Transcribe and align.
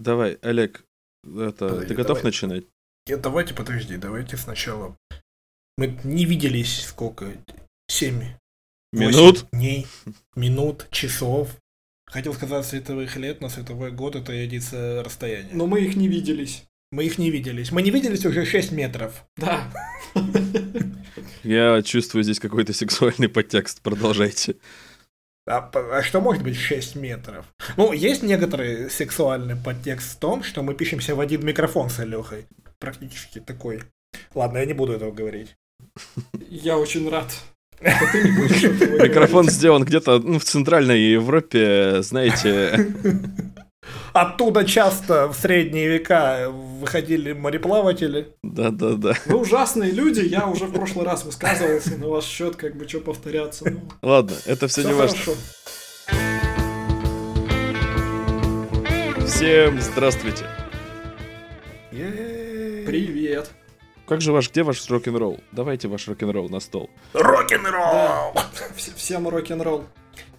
Давай, 0.00 0.38
Олег, 0.40 0.82
это, 1.24 1.68
Подожди, 1.68 1.88
ты 1.88 1.94
готов 1.94 2.16
давай. 2.16 2.24
начинать? 2.24 2.64
Нет, 3.06 3.20
давайте, 3.20 3.52
подожди, 3.52 3.98
давайте 3.98 4.38
сначала. 4.38 4.96
Мы 5.76 5.98
не 6.04 6.24
виделись 6.24 6.86
сколько? 6.86 7.30
Семь. 7.86 8.22
Минут? 8.92 9.46
Дней, 9.52 9.86
минут, 10.34 10.88
часов. 10.90 11.54
Хотел 12.06 12.32
сказать 12.32 12.64
световых 12.64 13.14
лет, 13.16 13.42
но 13.42 13.50
световой 13.50 13.92
год 13.92 14.16
это 14.16 14.32
единица 14.32 15.02
расстояния. 15.04 15.50
Но 15.52 15.66
мы 15.66 15.82
их 15.82 15.96
не 15.96 16.08
виделись. 16.08 16.64
Мы 16.92 17.04
их 17.04 17.18
не 17.18 17.30
виделись. 17.30 17.70
Мы 17.70 17.82
не 17.82 17.90
виделись 17.90 18.24
уже 18.24 18.46
6 18.46 18.72
метров. 18.72 19.24
Да. 19.36 19.70
Я 21.44 21.82
чувствую 21.82 22.24
здесь 22.24 22.40
какой-то 22.40 22.72
сексуальный 22.72 23.28
подтекст. 23.28 23.80
Продолжайте. 23.82 24.56
А, 25.50 25.68
а 25.74 26.02
что 26.02 26.20
может 26.20 26.44
быть 26.44 26.56
6 26.56 26.94
метров? 26.94 27.44
Ну, 27.76 27.92
есть 27.92 28.22
некоторый 28.22 28.88
сексуальный 28.88 29.56
подтекст 29.56 30.16
в 30.16 30.18
том, 30.20 30.44
что 30.44 30.62
мы 30.62 30.74
пишемся 30.74 31.16
в 31.16 31.20
один 31.20 31.44
микрофон 31.44 31.90
с 31.90 31.98
Алёхой. 31.98 32.46
Практически 32.78 33.40
такой. 33.40 33.82
Ладно, 34.34 34.58
я 34.58 34.66
не 34.66 34.74
буду 34.74 34.92
этого 34.92 35.10
говорить. 35.10 35.56
Я 36.38 36.78
очень 36.78 37.08
рад. 37.10 37.26
Микрофон 37.80 39.48
сделан 39.48 39.84
где-то 39.84 40.20
ну, 40.20 40.38
в 40.38 40.44
Центральной 40.44 41.00
Европе, 41.00 42.02
знаете. 42.02 42.92
Оттуда 44.12 44.64
часто 44.64 45.28
в 45.28 45.34
средние 45.34 45.88
века 45.88 46.48
выходили 46.50 47.32
мореплаватели. 47.32 48.34
Да-да-да. 48.42 49.14
Вы 49.26 49.36
ужасные 49.38 49.92
люди, 49.92 50.20
я 50.20 50.46
уже 50.46 50.66
в 50.66 50.72
прошлый 50.72 51.04
раз 51.06 51.24
высказывался 51.24 51.96
на 51.96 52.08
ваш 52.08 52.24
счет, 52.24 52.56
как 52.56 52.76
бы 52.76 52.88
что 52.88 53.00
повторяться. 53.00 53.70
Ну, 53.70 53.80
Ладно, 54.02 54.34
это 54.46 54.66
все 54.68 54.82
не 54.82 54.92
важно. 54.92 55.16
хорошо. 55.18 55.34
Всем 59.26 59.80
здравствуйте. 59.80 60.44
Привет. 61.90 63.50
Как 64.06 64.20
же 64.20 64.32
ваш, 64.32 64.50
где 64.50 64.62
ваш 64.64 64.88
рок-н-ролл? 64.90 65.38
Давайте 65.52 65.86
ваш 65.86 66.08
рок-н-ролл 66.08 66.48
на 66.48 66.58
стол. 66.60 66.90
Рок-н-ролл! 67.12 68.34
Вс- 68.76 68.92
Всем 68.96 69.28
рок-н-ролл. 69.28 69.84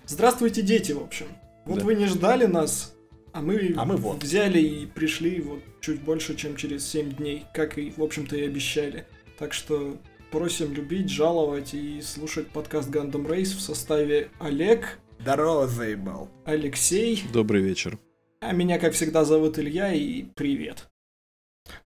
Здравствуйте, 0.05 0.61
дети, 0.61 0.91
в 0.91 1.01
общем. 1.01 1.27
Вот 1.65 1.79
Да. 1.79 1.85
вы 1.85 1.95
не 1.95 2.05
ждали 2.07 2.45
нас, 2.47 2.93
а 3.33 3.41
мы, 3.41 3.73
А 3.77 3.85
мы 3.85 3.95
вот. 3.97 4.23
взяли 4.23 4.59
и 4.59 4.85
пришли 4.85 5.41
вот 5.41 5.61
чуть 5.81 6.01
больше, 6.01 6.35
чем 6.35 6.55
через 6.55 6.85
7 6.87 7.13
дней, 7.13 7.45
как 7.53 7.77
и, 7.77 7.91
в 7.95 8.01
общем-то, 8.03 8.35
и 8.35 8.45
обещали. 8.45 9.05
Так 9.37 9.53
что 9.53 9.97
просим 10.31 10.73
любить, 10.73 11.09
жаловать 11.09 11.73
и 11.73 12.01
слушать 12.01 12.47
подкаст 12.49 12.89
Gundam 12.89 13.25
Race 13.27 13.55
в 13.55 13.61
составе 13.61 14.29
Олег, 14.39 14.99
Здорово, 15.19 15.67
заебал. 15.67 16.29
Алексей, 16.45 17.23
Добрый 17.31 17.61
вечер. 17.61 17.99
а 18.39 18.53
меня, 18.53 18.79
как 18.79 18.93
всегда, 18.93 19.23
зовут 19.23 19.59
Илья, 19.59 19.93
и 19.93 20.23
привет. 20.23 20.87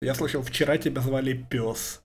Я 0.02 0.16
слышал, 0.16 0.42
вчера 0.42 0.78
тебя 0.78 1.02
звали 1.02 1.34
пес. 1.50 2.02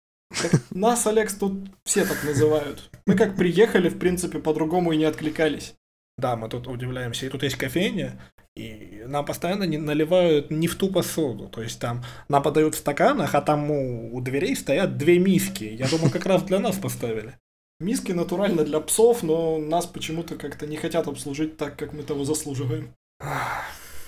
Нас, 0.71 1.07
Алекс, 1.07 1.35
тут 1.35 1.69
все 1.85 2.05
так 2.05 2.25
называют. 2.25 2.91
Мы 3.07 3.15
как 3.17 3.37
приехали, 3.37 3.89
в 3.89 3.99
принципе, 3.99 4.39
по-другому 4.41 4.93
и 4.93 4.97
не 4.97 5.05
откликались. 5.05 5.75
Да, 6.19 6.37
мы 6.37 6.49
тут 6.49 6.67
удивляемся. 6.67 7.27
И 7.27 7.29
тут 7.29 7.43
есть 7.45 7.57
кофейня, 7.57 8.21
и 8.57 9.05
нам 9.07 9.25
постоянно 9.25 9.65
не 9.65 9.79
наливают 9.79 10.51
не 10.51 10.67
в 10.67 10.77
ту 10.77 10.91
посуду. 10.91 11.49
То 11.49 11.63
есть 11.63 11.81
там 11.81 12.05
нам 12.29 12.43
подают 12.43 12.75
в 12.75 12.79
стаканах, 12.79 13.35
а 13.35 13.41
там 13.41 13.71
у, 13.71 14.15
у 14.15 14.21
дверей 14.21 14.57
стоят 14.57 14.97
две 14.97 15.19
миски. 15.19 15.65
Я 15.65 15.89
думаю, 15.89 16.11
как 16.11 16.27
раз 16.27 16.43
для 16.43 16.59
нас 16.59 16.77
поставили. 16.77 17.39
Миски 17.79 18.13
натурально 18.13 18.65
для 18.65 18.81
псов, 18.81 19.23
но 19.23 19.59
нас 19.59 19.87
почему-то 19.87 20.37
как-то 20.37 20.67
не 20.67 20.77
хотят 20.77 21.09
обслужить 21.09 21.57
так, 21.57 21.79
как 21.79 21.93
мы 21.93 22.03
того 22.03 22.25
заслуживаем. 22.25 22.95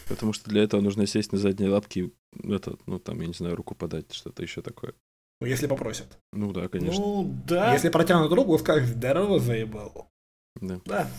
Потому 0.09 0.33
что 0.33 0.51
для 0.51 0.63
этого 0.63 0.81
нужно 0.81 1.07
сесть 1.07 1.33
на 1.33 1.39
задние 1.39 1.71
лапки 1.71 1.99
и 2.01 2.53
это, 2.53 2.77
ну 2.87 2.99
там, 2.99 3.21
я 3.21 3.27
не 3.27 3.33
знаю, 3.33 3.57
руку 3.57 3.75
подать, 3.75 4.13
что-то 4.13 4.43
еще 4.43 4.61
такое. 4.63 4.95
Ну, 5.41 5.47
если 5.47 5.67
попросят. 5.67 6.19
Ну 6.33 6.53
да, 6.53 6.69
конечно. 6.69 7.01
Ну, 7.01 7.35
да. 7.47 7.73
Если 7.73 7.89
протянут 7.89 8.33
руку, 8.33 8.57
скажешь, 8.59 8.89
здорово, 8.89 9.41
заебал. 9.41 10.12
Да. 10.61 10.81
Да. 10.85 11.11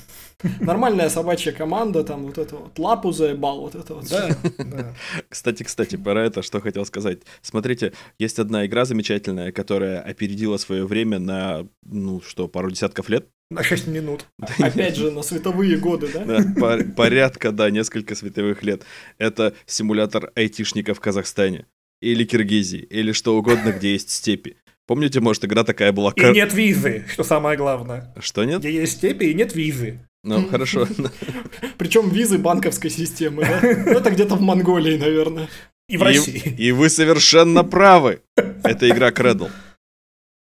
Нормальная 0.60 1.10
собачья 1.10 1.52
команда, 1.52 2.04
там 2.04 2.24
вот 2.26 2.38
это 2.38 2.56
вот 2.56 2.78
лапу 2.78 3.12
заебал, 3.12 3.62
вот 3.62 3.76
это 3.76 3.96
вот. 3.96 4.10
Да, 4.10 4.30
да. 4.60 4.96
Кстати, 5.30 5.64
кстати, 5.64 5.96
про 5.96 6.24
это 6.26 6.42
что 6.42 6.62
хотел 6.62 6.86
сказать. 6.86 7.22
Смотрите, 7.42 7.94
есть 8.20 8.40
одна 8.40 8.66
игра 8.66 8.86
замечательная, 8.86 9.52
которая 9.52 10.02
опередила 10.02 10.58
свое 10.58 10.86
время 10.86 11.20
на, 11.20 11.68
ну 11.84 12.22
что, 12.22 12.48
пару 12.48 12.70
десятков 12.72 13.10
лет. 13.10 13.28
На 13.50 13.64
6 13.64 13.88
минут. 13.88 14.26
Опять 14.60 14.96
же, 14.96 15.12
на 15.12 15.22
световые 15.22 15.78
годы, 15.78 16.10
да? 16.14 16.26
Да, 16.26 16.44
по- 16.60 16.84
порядка, 16.96 17.52
да, 17.52 17.70
несколько 17.70 18.16
световых 18.16 18.64
лет. 18.64 18.84
Это 19.18 19.54
симулятор 19.66 20.32
айтишника 20.36 20.94
в 20.94 21.00
Казахстане. 21.00 21.66
Или 22.02 22.26
Киргизии, 22.26 22.80
или 22.80 23.14
что 23.14 23.38
угодно, 23.38 23.72
где 23.72 23.94
есть 23.94 24.10
степи. 24.10 24.58
Помните, 24.86 25.20
может, 25.22 25.46
игра 25.46 25.64
такая 25.64 25.92
была? 25.92 26.12
И 26.16 26.22
нет 26.22 26.54
визы, 26.54 27.06
что 27.12 27.24
самое 27.24 27.58
главное. 27.58 28.14
Что 28.20 28.44
нет? 28.44 28.60
Где 28.60 28.72
есть 28.74 28.94
степи 28.98 29.26
и 29.26 29.34
нет 29.34 29.56
визы. 29.56 30.00
Ну, 30.24 30.48
хорошо. 30.50 30.88
Причем 31.78 32.10
визы 32.10 32.38
банковской 32.38 32.90
системы, 32.90 33.44
да? 33.44 33.60
Ну, 33.62 33.92
Это 33.98 34.10
где-то 34.12 34.36
в 34.36 34.42
Монголии, 34.42 34.98
наверное. 34.98 35.50
И 35.90 35.98
в 35.98 36.02
И- 36.02 36.04
России. 36.04 36.56
И 36.58 36.72
вы 36.72 36.90
совершенно 36.90 37.64
правы. 37.64 38.22
Это 38.64 38.90
игра 38.90 39.12
Кредл. 39.12 39.48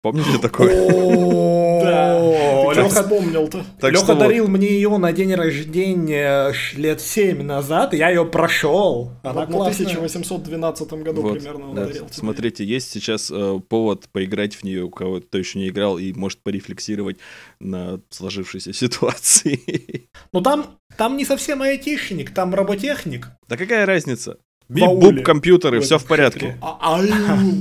Помните 0.03 0.39
такое? 0.41 0.71
О, 2.71 3.89
Лёха 3.91 4.05
что 4.05 4.15
вот. 4.15 4.19
дарил 4.19 4.49
мне 4.49 4.69
ее 4.69 4.97
на 4.99 5.13
день 5.13 5.35
рождения 5.35 6.53
лет 6.77 7.01
7 7.01 7.43
назад, 7.43 7.95
и 7.95 7.97
я 7.97 8.11
ее 8.11 8.25
прошел. 8.25 9.13
Она 9.23 9.41
Вот 9.41 9.49
на 9.49 9.57
классная. 9.57 9.87
1812 9.87 10.93
году 10.93 11.23
Вот, 11.23 11.39
примерно 11.39 11.75
да. 11.75 11.87
дарил. 11.87 12.09
Смотрите, 12.11 12.65
есть 12.65 12.91
сейчас 12.91 13.31
э, 13.31 13.61
повод 13.69 14.09
поиграть 14.13 14.55
в 14.55 14.65
нее, 14.65 14.85
у 14.85 14.91
кого 14.91 15.21
кто 15.21 15.39
еще 15.39 15.59
не 15.59 15.69
играл, 15.69 15.99
и 15.99 16.13
может 16.13 16.43
порефлексировать 16.43 17.19
на 17.61 18.01
сложившейся 18.11 18.73
ситуации. 18.73 20.09
Ну 20.33 20.41
там, 20.41 20.79
там 20.97 21.17
не 21.17 21.25
совсем 21.25 21.63
айтишник, 21.63 22.33
там 22.33 22.55
роботехник. 22.55 23.29
Да 23.49 23.57
какая 23.57 23.87
разница? 23.87 24.39
В. 24.69 24.75
Бип-буп, 24.75 25.23
компьютеры, 25.23 25.81
В 25.81 25.85
все 25.85 25.99
в 25.99 26.05
порядке. 26.05 26.57
А, 26.63 26.79
ау, 26.81 27.03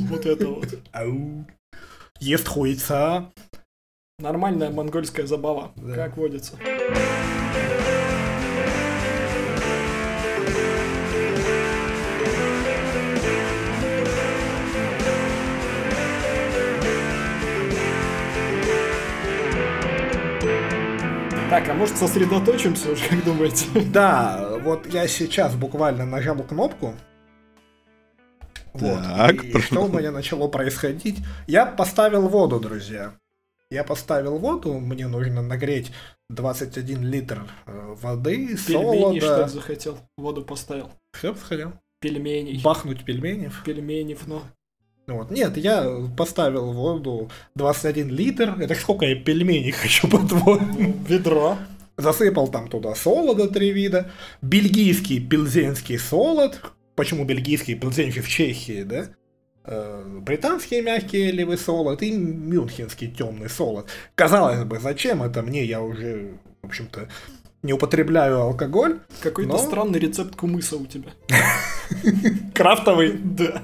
вот 0.09 0.25
это 0.25 0.47
вот. 0.47 0.67
Ау. 0.91 1.45
Ест 2.19 2.47
хуйца. 2.47 3.31
Нормальная 4.19 4.69
монгольская 4.69 5.25
забава, 5.25 5.71
Да. 5.77 5.95
как 5.95 6.17
водится. 6.17 6.55
Так, 21.49 21.67
а 21.67 21.73
может 21.73 21.97
сосредоточимся 21.97 22.91
уже, 22.91 23.07
как 23.09 23.23
думаете? 23.23 23.65
Да, 23.91 24.51
вот 24.63 24.85
я 24.93 25.07
сейчас 25.07 25.55
буквально 25.55 26.05
нажал 26.05 26.35
кнопку. 26.37 26.93
Вот. 28.73 29.01
Так, 29.03 29.43
и 29.43 29.59
что 29.59 29.85
у 29.85 29.87
меня 29.89 30.11
начало 30.11 30.47
происходить? 30.47 31.17
Я 31.47 31.65
поставил 31.65 32.27
воду, 32.27 32.59
друзья. 32.59 33.13
Я 33.71 33.83
поставил 33.83 34.39
воду, 34.39 34.73
мне 34.79 35.07
нужно 35.07 35.43
нагреть 35.43 35.91
21 36.31 37.03
литр 37.03 37.43
э, 37.67 37.95
воды, 38.01 38.57
Пельмени, 38.65 39.19
что 39.19 39.27
солода. 39.29 39.47
захотел? 39.47 39.97
Воду 40.17 40.41
поставил. 40.43 40.89
Все 41.13 41.35
сходил. 41.35 41.73
Пельменей. 42.01 42.59
Бахнуть 42.63 43.05
пельменев. 43.05 43.61
Пельменей, 43.63 44.17
ну. 44.25 44.41
Вот. 45.05 45.29
Нет, 45.29 45.55
я 45.57 45.87
поставил 46.17 46.73
воду 46.73 47.29
21 47.55 48.09
литр. 48.09 48.59
Это 48.59 48.73
сколько 48.73 49.05
я 49.05 49.15
пельменей 49.15 49.71
хочу, 49.71 50.09
по-твоему? 50.09 50.95
Ведро. 51.07 51.57
Засыпал 51.95 52.47
там 52.47 52.69
туда 52.69 52.95
солода 52.95 53.49
три 53.49 53.71
вида. 53.71 54.09
Бельгийский 54.41 55.19
пилзенский 55.19 55.99
солод. 55.99 56.59
Почему 56.95 57.23
бельгийский 57.23 57.75
пилзенский 57.75 58.21
в 58.21 58.27
Чехии, 58.29 58.81
да? 58.81 59.09
Э, 59.65 60.03
Британский 60.21 60.81
мягкий 60.81 61.29
элевый 61.29 61.57
солод 61.57 62.01
и 62.01 62.11
мюнхенский 62.11 63.09
темный 63.11 63.49
солод. 63.49 63.87
Казалось 64.15 64.63
бы, 64.63 64.79
зачем 64.79 65.21
это 65.21 65.41
мне? 65.41 65.63
Я 65.65 65.81
уже, 65.81 66.33
в 66.61 66.67
общем-то, 66.67 67.07
не 67.61 67.73
употребляю 67.73 68.39
алкоголь. 68.41 68.99
Какой-то 69.21 69.53
Но- 69.53 69.57
странный 69.57 69.99
рецепт 69.99 70.35
кумыса 70.35 70.77
у 70.77 70.85
тебя. 70.85 71.11
Крафтовый. 72.55 73.13
Да. 73.13 73.61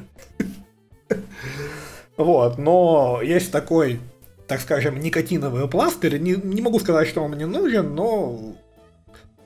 Вот, 2.18 2.57
но 2.57 3.21
есть 3.21 3.51
такой, 3.51 4.00
так 4.48 4.62
скажем, 4.62 5.00
никотиновый 5.00 5.68
пластырь. 5.68 6.18
Не, 6.18 6.36
не 6.36 6.62
могу 6.62 6.80
сказать, 6.80 7.07
что 7.07 7.21
он 7.21 7.31
мне 7.31 7.45
нужен, 7.45 7.94
но 7.94 8.56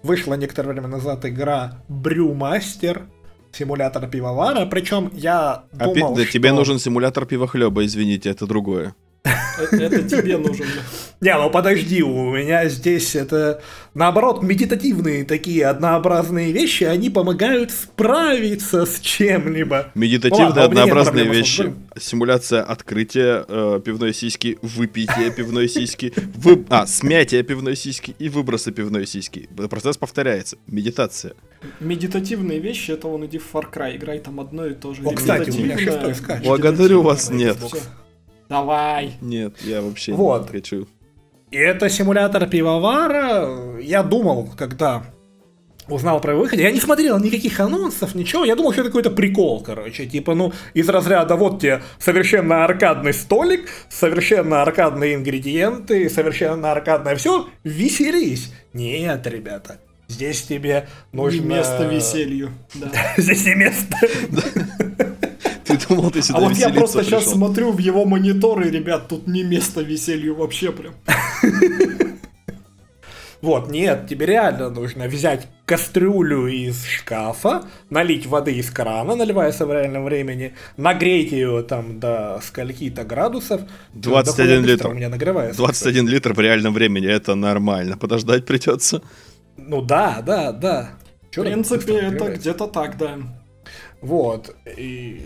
вышла 0.04 0.36
некоторое 0.36 0.69
время 0.74 0.88
назад 0.88 1.25
игра 1.25 1.84
Брюмастер, 1.88 3.04
симулятор 3.51 4.07
пивовара. 4.07 4.66
Причем 4.66 5.12
я 5.13 5.63
Опять- 5.74 5.94
думал, 5.94 6.16
да, 6.16 6.24
что... 6.24 6.31
тебе 6.34 6.51
нужен 6.51 6.80
симулятор 6.80 7.25
пивохлеба, 7.25 7.86
извините, 7.86 8.30
это 8.30 8.46
другое. 8.48 8.96
Э, 9.58 9.76
Это 9.76 10.04
тебе 10.04 10.38
нужен. 10.38 10.66
Не, 11.22 11.36
ну 11.38 11.50
подожди, 11.50 12.02
у 12.02 12.31
меня 12.31 12.70
здесь 12.70 13.16
это, 13.16 13.62
наоборот, 13.94 14.42
медитативные 14.42 15.26
такие 15.26 15.66
однообразные 15.66 16.54
вещи, 16.54 16.86
они 16.86 17.10
помогают 17.10 17.72
справиться 17.72 18.86
с 18.86 19.00
чем-либо. 19.02 19.92
Медитативные 19.96 20.64
однообразные 20.64 21.26
вещи. 21.26 21.74
Симуляция 22.00 22.64
открытия 22.64 23.44
э, 23.48 23.81
пивной 23.84 24.14
сиськи, 24.14 24.58
выпитие 24.62 25.31
пивной 25.31 25.68
сиськи, 25.68 26.14
а, 26.70 26.88
смятие 26.88 27.44
пивной 27.44 27.76
сиськи 27.76 28.16
и 28.18 28.30
выброса 28.30 28.72
пивной 28.72 29.06
сиськи. 29.06 29.50
Процесс 29.70 29.98
повторяется. 29.98 30.58
Медитация. 30.68 31.34
Медитативные 31.81 32.60
вещи, 32.60 32.92
это 32.92 33.10
он 33.10 33.26
иди 33.26 33.38
в 33.38 33.54
Far 33.54 33.66
Cry, 33.72 33.98
играй 33.98 34.20
там 34.20 34.40
одно 34.40 34.66
и 34.66 34.74
то 34.74 34.94
же. 34.94 35.02
О, 35.04 35.12
кстати, 35.12 35.50
у 35.50 35.62
меня 35.62 35.78
шестой 35.78 36.16
скачет. 36.16 36.46
Благодарю 36.46 37.02
вас, 37.02 37.30
нет. 37.30 37.58
Давай. 38.50 39.13
Нет, 39.22 39.56
я 39.62 39.81
вообще 39.81 40.13
Вот. 40.13 40.48
не 40.48 40.60
хочу. 40.60 40.88
И 41.51 41.57
это 41.57 41.90
симулятор 41.90 42.48
пивовара. 42.48 43.80
Я 43.80 44.04
думал, 44.04 44.50
когда 44.57 45.04
узнал 45.88 46.19
про 46.22 46.34
его 46.34 46.42
выход, 46.44 46.60
я 46.60 46.72
не 46.72 46.80
смотрел 46.80 47.19
никаких 47.19 47.60
анонсов, 47.60 48.13
ничего, 48.16 48.46
я 48.46 48.56
думал, 48.56 48.72
что 48.72 48.81
это 48.81 48.90
какой-то 48.92 49.10
прикол, 49.10 49.62
короче, 49.63 50.06
типа, 50.06 50.36
ну, 50.36 50.54
из 50.75 50.88
разряда, 50.88 51.36
вот 51.36 51.62
тебе 51.62 51.81
совершенно 51.98 52.63
аркадный 52.63 53.13
столик, 53.13 53.68
совершенно 53.90 54.62
аркадные 54.62 55.16
ингредиенты, 55.16 56.07
совершенно 56.10 56.72
аркадное 56.72 57.16
все, 57.16 57.48
веселись. 57.63 58.54
Нет, 58.74 59.25
ребята, 59.25 59.80
здесь 60.07 60.44
тебе 60.44 60.88
нужно... 61.12 61.42
Не 61.42 61.48
место 61.48 61.84
веселью. 61.86 62.52
Да. 62.75 62.92
Здесь 63.18 63.45
не 63.45 63.56
место. 63.56 63.98
Думал, 65.88 66.12
ты 66.12 66.22
сюда 66.22 66.40
А 66.40 66.42
вот 66.42 66.58
я 66.58 66.70
просто 66.70 67.04
сейчас 67.04 67.24
пришел? 67.24 67.38
смотрю 67.38 67.72
в 67.72 67.80
его 67.80 68.06
мониторы, 68.06 68.70
ребят, 68.70 69.08
тут 69.08 69.28
не 69.28 69.44
место 69.44 69.81
веселью 69.81 70.36
вообще 70.36 70.72
прям. 70.72 70.94
Вот, 73.42 73.72
нет, 73.72 74.08
тебе 74.10 74.26
реально 74.26 74.70
нужно 74.70 75.08
взять 75.08 75.48
кастрюлю 75.66 76.48
из 76.48 76.84
шкафа, 76.84 77.64
налить 77.90 78.26
воды 78.26 78.54
из 78.56 78.70
крана, 78.70 79.16
наливаясь 79.16 79.58
в 79.58 79.72
реальном 79.72 80.04
времени, 80.04 80.56
нагреть 80.76 81.31
ее 81.31 81.64
там 81.64 82.02
до 82.02 82.42
скольки-то 82.44 83.06
градусов. 83.06 83.62
21 83.94 84.24
Дохуя 84.24 84.58
быстро 84.58 84.72
литр. 84.72 84.88
У 84.90 84.94
меня 84.94 85.10
нагревается. 85.10 85.58
21 85.58 86.08
литр 86.10 86.34
в 86.34 86.40
реальном 86.42 86.74
времени, 86.74 87.08
это 87.08 87.36
нормально. 87.36 87.98
Подождать 87.98 88.46
придется. 88.46 89.02
Ну 89.56 89.81
да, 89.81 90.22
да, 90.22 90.52
да. 90.52 90.90
В 91.30 91.36
Чё 91.36 91.44
так 91.44 91.54
принципе, 91.54 91.94
это 91.94 92.34
где-то 92.34 92.68
так, 92.68 92.98
да. 92.98 93.20
Вот. 94.02 94.54
И 94.78 95.22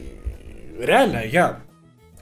реально, 0.79 1.23
я 1.25 1.59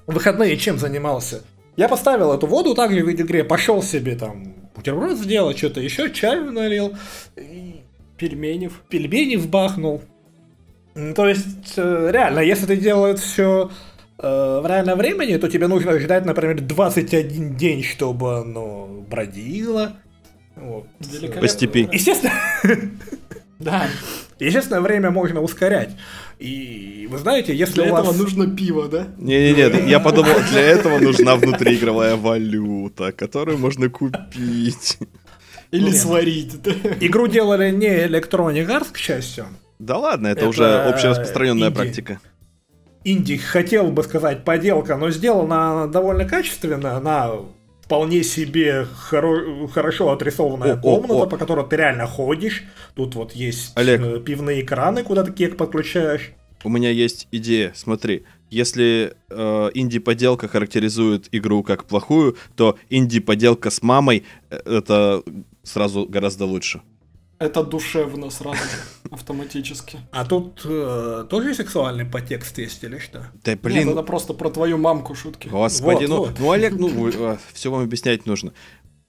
в 0.07 0.13
выходные 0.13 0.57
чем 0.57 0.77
занимался? 0.77 1.43
Я 1.77 1.87
поставил 1.87 2.33
эту 2.33 2.47
воду 2.47 2.75
также 2.75 3.03
в 3.03 3.07
видеоигре, 3.07 3.43
пошел 3.43 3.81
себе 3.81 4.15
там 4.15 4.53
бутерброд 4.75 5.17
сделать, 5.17 5.57
что-то 5.57 5.81
еще, 5.81 6.11
чаю 6.11 6.51
налил. 6.51 6.95
И 7.37 7.81
Пельменев. 8.17 8.81
пельмени 8.89 9.35
вбахнул. 9.35 10.01
То 11.15 11.27
есть, 11.27 11.73
э, 11.77 12.09
реально, 12.11 12.39
если 12.39 12.65
ты 12.65 12.75
делаешь 12.75 13.19
все 13.19 13.71
в 14.17 14.63
реальном 14.67 14.99
времени, 14.99 15.37
то 15.37 15.49
тебе 15.49 15.67
нужно 15.67 15.99
ждать, 15.99 16.25
например, 16.25 16.61
21 16.61 17.55
день, 17.55 17.81
чтобы 17.83 18.37
оно 18.37 19.03
бродило. 19.09 19.93
Вот. 20.55 20.85
Великолепно. 20.99 21.41
По 21.41 21.47
степи. 21.47 21.89
Естественно, 21.91 22.33
Да. 23.61 23.87
естественно, 24.39 24.81
время 24.81 25.11
можно 25.11 25.41
ускорять. 25.41 25.91
И 26.39 27.07
вы 27.11 27.17
знаете, 27.19 27.55
если 27.55 27.81
Для 27.83 27.91
у 27.91 27.95
вас... 27.95 28.01
этого 28.07 28.17
нужно 28.17 28.47
пиво, 28.55 28.87
да? 28.87 29.07
Не-не-не, 29.17 29.89
я 29.89 29.99
подумал, 29.99 30.33
для 30.51 30.61
этого 30.61 30.97
нужна 30.99 31.35
внутриигровая 31.35 32.15
валюта, 32.15 33.11
которую 33.11 33.57
можно 33.59 33.89
купить. 33.89 34.97
Или 35.71 35.91
сварить? 35.91 36.55
Игру 36.99 37.27
делали 37.27 37.71
не 37.71 38.05
Electronic 38.07 38.67
Arts, 38.67 38.91
к 38.91 38.97
счастью. 38.97 39.45
Да 39.79 39.97
ладно, 39.97 40.27
это, 40.27 40.41
Это 40.41 40.49
уже 40.49 40.65
общераспространенная 40.83 41.69
инди. 41.69 41.75
практика. 41.75 42.19
инди, 43.03 43.37
хотел 43.37 43.91
бы 43.91 44.03
сказать, 44.03 44.43
поделка, 44.43 44.97
но 44.97 45.09
сделана 45.11 45.71
она 45.71 45.87
довольно 45.87 46.25
качественно, 46.25 46.97
она 46.97 47.31
вполне 47.91 48.23
себе 48.23 48.87
хоро- 49.11 49.67
хорошо 49.67 50.11
отрисованная 50.11 50.75
О, 50.75 50.77
о, 50.77 50.81
комната, 50.81 51.13
о. 51.23 51.25
по 51.25 51.37
которой 51.37 51.67
ты 51.67 51.75
реально 51.75 52.07
ходишь. 52.07 52.63
Тут 52.95 53.15
вот 53.15 53.33
есть 53.33 53.73
Олег. 53.75 53.99
э, 54.01 54.21
пивные 54.21 54.63
краны, 54.63 55.03
куда 55.03 55.25
ты 55.25 55.33
кек 55.33 55.57
подключаешь. 55.57 56.31
У 56.63 56.69
меня 56.69 56.89
есть 56.89 57.27
идея, 57.33 57.73
смотри. 57.75 58.23
Если 58.49 59.13
э, 59.29 59.69
инди-поделка 59.73 60.47
характеризует 60.47 61.27
игру 61.33 61.63
как 61.63 61.83
плохую, 61.83 62.37
то 62.55 62.77
инди-поделка 62.89 63.69
с 63.69 63.81
мамой 63.81 64.23
э, 64.49 64.55
это 64.65 65.21
сразу 65.63 66.05
гораздо 66.05 66.45
лучше. 66.45 66.81
Это 67.41 67.63
душевно 67.63 68.29
сразу 68.29 68.57
же, 68.57 69.09
автоматически. 69.09 69.97
А 70.11 70.25
тут 70.25 70.61
э, 70.63 71.25
тоже 71.27 71.55
сексуальный 71.55 72.05
подтекст 72.05 72.55
есть 72.59 72.83
или 72.83 72.99
что? 72.99 73.31
Да 73.43 73.53
Нет, 73.53 73.61
блин, 73.61 73.89
это 73.89 74.03
просто 74.03 74.35
про 74.35 74.51
твою 74.51 74.77
мамку 74.77 75.15
шутки. 75.15 75.47
господи, 75.47 76.05
Вот, 76.05 76.09
ну, 76.09 76.17
вот. 76.17 76.39
ну 76.39 76.51
Олег, 76.51 76.73
ну 76.73 77.35
все 77.51 77.71
вам 77.71 77.81
объяснять 77.81 78.27
нужно. 78.27 78.53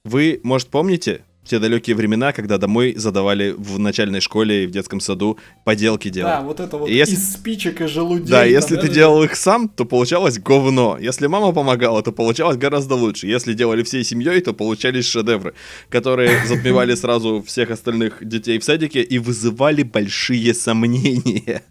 Вы, 0.03 0.41
может, 0.43 0.69
помните 0.69 1.23
те 1.45 1.59
далекие 1.59 1.95
времена, 1.95 2.31
когда 2.31 2.57
домой 2.57 2.93
задавали 2.95 3.53
в 3.57 3.77
начальной 3.79 4.21
школе 4.21 4.63
и 4.63 4.67
в 4.67 4.71
детском 4.71 4.99
саду 4.99 5.37
поделки 5.63 6.07
Да, 6.07 6.13
делать? 6.13 6.43
вот 6.45 6.59
это 6.59 6.77
вот 6.77 6.89
Если- 6.89 7.15
из 7.15 7.33
спичек 7.33 7.81
и 7.81 7.87
желудей. 7.87 8.27
Да, 8.27 8.41
там, 8.41 8.49
если 8.49 8.75
ты 8.77 8.87
да, 8.87 8.93
делал 8.93 9.23
их 9.23 9.35
сам, 9.35 9.67
то 9.69 9.85
получалось 9.85 10.39
говно. 10.39 10.97
Если 10.99 11.27
мама 11.27 11.51
помогала, 11.51 12.01
то 12.01 12.11
получалось 12.11 12.57
гораздо 12.57 12.95
лучше. 12.95 13.27
Если 13.27 13.53
делали 13.53 13.83
всей 13.83 14.03
семьей, 14.03 14.39
то 14.41 14.53
получались 14.53 15.05
шедевры, 15.07 15.53
которые 15.89 16.31
затмевали 16.47 16.95
сразу 16.95 17.43
всех 17.45 17.71
остальных 17.71 18.25
детей 18.27 18.57
в 18.59 18.63
садике 18.63 19.01
и 19.01 19.19
вызывали 19.19 19.83
большие 19.83 20.53
сомнения. 20.53 21.63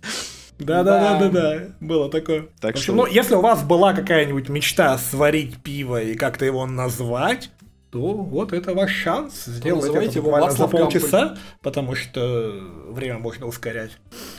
Да, 0.59 0.85
да, 0.85 1.19
да, 1.19 1.19
да, 1.19 1.29
да, 1.29 1.65
было 1.81 2.09
такое. 2.09 2.43
Так 2.61 2.73
В 2.77 2.79
общем, 2.79 2.83
что- 2.83 2.93
ну, 2.95 3.07
если 3.07 3.35
у 3.35 3.41
вас 3.41 3.63
была 3.65 3.95
какая-нибудь 3.95 4.49
мечта 4.49 4.97
сварить 4.99 5.57
пиво 5.57 6.01
и 6.01 6.15
как-то 6.15 6.45
его 6.45 6.67
назвать, 6.67 7.51
то 7.93 8.15
вот 8.15 8.55
это 8.55 8.73
ваш 8.73 8.91
шанс 8.91 9.45
сделать 9.45 9.95
это 9.95 10.17
его 10.17 10.31
буквально 10.31 10.51
за 10.51 10.63
Вацлав 10.63 10.71
полчаса, 10.71 11.37
потому 11.61 11.95
что 11.95 12.51
время 12.89 13.19
можно 13.19 13.47
ускорять. 13.47 13.91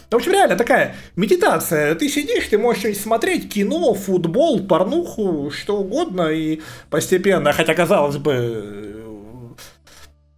В 0.10 0.16
общем, 0.16 0.32
реально 0.32 0.56
такая 0.56 0.96
медитация. 1.16 1.94
Ты 1.94 2.10
сидишь, 2.10 2.48
ты 2.48 2.58
можешь 2.58 2.98
смотреть, 2.98 3.54
кино, 3.54 3.94
футбол, 3.94 4.66
порнуху, 4.66 5.52
что 5.52 5.78
угодно, 5.78 6.30
и 6.30 6.62
постепенно, 6.90 7.54
хотя 7.54 7.76
казалось 7.76 8.18
бы, 8.18 8.34
э, 8.34 9.50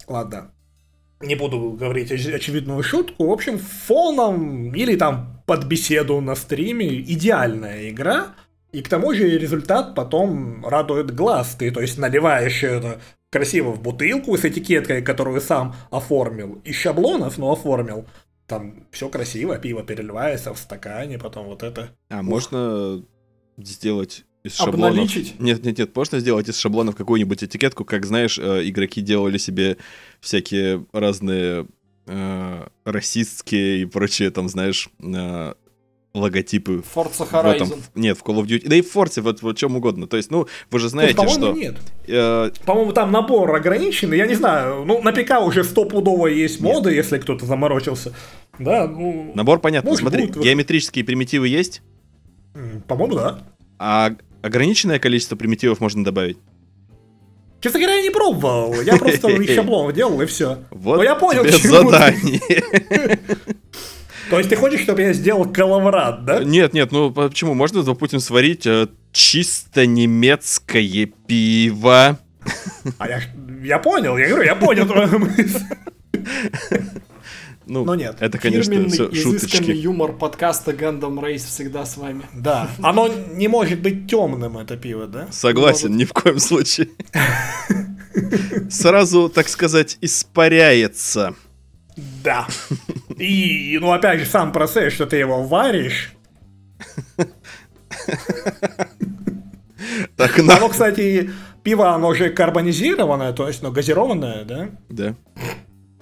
ладно, 0.10 0.52
не 1.22 1.36
буду 1.36 1.72
говорить 1.72 2.12
оч- 2.12 2.36
очевидную 2.36 2.84
шутку. 2.84 3.28
В 3.28 3.32
общем, 3.32 3.60
фоном 3.60 4.76
или 4.76 4.98
там 4.98 5.42
под 5.46 5.64
беседу 5.64 6.20
на 6.20 6.36
стриме 6.36 7.00
идеальная 7.00 7.90
игра. 7.90 8.36
И 8.76 8.82
к 8.82 8.90
тому 8.90 9.14
же 9.14 9.38
результат 9.38 9.96
потом 9.96 10.66
радует 10.66 11.16
глаз. 11.16 11.56
Ты, 11.58 11.72
то 11.72 11.80
есть, 11.80 11.98
наливаешь 11.98 12.62
это 12.62 13.00
красиво 13.32 13.72
в 13.72 13.82
бутылку 13.82 14.38
с 14.38 14.44
этикеткой, 14.44 15.02
которую 15.02 15.40
сам 15.40 15.74
оформил. 15.92 16.62
Из 16.66 16.76
шаблонов, 16.76 17.38
но 17.38 17.54
оформил. 17.54 18.06
Там 18.48 18.86
все 18.92 19.08
красиво, 19.08 19.58
пиво 19.58 19.82
переливается 19.82 20.54
в 20.54 20.58
стакане, 20.58 21.18
потом 21.18 21.46
вот 21.46 21.64
это. 21.64 21.92
А 22.10 22.22
можно 22.22 23.02
сделать 23.58 24.26
из 24.44 24.56
шаблонов... 24.56 24.90
Обналичить? 24.90 25.40
Нет, 25.40 25.64
нет, 25.64 25.78
нет, 25.78 25.96
можно 25.96 26.20
сделать 26.20 26.50
из 26.50 26.58
шаблонов 26.58 26.98
какую-нибудь 26.98 27.46
этикетку, 27.46 27.86
как, 27.86 28.06
знаешь, 28.06 28.38
э, 28.38 28.68
игроки 28.68 29.00
делали 29.00 29.38
себе 29.38 29.78
всякие 30.20 30.86
разные 30.92 31.66
э, 32.08 32.68
расистские 32.84 33.84
и 33.84 33.86
прочие, 33.86 34.32
там, 34.32 34.50
знаешь, 34.50 34.90
э, 35.00 35.54
логотипы 36.16 36.84
Forza 36.96 37.26
в 37.26 37.46
этом, 37.46 37.68
Horizon. 37.70 37.80
нет, 37.94 38.18
в 38.18 38.24
Call 38.24 38.42
of 38.42 38.46
Duty, 38.46 38.68
да 38.68 38.76
и 38.76 38.82
в 38.82 38.96
Force, 38.96 39.22
вот 39.22 39.42
в 39.42 39.54
чем 39.56 39.76
угодно. 39.76 40.08
То 40.08 40.18
есть, 40.18 40.32
ну, 40.32 40.48
вы 40.72 40.80
же 40.80 40.90
знаете, 40.90 41.16
Тут, 41.16 41.26
по-моему, 41.26 41.46
что... 41.46 41.62
нет. 41.62 41.78
э, 42.08 42.52
По-моему, 42.66 42.94
там 42.94 43.12
набор 43.12 43.54
ограниченный, 43.56 44.18
я 44.18 44.26
не 44.28 44.36
знаю. 44.36 44.86
Ну, 44.86 45.02
на 45.02 45.12
ПК 45.12 45.42
уже 45.46 45.64
стопудово 45.64 46.28
есть 46.28 46.60
моды, 46.62 46.94
если 46.94 47.18
кто-то 47.18 47.46
заморочился. 47.46 48.14
Да, 48.58 48.88
ну... 48.88 49.32
набор 49.36 49.60
понятно. 49.60 49.90
Может, 49.90 50.02
Смотри, 50.02 50.28
будут 50.28 50.44
геометрические 50.44 51.04
примитивы 51.04 51.48
есть, 51.48 51.82
По-моему, 52.88 53.16
да. 53.16 53.40
а 53.78 54.12
ограниченное 54.42 55.00
количество 55.00 55.36
примитивов 55.36 55.80
можно 55.82 56.04
добавить. 56.06 56.38
Честно 57.62 57.80
говоря, 57.80 57.96
я 57.96 58.04
не 58.04 58.12
пробовал. 58.12 58.80
Я 58.82 58.96
просто 58.98 59.28
из 59.42 59.56
шаблонов 59.56 59.94
делал, 59.96 60.22
и 60.22 60.26
все. 60.28 60.60
Вот 60.70 60.98
Ну, 60.98 61.04
я 61.04 61.16
понял, 61.16 61.44
тебе 61.44 61.68
задание. 61.68 62.42
То 64.30 64.38
есть 64.38 64.50
ты 64.50 64.56
хочешь, 64.56 64.82
чтобы 64.82 65.02
я 65.02 65.14
сделал 65.14 65.46
коловрат, 65.46 66.26
да? 66.26 66.44
Нет, 66.44 66.74
нет, 66.74 66.92
ну 66.92 67.12
почему? 67.12 67.54
Можно, 67.54 67.84
допустим, 67.84 68.20
сварить 68.20 68.66
э, 68.66 68.88
чисто 69.12 69.86
немецкое 69.86 71.10
пиво. 71.28 72.20
А 72.98 73.08
я, 73.08 73.22
я 73.64 73.80
понял, 73.80 74.18
я 74.18 74.28
говорю, 74.28 74.46
я 74.46 74.56
понял 74.56 74.86
твою 74.88 75.20
мысль. 75.20 75.60
Ну, 77.68 77.84
Но 77.84 77.96
нет. 77.96 78.18
это, 78.20 78.38
конечно, 78.38 78.74
Фирменный, 78.74 78.92
все 78.92 79.12
шуточки. 79.12 79.72
юмор 79.72 80.14
подкаста 80.14 80.72
Gundam 80.72 81.20
Race 81.20 81.38
всегда 81.48 81.84
с 81.86 81.98
вами. 81.98 82.24
Да. 82.36 82.70
Оно 82.84 83.08
не 83.08 83.48
может 83.48 83.80
быть 83.80 84.08
темным, 84.08 84.60
это 84.60 84.78
пиво, 84.78 85.08
да? 85.08 85.28
Согласен, 85.32 85.96
ни 85.98 86.06
в 86.06 86.14
коем 86.14 86.38
случае. 86.38 86.90
Сразу, 88.70 89.30
так 89.30 89.50
сказать, 89.50 89.98
испаряется. 90.02 91.34
Да. 92.24 92.48
И, 93.18 93.78
ну, 93.82 93.92
опять 93.92 94.20
же, 94.20 94.26
сам 94.26 94.52
процесс, 94.52 94.94
что 94.94 95.06
ты 95.06 95.18
его 95.18 95.44
варишь. 95.44 96.12
Так, 100.16 100.38
на... 100.40 100.58
Оно, 100.58 100.70
кстати, 100.70 101.30
пиво, 101.64 101.94
оно 101.94 102.14
же 102.14 102.30
карбонизированное, 102.30 103.34
то 103.34 103.48
есть, 103.48 103.62
ну, 103.62 103.72
газированное, 103.72 104.44
да? 104.46 104.70
Да. 104.90 105.16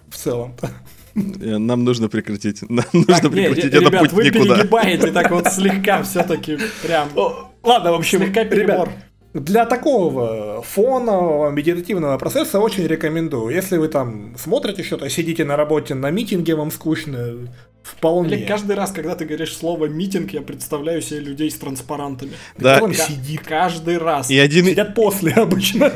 В 0.09 0.15
целом. 0.15 0.55
Э, 1.15 1.57
Нам 1.57 1.83
нужно 1.83 2.09
прекратить. 2.09 2.61
Нам 2.69 2.85
нужно 2.93 3.13
Так, 3.15 3.23
не, 3.25 3.29
прекратить. 3.29 3.63
ре- 3.65 3.69
Это 3.69 3.79
ребят, 3.85 4.01
путь 4.01 4.13
вы 4.13 4.23
никуда. 4.25 4.55
перегибаете 4.55 5.11
так 5.11 5.31
вот 5.31 5.47
слегка 5.51 6.01
все-таки 6.03 6.57
прям. 6.81 7.09
Ладно, 7.63 7.91
в 7.91 7.95
общем, 7.95 8.19
Слегка 8.19 8.45
перебор. 8.45 8.87
ребят, 8.87 8.89
для 9.33 9.65
такого 9.65 10.61
фонового 10.61 11.49
медитативного 11.49 12.17
процесса 12.17 12.59
очень 12.59 12.85
рекомендую. 12.85 13.53
Если 13.55 13.77
вы 13.77 13.87
там 13.87 14.35
смотрите 14.37 14.83
что-то, 14.83 15.09
сидите 15.09 15.43
на 15.43 15.55
работе, 15.55 15.95
на 15.95 16.11
митинге, 16.11 16.55
вам 16.55 16.69
скучно, 16.71 17.49
вполне. 17.81 18.35
Олег, 18.35 18.47
каждый 18.47 18.75
раз, 18.75 18.91
когда 18.91 19.15
ты 19.15 19.25
говоришь 19.25 19.55
слово 19.57 19.87
митинг, 19.87 20.31
я 20.33 20.41
представляю 20.41 21.01
себе 21.01 21.19
людей 21.21 21.49
с 21.49 21.55
транспарантами. 21.55 22.31
Да, 22.57 22.79
Ка- 22.79 22.93
сидит? 22.93 23.41
Каждый 23.41 23.97
раз. 23.97 24.29
и 24.29 24.37
один, 24.37 24.67
и, 24.67 24.71
Сидят 24.71 24.93
после 24.95 25.31
обычно. 25.33 25.91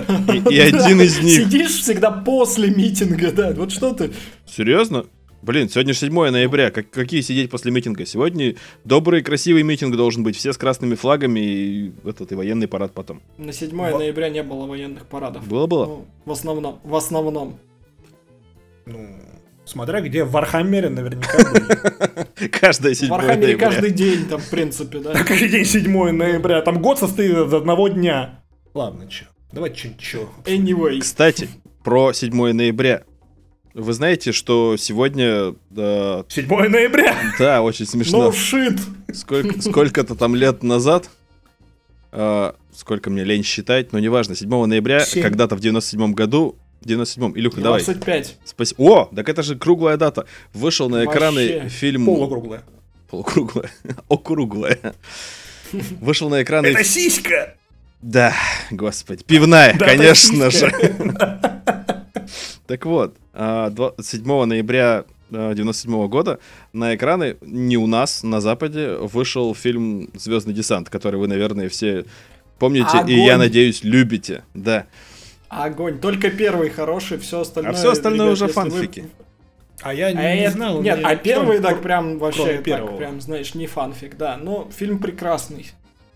и 0.49 0.59
один 0.59 1.01
из 1.01 1.19
них... 1.21 1.43
Сидишь 1.43 1.79
всегда 1.81 2.11
после 2.11 2.69
митинга, 2.69 3.31
да. 3.31 3.51
Вот 3.55 3.71
что 3.71 3.93
ты. 3.93 4.11
Серьезно? 4.45 5.05
Блин, 5.41 5.69
сегодня 5.69 5.93
же 5.93 5.99
7 5.99 6.13
ноября. 6.31 6.71
Как, 6.71 6.89
какие 6.89 7.21
сидеть 7.21 7.49
после 7.49 7.71
митинга? 7.71 8.05
Сегодня 8.05 8.55
добрый, 8.83 9.21
красивый 9.21 9.63
митинг 9.63 9.95
должен 9.95 10.23
быть. 10.23 10.35
Все 10.35 10.51
с 10.51 10.57
красными 10.57 10.95
флагами 10.95 11.39
и 11.39 11.91
этот 12.05 12.31
и 12.31 12.35
военный 12.35 12.67
парад 12.67 12.93
потом. 12.93 13.21
На 13.37 13.53
7 13.53 13.75
ноября 13.75 14.29
не 14.29 14.43
было 14.43 14.65
военных 14.65 15.05
парадов. 15.05 15.47
Было-было? 15.47 15.85
Ну, 15.85 16.05
в 16.25 16.31
основном. 16.31 16.79
В 16.83 16.95
основном. 16.95 17.59
Ну, 18.85 19.09
смотря 19.65 20.01
где, 20.01 20.23
в 20.23 20.31
Warhammer 20.31 20.84
е 20.84 20.89
наверняка 20.89 21.37
были. 21.37 22.47
Каждое 22.59 22.93
В 22.93 22.97
7 22.97 23.09
Warhammer 23.09 23.44
е 23.44 23.47
ноября. 23.57 23.67
каждый 23.69 23.91
день 23.91 24.25
там, 24.25 24.39
в 24.41 24.49
принципе, 24.49 24.99
да. 24.99 25.13
Каждый 25.27 25.49
день 25.49 25.65
7 25.65 26.11
ноября, 26.11 26.61
там 26.61 26.81
год 26.81 26.99
состоит 26.99 27.31
из 27.31 27.53
одного 27.53 27.89
дня. 27.89 28.43
Ладно, 28.73 29.07
чё, 29.07 29.25
давайте 29.51 29.77
что-нибудь 29.77 30.01
чё. 30.01 30.29
Anyway. 30.45 30.99
Кстати, 30.99 31.47
про 31.83 32.11
7 32.11 32.53
ноября. 32.53 33.03
Вы 33.77 33.93
знаете, 33.93 34.31
что 34.31 34.75
сегодня... 34.75 35.53
э, 35.75 36.23
7 36.29 36.47
ноября! 36.47 37.15
да, 37.37 37.61
очень 37.61 37.85
смешно. 37.85 38.23
Ну, 38.23 38.31
шит. 38.31 38.79
Сколько, 39.13 39.61
сколько-то 39.61 40.15
там 40.15 40.33
лет 40.33 40.63
назад, 40.63 41.11
э, 42.11 42.53
сколько 42.73 43.11
мне 43.11 43.23
лень 43.23 43.43
считать, 43.43 43.93
но 43.93 43.99
неважно, 43.99 44.35
7 44.35 44.65
ноября, 44.65 45.01
Семь. 45.01 45.21
когда-то 45.21 45.55
в 45.55 45.59
97 45.59 46.13
году, 46.13 46.55
в 46.81 46.87
97-м, 46.87 47.37
Илюха, 47.37 47.61
давай. 47.61 47.83
25. 47.83 48.37
Спасибо. 48.45 48.81
О, 48.81 49.05
так 49.15 49.29
это 49.29 49.43
же 49.43 49.55
круглая 49.55 49.97
дата. 49.97 50.25
Вышел 50.53 50.89
на 50.89 51.05
экраны 51.05 51.59
Вообще. 51.59 51.69
фильм... 51.69 52.05
Полукруглая. 52.07 52.63
Полукруглая. 53.11 53.69
Округлая. 54.09 54.95
Вышел 56.01 56.29
на 56.29 56.41
экраны... 56.41 56.65
Это 56.65 56.83
сиська! 56.83 57.53
Да, 58.01 58.33
господи. 58.71 59.23
Пивная, 59.23 59.77
Да, 59.77 59.85
конечно 59.85 60.49
же. 60.49 60.73
Так 62.67 62.85
вот, 62.85 63.15
а, 63.33 63.69
два- 63.69 63.93
7 64.01 64.45
ноября 64.45 65.05
а, 65.31 65.53
97 65.53 66.07
года 66.07 66.39
на 66.73 66.95
экраны 66.95 67.37
не 67.41 67.77
у 67.77 67.87
нас, 67.87 68.23
на 68.23 68.41
Западе, 68.41 68.95
вышел 68.95 69.53
фильм 69.55 70.09
«Звездный 70.13 70.53
десант», 70.53 70.89
который 70.89 71.19
вы, 71.19 71.27
наверное, 71.27 71.69
все 71.69 72.05
помните 72.59 73.03
и, 73.07 73.13
я 73.15 73.33
Огонь. 73.35 73.45
надеюсь, 73.47 73.83
любите. 73.83 74.43
Да. 74.53 74.85
Огонь. 75.49 75.99
Только 75.99 76.29
первый 76.29 76.69
хороший, 76.69 77.17
все 77.19 77.41
остальное. 77.41 77.71
А 77.71 77.75
всё 77.75 77.91
остальное 77.91 78.27
ребят, 78.27 78.33
уже 78.33 78.45
если 78.47 78.59
вы- 78.59 78.69
фанфики. 78.69 79.05
А 79.81 79.93
я 79.93 80.07
А 80.07 80.11
не, 80.13 80.41
это- 80.43 80.51
знал. 80.53 80.81
Нет, 80.81 80.99
а 81.03 81.15
первый 81.15 81.59
так 81.59 81.81
прям 81.81 82.17
вообще, 82.17 82.57
так 82.61 82.97
прям, 82.97 83.21
знаешь, 83.21 83.53
не 83.55 83.67
фанфик, 83.67 84.17
да. 84.17 84.37
Но 84.37 84.67
фильм 84.75 84.99
прекрасный. 84.99 85.67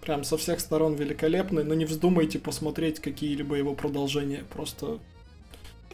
Прям 0.02 0.24
со 0.24 0.36
всех 0.36 0.60
сторон 0.60 0.96
великолепный, 0.96 1.64
но 1.64 1.76
не 1.76 1.86
вздумайте 1.86 2.40
посмотреть 2.40 3.00
какие-либо 3.00 3.56
его 3.56 3.76
продолжения. 3.76 4.44
Просто 4.52 4.98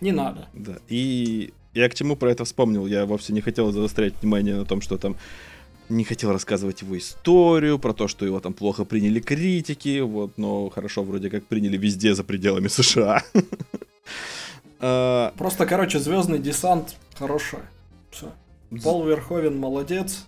не 0.01 0.11
надо. 0.11 0.47
Да. 0.53 0.77
И 0.87 1.53
я 1.73 1.89
к 1.89 1.95
чему 1.95 2.15
про 2.15 2.31
это 2.31 2.45
вспомнил. 2.45 2.87
Я 2.87 3.05
вовсе 3.05 3.33
не 3.33 3.41
хотел 3.41 3.71
заострять 3.71 4.13
внимание 4.21 4.55
на 4.55 4.65
том, 4.65 4.81
что 4.81 4.97
там 4.97 5.15
не 5.89 6.03
хотел 6.03 6.31
рассказывать 6.31 6.81
его 6.81 6.97
историю, 6.97 7.79
про 7.79 7.93
то, 7.93 8.07
что 8.07 8.25
его 8.25 8.39
там 8.39 8.53
плохо 8.53 8.83
приняли 8.83 9.19
критики, 9.19 9.99
вот, 10.01 10.37
но 10.37 10.69
хорошо 10.69 11.03
вроде 11.03 11.29
как 11.29 11.45
приняли 11.45 11.77
везде 11.77 12.13
за 12.13 12.23
пределами 12.23 12.67
США. 12.67 13.23
А, 14.79 15.33
Просто, 15.35 15.65
короче, 15.65 15.99
Звездный 15.99 16.37
десант 16.37 16.97
хороший. 17.15 17.61
Все. 18.11 18.31
Пол 18.83 19.05
Верховен 19.07 19.57
молодец. 19.57 20.27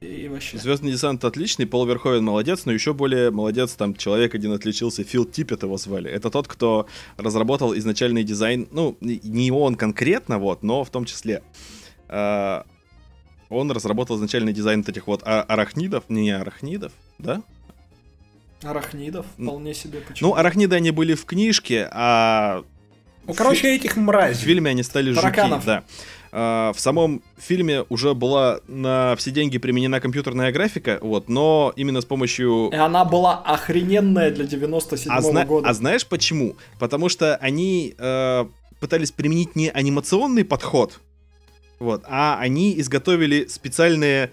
И 0.00 0.28
вообще. 0.28 0.58
Звездный 0.58 0.92
десант 0.92 1.24
отличный, 1.24 1.66
Пол 1.66 1.84
Верховен 1.86 2.24
молодец, 2.24 2.64
но 2.66 2.72
еще 2.72 2.94
более 2.94 3.30
молодец 3.32 3.72
там 3.72 3.94
человек 3.96 4.34
один 4.34 4.52
отличился, 4.52 5.02
Фил 5.02 5.24
Типпет 5.24 5.64
его 5.64 5.76
звали. 5.76 6.08
Это 6.10 6.30
тот, 6.30 6.46
кто 6.46 6.86
разработал 7.16 7.76
изначальный 7.76 8.22
дизайн, 8.22 8.68
ну, 8.70 8.96
не- 9.00 9.50
он 9.50 9.74
конкретно, 9.74 10.38
вот, 10.38 10.62
но 10.62 10.84
в 10.84 10.90
том 10.90 11.04
числе. 11.04 11.42
А, 12.08 12.64
он 13.48 13.70
разработал 13.72 14.16
изначальный 14.16 14.52
дизайн 14.52 14.80
вот 14.82 14.88
этих 14.88 15.06
вот 15.08 15.22
а- 15.24 15.42
арахнидов, 15.42 16.04
не 16.08 16.30
арахнидов, 16.30 16.92
да? 17.18 17.42
Арахнидов 18.62 19.26
вполне 19.36 19.74
себе. 19.74 20.00
Почему? 20.00 20.30
Ну, 20.30 20.36
арахниды 20.36 20.76
они 20.76 20.90
были 20.92 21.14
в 21.14 21.24
книжке, 21.24 21.88
а 21.92 22.64
Ну, 23.26 23.34
короче, 23.34 23.74
этих 23.74 23.96
в 23.96 24.00
мразей. 24.00 24.44
фильме 24.44 24.70
они 24.70 24.82
стали 24.82 25.10
жуки, 25.12 25.34
да. 25.64 25.84
А, 26.30 26.72
в 26.74 26.80
самом 26.80 27.22
фильме 27.38 27.84
уже 27.88 28.14
была 28.14 28.60
на 28.68 29.14
все 29.16 29.30
деньги 29.30 29.58
применена 29.58 30.00
компьютерная 30.00 30.52
графика, 30.52 30.98
вот, 31.00 31.28
но 31.28 31.72
именно 31.76 32.00
с 32.00 32.04
помощью 32.04 32.70
И 32.72 32.76
она 32.76 33.04
была 33.04 33.38
охрененная 33.38 34.30
для 34.30 34.44
97 34.44 35.10
А, 35.12 35.20
зна- 35.22 35.44
года. 35.46 35.68
а 35.68 35.74
знаешь 35.74 36.06
почему? 36.06 36.56
Потому 36.78 37.08
что 37.08 37.36
они 37.36 37.94
э, 37.98 38.46
пытались 38.80 39.10
применить 39.10 39.56
не 39.56 39.70
анимационный 39.70 40.44
подход, 40.44 41.00
вот, 41.78 42.02
а 42.06 42.38
они 42.40 42.78
изготовили 42.80 43.46
специальные 43.46 44.30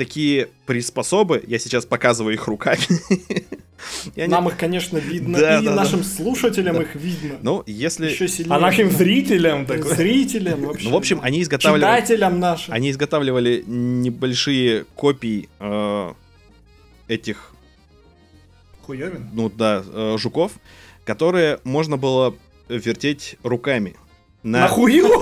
такие 0.00 0.48
приспособы. 0.64 1.44
Я 1.46 1.58
сейчас 1.58 1.84
показываю 1.84 2.32
их 2.32 2.46
руками. 2.48 2.80
Они- 4.16 4.28
Нам 4.28 4.48
их, 4.48 4.56
конечно, 4.56 4.96
видно, 4.96 5.38
Да, 5.38 5.58
и 5.60 5.64
да, 5.64 5.70
да. 5.72 5.76
нашим 5.76 6.02
слушателям 6.04 6.76
Да. 6.76 6.82
их 6.82 6.94
видно. 6.94 7.36
Ну, 7.42 7.62
если... 7.66 8.08
Еще 8.08 8.26
сильнее. 8.26 8.56
А 8.56 8.60
нашим 8.60 8.90
зрителям 8.90 9.66
так 9.66 9.84
зрителям 9.84 10.62
вообще. 10.62 10.86
Ну, 10.88 10.94
в 10.94 10.96
общем, 10.96 11.18
да. 11.18 11.24
они 11.24 11.42
изготавливали... 11.42 11.82
читателям 11.82 12.40
нашим. 12.40 12.72
Они 12.72 12.90
изготавливали 12.90 13.62
небольшие 13.66 14.84
копии 14.94 15.50
э, 15.58 16.12
этих, 17.08 17.52
Хуёвин. 18.86 19.28
ну 19.34 19.50
да, 19.50 19.82
э, 19.86 20.16
жуков, 20.18 20.52
которые 21.04 21.58
можно 21.64 21.98
было 21.98 22.34
вертеть 22.70 23.36
руками. 23.42 23.96
На... 24.42 24.60
Нахуй? 24.60 25.02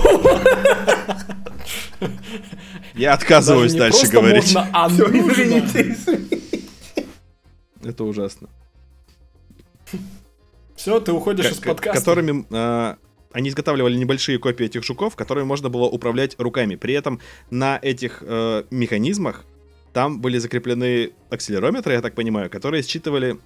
Я 2.99 3.13
отказываюсь 3.13 3.73
дальше 3.73 4.07
говорить. 4.11 4.53
можно, 4.53 4.69
а 4.73 4.89
Всё, 4.89 5.05
извините, 5.07 5.93
извините. 5.93 6.39
Это 7.81 8.03
ужасно. 8.03 8.49
Все, 10.75 10.99
ты 10.99 11.13
уходишь 11.13 11.45
Ко- 11.45 11.51
из 11.53 11.59
подкаста. 11.59 11.99
которыми 11.99 12.45
а, 12.51 12.97
они 13.31 13.49
изготавливали 13.49 13.95
небольшие 13.95 14.37
копии 14.37 14.65
этих 14.65 14.83
жуков, 14.83 15.15
которые 15.15 15.45
можно 15.45 15.69
было 15.69 15.85
управлять 15.85 16.35
руками. 16.39 16.75
При 16.75 16.93
этом 16.93 17.21
на 17.49 17.79
этих 17.81 18.21
э, 18.21 18.63
механизмах 18.69 19.45
там 19.93 20.19
были 20.19 20.37
закреплены 20.37 21.11
акселерометры, 21.29 21.93
я 21.93 22.01
так 22.01 22.15
понимаю, 22.15 22.49
которые 22.49 22.83
считывали 22.83 23.39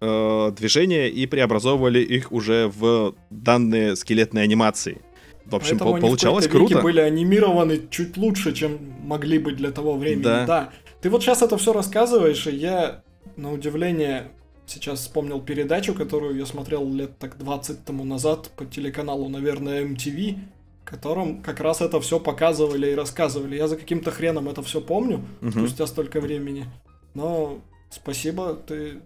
э, 0.00 0.52
движения 0.56 1.10
и 1.10 1.26
преобразовывали 1.26 2.00
их 2.00 2.32
уже 2.32 2.68
в 2.74 3.14
данные 3.30 3.96
скелетной 3.96 4.42
анимации. 4.42 5.02
В 5.46 5.54
общем, 5.56 5.70
Поэтому 5.78 5.90
по- 5.90 5.96
они 5.96 6.06
получалось 6.06 6.44
веке 6.46 6.56
круто. 6.56 6.80
были 6.82 7.00
анимированы 7.00 7.80
чуть 7.90 8.16
лучше, 8.16 8.52
чем 8.52 8.78
могли 9.02 9.38
быть 9.38 9.56
для 9.56 9.70
того 9.70 9.96
времени. 9.96 10.22
Да. 10.24 10.46
Да. 10.46 10.72
Ты 11.00 11.10
вот 11.10 11.22
сейчас 11.22 11.42
это 11.42 11.56
все 11.56 11.72
рассказываешь, 11.72 12.46
и 12.46 12.54
я, 12.56 13.02
на 13.36 13.52
удивление, 13.52 14.30
сейчас 14.66 15.00
вспомнил 15.00 15.40
передачу, 15.40 15.94
которую 15.94 16.36
я 16.38 16.46
смотрел 16.46 16.88
лет 16.92 17.18
так 17.18 17.38
20 17.38 17.84
тому 17.84 18.04
назад 18.04 18.50
по 18.56 18.64
телеканалу, 18.64 19.28
наверное, 19.28 19.84
MTV, 19.84 20.38
в 20.84 20.88
котором 20.88 21.42
как 21.42 21.60
раз 21.60 21.80
это 21.80 22.00
все 22.00 22.20
показывали 22.20 22.90
и 22.90 22.94
рассказывали. 22.94 23.56
Я 23.56 23.66
за 23.68 23.76
каким-то 23.76 24.10
хреном 24.10 24.48
это 24.48 24.62
все 24.62 24.80
помню, 24.80 25.20
Мгм. 25.40 25.52
спустя 25.66 25.86
столько 25.86 26.20
времени. 26.20 26.66
Но 27.14 27.58
спасибо, 27.90 28.54
ты... 28.54 29.00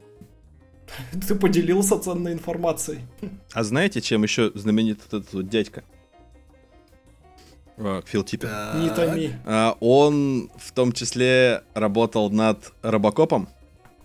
Ты 1.27 1.35
поделился 1.35 1.99
ценной 1.99 2.33
информацией. 2.33 3.01
А 3.53 3.65
знаете, 3.65 4.01
чем 4.01 4.23
еще 4.23 4.53
знаменит 4.55 5.01
этот 5.09 5.33
вот 5.33 5.49
дядька? 5.49 5.83
Фил 8.07 8.23
Типпет. 8.25 8.51
Не 8.77 8.91
томи. 8.91 9.31
А, 9.45 9.77
Он 9.81 10.51
в 10.59 10.73
том 10.73 10.93
числе 10.93 11.63
работал 11.75 12.31
над 12.31 12.73
Робокопом. 12.83 13.49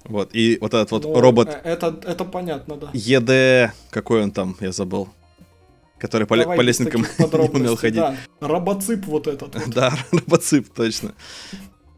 Вот, 0.04 0.34
и 0.34 0.58
вот 0.60 0.74
этот 0.74 0.92
вот 0.92 1.04
Ну, 1.04 1.20
робот 1.22 1.48
э, 1.50 1.60
Это, 1.64 1.96
это 2.06 2.26
понятно, 2.26 2.76
да. 2.76 2.90
ЕД, 2.92 3.72
какой 3.92 4.24
он 4.24 4.32
там, 4.32 4.56
я 4.60 4.72
забыл. 4.72 5.10
Который 6.00 6.26
по, 6.26 6.36
Давай 6.36 6.58
по 6.58 6.62
лестникам 6.62 7.06
не 7.20 7.50
умел 7.50 7.76
ходить. 7.78 8.00
да. 8.02 8.16
Робоцип 8.40 9.06
вот 9.06 9.28
этот. 9.28 9.54
вот. 9.54 9.70
Да, 9.70 9.94
робоцип, 10.12 10.70
точно. 10.74 11.14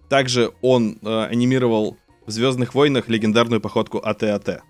Также 0.10 0.52
он 0.62 1.00
э, 1.02 1.24
анимировал 1.26 1.98
в 2.26 2.32
Звездных 2.32 2.76
войнах 2.76 3.08
легендарную 3.08 3.62
походку 3.62 4.00
АТ-АТ. 4.04 4.62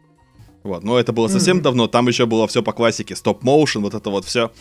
Вот, 0.61 0.83
но 0.83 0.97
это 0.99 1.11
было 1.11 1.27
совсем 1.27 1.61
давно, 1.61 1.87
там 1.87 2.07
еще 2.07 2.25
было 2.25 2.47
все 2.47 2.63
по 2.63 2.71
классике, 2.71 3.15
стоп-моушен, 3.15 3.81
вот 3.81 3.93
это 3.95 4.09
вот 4.09 4.23
все. 4.25 4.51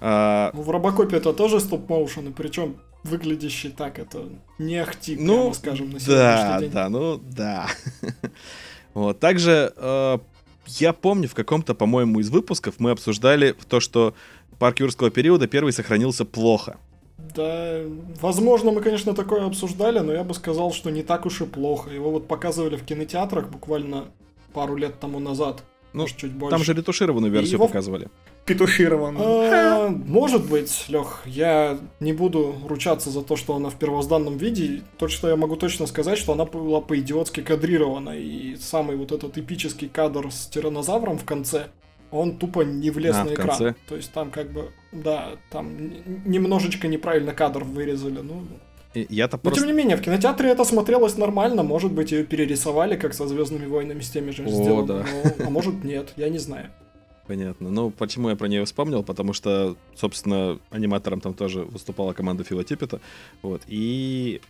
Ну, 0.00 0.62
в 0.62 0.70
Робокопе 0.70 1.16
это 1.16 1.32
тоже 1.32 1.60
стоп-моушен, 1.60 2.28
и 2.28 2.32
причем 2.32 2.76
выглядящий 3.04 3.70
так, 3.70 3.98
это 3.98 4.24
не 4.58 4.76
ахти, 4.76 5.16
ну, 5.18 5.36
прямо 5.40 5.54
скажем, 5.54 5.90
на 5.90 5.98
да, 5.98 6.00
сегодняшний 6.00 6.60
день. 6.60 6.70
да, 6.72 6.88
ну, 6.88 7.20
да. 7.22 7.66
вот, 8.94 9.20
также 9.20 9.72
э, 9.76 10.18
я 10.66 10.92
помню 10.92 11.28
в 11.28 11.34
каком-то, 11.34 11.74
по-моему, 11.74 12.20
из 12.20 12.30
выпусков 12.30 12.76
мы 12.78 12.90
обсуждали 12.90 13.54
то, 13.68 13.80
что 13.80 14.14
парк 14.58 14.80
юрского 14.80 15.10
периода 15.10 15.46
первый 15.46 15.72
сохранился 15.72 16.24
плохо. 16.24 16.78
Да, 17.34 17.80
возможно, 18.20 18.72
мы, 18.72 18.80
конечно, 18.80 19.14
такое 19.14 19.46
обсуждали, 19.46 19.98
но 20.00 20.12
я 20.12 20.24
бы 20.24 20.34
сказал, 20.34 20.72
что 20.72 20.90
не 20.90 21.02
так 21.02 21.26
уж 21.26 21.40
и 21.42 21.46
плохо. 21.46 21.90
Его 21.90 22.10
вот 22.10 22.26
показывали 22.26 22.76
в 22.76 22.84
кинотеатрах 22.84 23.48
буквально 23.48 24.06
пару 24.52 24.76
лет 24.76 24.98
тому 25.00 25.20
назад. 25.20 25.62
Ну, 25.92 26.02
может, 26.02 26.16
чуть 26.16 26.32
больше. 26.32 26.56
Там 26.56 26.64
же 26.64 26.72
ретушированную 26.74 27.32
версию 27.32 27.54
его- 27.54 27.66
показывали. 27.66 28.08
Петуширован. 28.46 29.16
А, 29.18 29.88
Может 29.88 30.48
быть, 30.48 30.84
Лех, 30.88 31.22
я 31.26 31.78
не 32.00 32.12
буду 32.12 32.54
ручаться 32.68 33.10
за 33.10 33.22
то, 33.22 33.36
что 33.36 33.56
она 33.56 33.70
в 33.70 33.76
первозданном 33.76 34.36
виде. 34.36 34.82
То, 34.98 35.08
что 35.08 35.28
я 35.28 35.36
могу 35.36 35.56
точно 35.56 35.86
сказать, 35.86 36.18
что 36.18 36.32
она 36.34 36.44
была 36.44 36.80
по-идиотски 36.82 37.40
кадрирована. 37.40 38.10
И 38.10 38.56
самый 38.56 38.96
вот 38.96 39.12
этот 39.12 39.38
эпический 39.38 39.88
кадр 39.88 40.30
с 40.30 40.46
тиранозавром 40.48 41.16
в 41.16 41.24
конце, 41.24 41.68
он 42.10 42.36
тупо 42.36 42.60
не 42.62 42.90
влез 42.90 43.16
А, 43.16 43.24
на 43.24 43.32
экран. 43.32 43.48
конце? 43.48 43.74
То 43.88 43.96
есть 43.96 44.12
там 44.12 44.30
как 44.30 44.52
бы, 44.52 44.70
да, 44.92 45.30
там 45.50 45.74
немножечко 46.26 46.86
неправильно 46.86 47.32
кадр 47.32 47.64
вырезали. 47.64 48.20
Ну, 48.20 48.42
Я-то 48.94 49.36
но 49.38 49.40
просто... 49.40 49.60
тем 49.60 49.68
не 49.70 49.76
менее, 49.76 49.96
в 49.96 50.02
кинотеатре 50.02 50.50
это 50.50 50.64
смотрелось 50.64 51.16
нормально. 51.16 51.62
Может 51.62 51.92
быть, 51.92 52.12
ее 52.12 52.24
перерисовали, 52.24 52.96
как 52.96 53.14
со 53.14 53.26
Звездными 53.26 53.66
войнами 53.66 54.00
с 54.00 54.10
теми 54.10 54.32
же 54.32 54.44
О, 54.44 54.48
сделано. 54.48 54.86
да. 54.86 55.06
но- 55.38 55.46
а 55.46 55.50
может 55.50 55.82
нет, 55.82 56.12
я 56.16 56.28
не 56.28 56.38
знаю. 56.38 56.68
Понятно. 57.26 57.70
Ну, 57.70 57.90
почему 57.90 58.28
я 58.28 58.36
про 58.36 58.48
нее 58.48 58.64
вспомнил? 58.64 59.02
Потому 59.02 59.32
что, 59.32 59.76
собственно, 59.94 60.58
аниматором 60.70 61.20
там 61.20 61.32
тоже 61.32 61.62
выступала 61.62 62.12
команда 62.12 62.44
Фила. 62.44 62.64
Вот. 63.42 63.62
И 63.66 64.40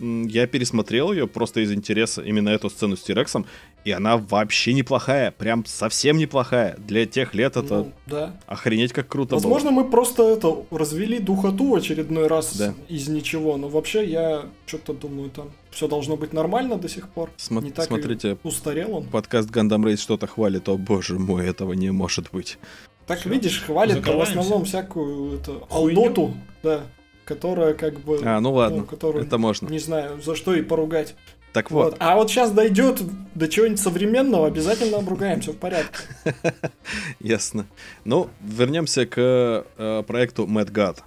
я 0.00 0.46
пересмотрел 0.46 1.12
ее 1.12 1.26
просто 1.26 1.60
из 1.60 1.72
интереса, 1.72 2.22
именно 2.22 2.50
эту 2.50 2.68
сцену 2.68 2.96
с 2.96 3.02
Тирексом, 3.02 3.46
и 3.86 3.92
она 3.92 4.16
вообще 4.16 4.72
неплохая, 4.72 5.30
прям 5.30 5.64
совсем 5.64 6.16
неплохая. 6.18 6.74
Для 6.76 7.06
тех 7.06 7.34
лет 7.34 7.56
это 7.56 7.76
Ну, 7.84 7.92
да. 8.06 8.34
охренеть 8.48 8.92
как 8.92 9.06
круто 9.06 9.36
Возможно, 9.36 9.70
мы 9.70 9.88
просто 9.88 10.24
это 10.24 10.56
развели 10.72 11.20
духоту 11.20 11.70
в 11.70 11.74
очередной 11.76 12.26
раз 12.26 12.56
Да. 12.56 12.74
из 12.88 13.06
ничего, 13.06 13.56
но 13.56 13.68
вообще 13.68 14.04
я 14.04 14.46
что-то 14.66 14.92
думаю, 14.92 15.30
там 15.30 15.52
все 15.70 15.86
должно 15.86 16.16
быть 16.16 16.32
нормально 16.32 16.76
до 16.78 16.88
сих 16.88 17.08
пор. 17.08 17.28
было. 17.28 17.58
Смо- 17.60 17.62
не 17.64 17.70
так 17.70 17.84
и 17.84 17.88
Смотрите, 17.88 18.38
Устарел 18.42 18.96
он. 18.96 19.04
подкаст 19.04 19.50
Гандам 19.50 19.86
Рейс 19.86 20.00
что-то 20.00 20.26
хвалит, 20.26 20.68
о 20.68 20.76
боже 20.76 21.16
мой, 21.20 21.48
этого 21.48 21.72
не 21.74 21.92
может 21.92 22.30
быть. 22.32 22.58
Так 23.06 23.20
Всё. 23.20 23.30
видишь, 23.30 23.62
хвалит 23.64 24.04
в 24.04 24.20
основном 24.20 24.64
всякую 24.64 25.38
это, 25.38 25.60
алдоту, 25.70 26.34
да, 26.64 26.80
которая 27.24 27.72
как 27.74 28.00
бы, 28.00 28.20
А, 28.24 28.40
ну 28.40 28.52
ладно, 28.52 28.82
которую 28.82 29.24
это 29.24 29.38
можно. 29.38 29.68
не 29.68 29.78
знаю, 29.78 30.20
за 30.20 30.34
что 30.34 30.54
и 30.54 30.62
поругать. 30.62 31.14
Так 31.56 31.70
Вот. 31.70 31.84
вот, 31.92 31.96
А 32.00 32.16
вот 32.16 32.30
сейчас 32.30 32.50
дойдет 32.50 33.00
до 33.34 33.48
чего-нибудь 33.48 33.80
современного, 33.80 34.46
обязательно 34.46 34.98
обругаем, 34.98 35.40
все 35.40 35.52
в 35.52 35.56
порядке. 35.56 35.96
Ясно. 37.18 37.64
Ну, 38.04 38.28
вернемся 38.42 39.06
к 39.06 39.14
э, 39.16 40.02
проекту 40.06 40.44
Mad 40.44 40.70
God. 40.70 40.98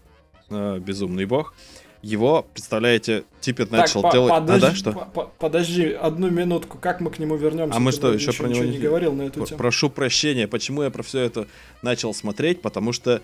э, 0.49 0.79
Безумный 0.79 1.25
бог. 1.25 1.53
Его, 2.01 2.47
представляете, 2.51 3.25
Типпет 3.41 3.69
начал 3.69 4.01
по- 4.01 4.11
делать... 4.11 4.31
А, 4.31 4.41
подожди, 4.41 4.61
да, 4.67 4.73
что? 4.73 4.91
по- 4.93 5.05
по- 5.05 5.31
подожди 5.37 5.91
одну 5.91 6.31
минутку, 6.31 6.79
как 6.79 6.99
мы 6.99 7.11
к 7.11 7.19
нему 7.19 7.35
вернемся? 7.35 7.77
А 7.77 7.79
мы 7.79 7.91
что, 7.91 8.11
еще 8.11 8.33
про 8.33 8.47
него 8.47 8.63
не- 8.63 8.71
не 8.71 8.77
говорил 8.79 9.13
на 9.13 9.23
эту 9.27 9.45
тему. 9.45 9.55
Прошу 9.55 9.91
прощения, 9.91 10.47
почему 10.47 10.81
я 10.81 10.89
про 10.89 11.03
все 11.03 11.19
это 11.19 11.45
начал 11.83 12.11
смотреть, 12.15 12.63
потому 12.63 12.91
что 12.91 13.21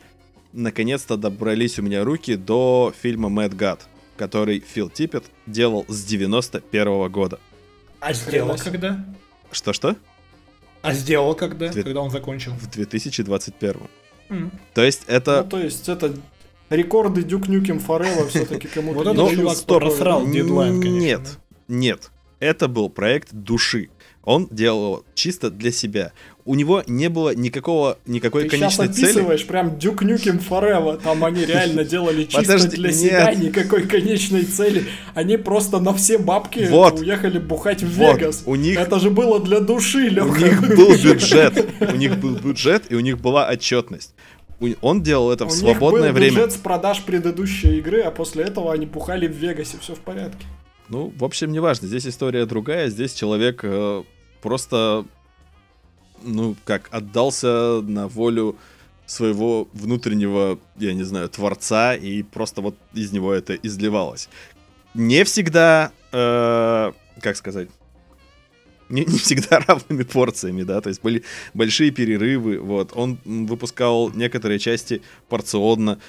наконец-то 0.53 1.17
добрались 1.17 1.79
у 1.79 1.81
меня 1.81 2.03
руки 2.03 2.35
до 2.35 2.93
фильма 3.01 3.29
Mad 3.29 3.55
God, 3.57 3.79
который 4.17 4.59
Фил 4.59 4.89
Типпет 4.89 5.25
делал 5.45 5.85
с 5.87 6.03
91 6.03 7.09
года. 7.11 7.39
А 7.99 8.13
сделал 8.13 8.57
когда? 8.57 9.03
Что-что? 9.51 9.95
А 10.81 10.93
сделал 10.93 11.33
когда? 11.35 11.69
Две- 11.69 11.83
Когда 11.83 12.01
он 12.01 12.11
закончил? 12.11 12.51
В 12.53 12.69
2021. 12.69 13.81
М. 14.29 14.51
То 14.73 14.83
есть 14.83 15.03
Ну, 15.07 15.13
это... 15.13 15.43
то 15.43 15.59
есть 15.59 15.89
это 15.89 16.15
рекорды 16.69 17.23
Дюк 17.23 17.47
Нюкем 17.47 17.79
Форелла 17.79 18.27
все-таки 18.27 18.67
кому-то 18.67 18.99
Вот 18.99 19.07
Ну, 19.15 19.25
дают 19.27 19.39
чувак 19.39 19.63
просрал 19.65 20.27
дедлайн, 20.27 20.81
конечно. 20.81 20.99
Нет, 20.99 21.39
нет. 21.67 22.11
Это 22.39 22.67
был 22.67 22.89
проект 22.89 23.31
души. 23.33 23.89
Он 24.23 24.47
делал 24.51 25.03
чисто 25.13 25.49
для 25.49 25.71
себя. 25.71 26.11
У 26.47 26.53
него 26.53 26.83
не 26.85 27.09
было 27.09 27.33
никакого, 27.33 27.97
никакой 28.05 28.43
Ты 28.43 28.49
сейчас 28.57 28.75
конечной 28.77 28.87
цели. 28.95 29.05
описываешь 29.05 29.47
прям 29.47 29.79
Дюк 29.79 30.03
Нюкем 30.03 30.37
Форелла. 30.39 30.97
Там 30.97 31.25
они 31.25 31.43
реально 31.45 31.83
делали 31.83 32.23
чисто 32.25 32.41
Подожди, 32.41 32.77
для 32.77 32.89
нет. 32.89 32.97
себя, 32.99 33.33
никакой 33.33 33.81
конечной 33.87 34.43
цели. 34.43 34.85
Они 35.15 35.37
просто 35.37 35.79
на 35.79 35.91
все 35.95 36.19
бабки 36.19 36.67
Вот. 36.69 36.99
уехали 36.99 37.39
бухать 37.39 37.81
в 37.81 37.89
Вот, 37.97 38.19
Вегас. 38.19 38.43
у 38.45 38.53
них 38.55 38.77
Это 38.79 38.99
же 38.99 39.09
было 39.09 39.39
для 39.39 39.59
души, 39.59 40.07
У 40.07 40.11
Леха. 40.11 40.37
них 40.39 40.61
был 40.77 40.95
бюджет. 41.03 41.65
У 41.81 41.95
них 41.95 42.17
был 42.19 42.35
бюджет, 42.35 42.83
и 42.89 42.95
у 42.95 42.99
них 42.99 43.19
была 43.19 43.47
отчетность. 43.49 44.13
У- 44.59 44.69
Он 44.81 45.01
делал 45.01 45.31
это 45.31 45.45
в 45.45 45.47
У 45.47 45.51
них 45.51 45.59
свободное 45.59 46.09
был 46.11 46.19
время. 46.19 46.31
бюджет 46.35 46.51
с 46.51 46.57
продаж 46.57 47.01
предыдущей 47.01 47.79
игры, 47.79 48.01
а 48.01 48.11
после 48.11 48.43
этого 48.43 48.71
они 48.71 48.85
бухали 48.85 49.27
в 49.27 49.31
Вегасе, 49.35 49.77
все 49.81 49.95
в 49.95 49.99
порядке. 49.99 50.45
Ну, 50.89 51.11
в 51.17 51.23
общем, 51.23 51.51
неважно. 51.51 51.87
Здесь 51.87 52.05
история 52.05 52.45
другая. 52.45 52.89
Здесь 52.89 53.13
человек 53.15 53.61
э, 53.63 54.03
просто, 54.43 55.05
ну, 56.25 56.55
как, 56.65 56.89
отдался 56.91 57.81
на 57.81 58.07
волю 58.07 58.57
своего 59.05 59.67
внутреннего, 59.73 60.59
я 60.77 60.93
не 60.93 61.03
знаю, 61.03 61.29
творца, 61.29 61.95
и 61.95 62.23
просто 62.23 62.61
вот 62.61 62.75
из 62.93 63.11
него 63.11 63.33
это 63.33 63.53
изливалось. 63.55 64.29
Не 64.93 65.23
всегда, 65.23 65.91
э, 66.11 66.91
как 67.21 67.37
сказать, 67.37 67.69
не, 68.89 69.05
не 69.05 69.17
всегда 69.17 69.59
равными 69.67 70.03
порциями, 70.03 70.63
да, 70.63 70.81
то 70.81 70.89
есть 70.89 71.01
были 71.01 71.23
большие 71.53 71.91
перерывы, 71.91 72.59
вот, 72.59 72.91
он 72.95 73.19
выпускал 73.25 74.09
некоторые 74.09 74.59
части 74.59 75.01
порционно, 75.29 75.99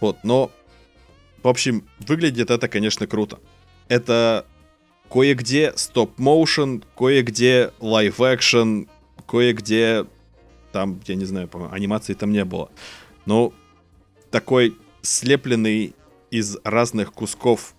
вот, 0.00 0.18
но, 0.24 0.50
в 1.42 1.48
общем, 1.48 1.86
выглядит 2.00 2.50
это, 2.50 2.68
конечно, 2.68 3.06
круто. 3.06 3.38
Это 3.88 4.46
кое-где 5.10 5.72
stop-motion, 5.74 6.84
кое-где 6.96 7.72
live-action, 7.80 8.88
кое-где 9.28 10.06
там, 10.72 11.00
я 11.06 11.14
не 11.14 11.24
знаю, 11.24 11.48
анимации 11.70 12.14
там 12.14 12.32
не 12.32 12.44
было. 12.44 12.70
Но 13.26 13.52
такой 14.30 14.76
слепленный 15.02 15.94
из 16.30 16.56
разных 16.64 17.12
кусков 17.12 17.74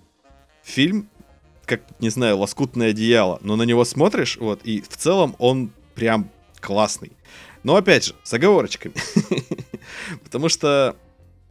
фильм, 0.63 1.09
как, 1.65 1.81
не 1.99 2.09
знаю, 2.09 2.37
лоскутное 2.37 2.89
одеяло, 2.89 3.39
но 3.41 3.55
на 3.55 3.63
него 3.63 3.85
смотришь, 3.85 4.37
вот, 4.37 4.61
и 4.63 4.81
в 4.81 4.87
целом 4.89 5.35
он 5.37 5.71
прям 5.95 6.29
классный. 6.59 7.11
Но 7.63 7.75
опять 7.75 8.05
же, 8.05 8.15
с 8.23 8.33
оговорочками. 8.33 8.93
Потому 10.23 10.49
что 10.49 10.95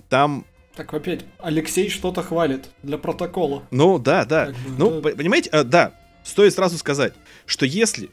там, 0.09 0.45
Так 0.75 0.93
опять, 0.95 1.25
Алексей 1.39 1.89
что-то 1.91 2.23
хвалит 2.23 2.71
для 2.83 2.99
протокола. 2.99 3.63
ну 3.71 3.99
да, 3.99 4.25
да. 4.25 4.47
Как 4.47 4.55
бы, 4.57 4.71
Ну, 4.79 5.01
да. 5.01 5.11
понимаете, 5.11 5.51
а, 5.51 5.65
да, 5.65 5.93
стоит 6.25 6.55
сразу 6.55 6.79
сказать, 6.79 7.15
что 7.47 7.67
если 7.67 8.11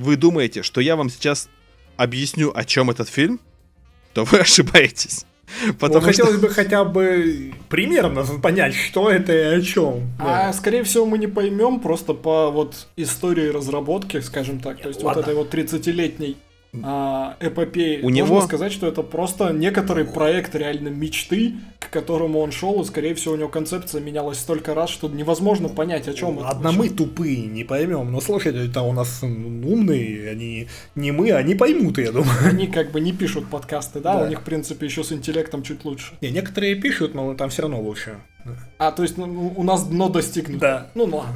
вы 0.00 0.16
думаете, 0.16 0.62
что 0.62 0.80
я 0.80 0.96
вам 0.96 1.10
сейчас 1.10 1.48
объясню, 1.96 2.50
о 2.54 2.64
чем 2.64 2.90
этот 2.90 3.08
фильм, 3.08 3.40
то 4.14 4.24
вы 4.24 4.38
ошибаетесь. 4.40 5.26
Ну, 5.66 5.74
Потому 5.74 6.00
что... 6.00 6.10
хотелось 6.12 6.40
бы 6.40 6.48
хотя 6.48 6.84
бы 6.84 7.52
примерно 7.68 8.24
понять, 8.38 8.74
что 8.74 9.10
это 9.10 9.32
и 9.32 9.58
о 9.58 9.60
чем. 9.60 10.12
А, 10.18 10.52
скорее 10.52 10.84
всего, 10.84 11.06
мы 11.06 11.18
не 11.18 11.26
поймем 11.26 11.80
просто 11.80 12.14
по 12.14 12.50
вот 12.50 12.86
истории 12.96 13.48
разработки, 13.48 14.20
скажем 14.20 14.60
так. 14.60 14.80
То 14.80 14.88
есть 14.88 15.02
Ладно. 15.02 15.22
вот 15.22 15.28
этой 15.28 15.34
вот 15.36 15.52
30-летней 15.52 16.36
а, 16.82 17.36
эпопеи. 17.40 18.00
У 18.00 18.04
Можно 18.04 18.16
него- 18.16 18.40
сказать, 18.42 18.72
что 18.72 18.86
это 18.86 19.02
просто 19.02 19.52
некоторый 19.52 20.04
проект 20.04 20.54
реально 20.54 20.88
мечты, 20.88 21.54
к 21.80 21.90
которому 21.90 22.38
он 22.38 22.52
шел, 22.52 22.80
и, 22.80 22.84
скорее 22.84 23.14
всего, 23.14 23.34
у 23.34 23.36
него 23.36 23.48
концепция 23.48 24.00
менялась 24.00 24.38
столько 24.38 24.74
раз, 24.74 24.90
что 24.90 25.08
невозможно 25.08 25.68
понять, 25.68 26.06
о 26.06 26.14
чем 26.14 26.38
это. 26.38 26.48
Одна 26.48 26.70
мы 26.70 26.88
тупые, 26.88 27.46
не 27.46 27.64
поймем. 27.64 28.12
Но 28.12 28.20
слушатели-то 28.20 28.82
у 28.82 28.92
нас 28.92 29.20
умные, 29.22 30.30
они 30.30 30.68
не 30.94 31.10
мы, 31.10 31.32
они 31.32 31.54
поймут, 31.56 31.98
я 31.98 32.12
думаю. 32.12 32.30
Они 32.44 32.68
как 32.68 32.92
бы 32.92 33.00
не 33.00 33.12
пишут 33.12 33.48
подкасты, 33.48 34.00
да? 34.00 34.14
Да. 34.18 34.24
У 34.24 34.28
них, 34.28 34.40
в 34.40 34.44
принципе, 34.44 34.86
еще 34.86 35.02
с 35.02 35.10
интеллектом 35.10 35.62
чуть 35.64 35.84
лучше. 35.84 36.14
Не, 36.20 36.30
некоторые 36.30 36.76
пишут, 36.76 37.14
но 37.14 37.34
там 37.34 37.50
все 37.50 37.62
равно 37.62 37.80
лучше. 37.80 38.20
А, 38.78 38.92
то 38.92 39.02
есть 39.02 39.18
ну, 39.18 39.52
у 39.56 39.62
нас 39.64 39.84
дно 39.86 40.08
достигнуто. 40.08 40.60
Да. 40.60 40.86
Ну 40.94 41.04
ладно. 41.04 41.34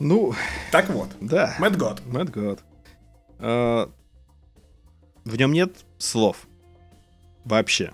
Ну, 0.00 0.34
Так 0.70 0.90
вот, 0.90 1.08
да. 1.20 1.54
Мэтт 1.58 1.76
Год. 1.76 2.02
Мэтт 2.06 2.30
Год. 2.30 2.60
А, 3.38 3.90
В 5.24 5.36
нем 5.36 5.52
нет 5.52 5.76
слов. 5.98 6.46
Вообще. 7.44 7.92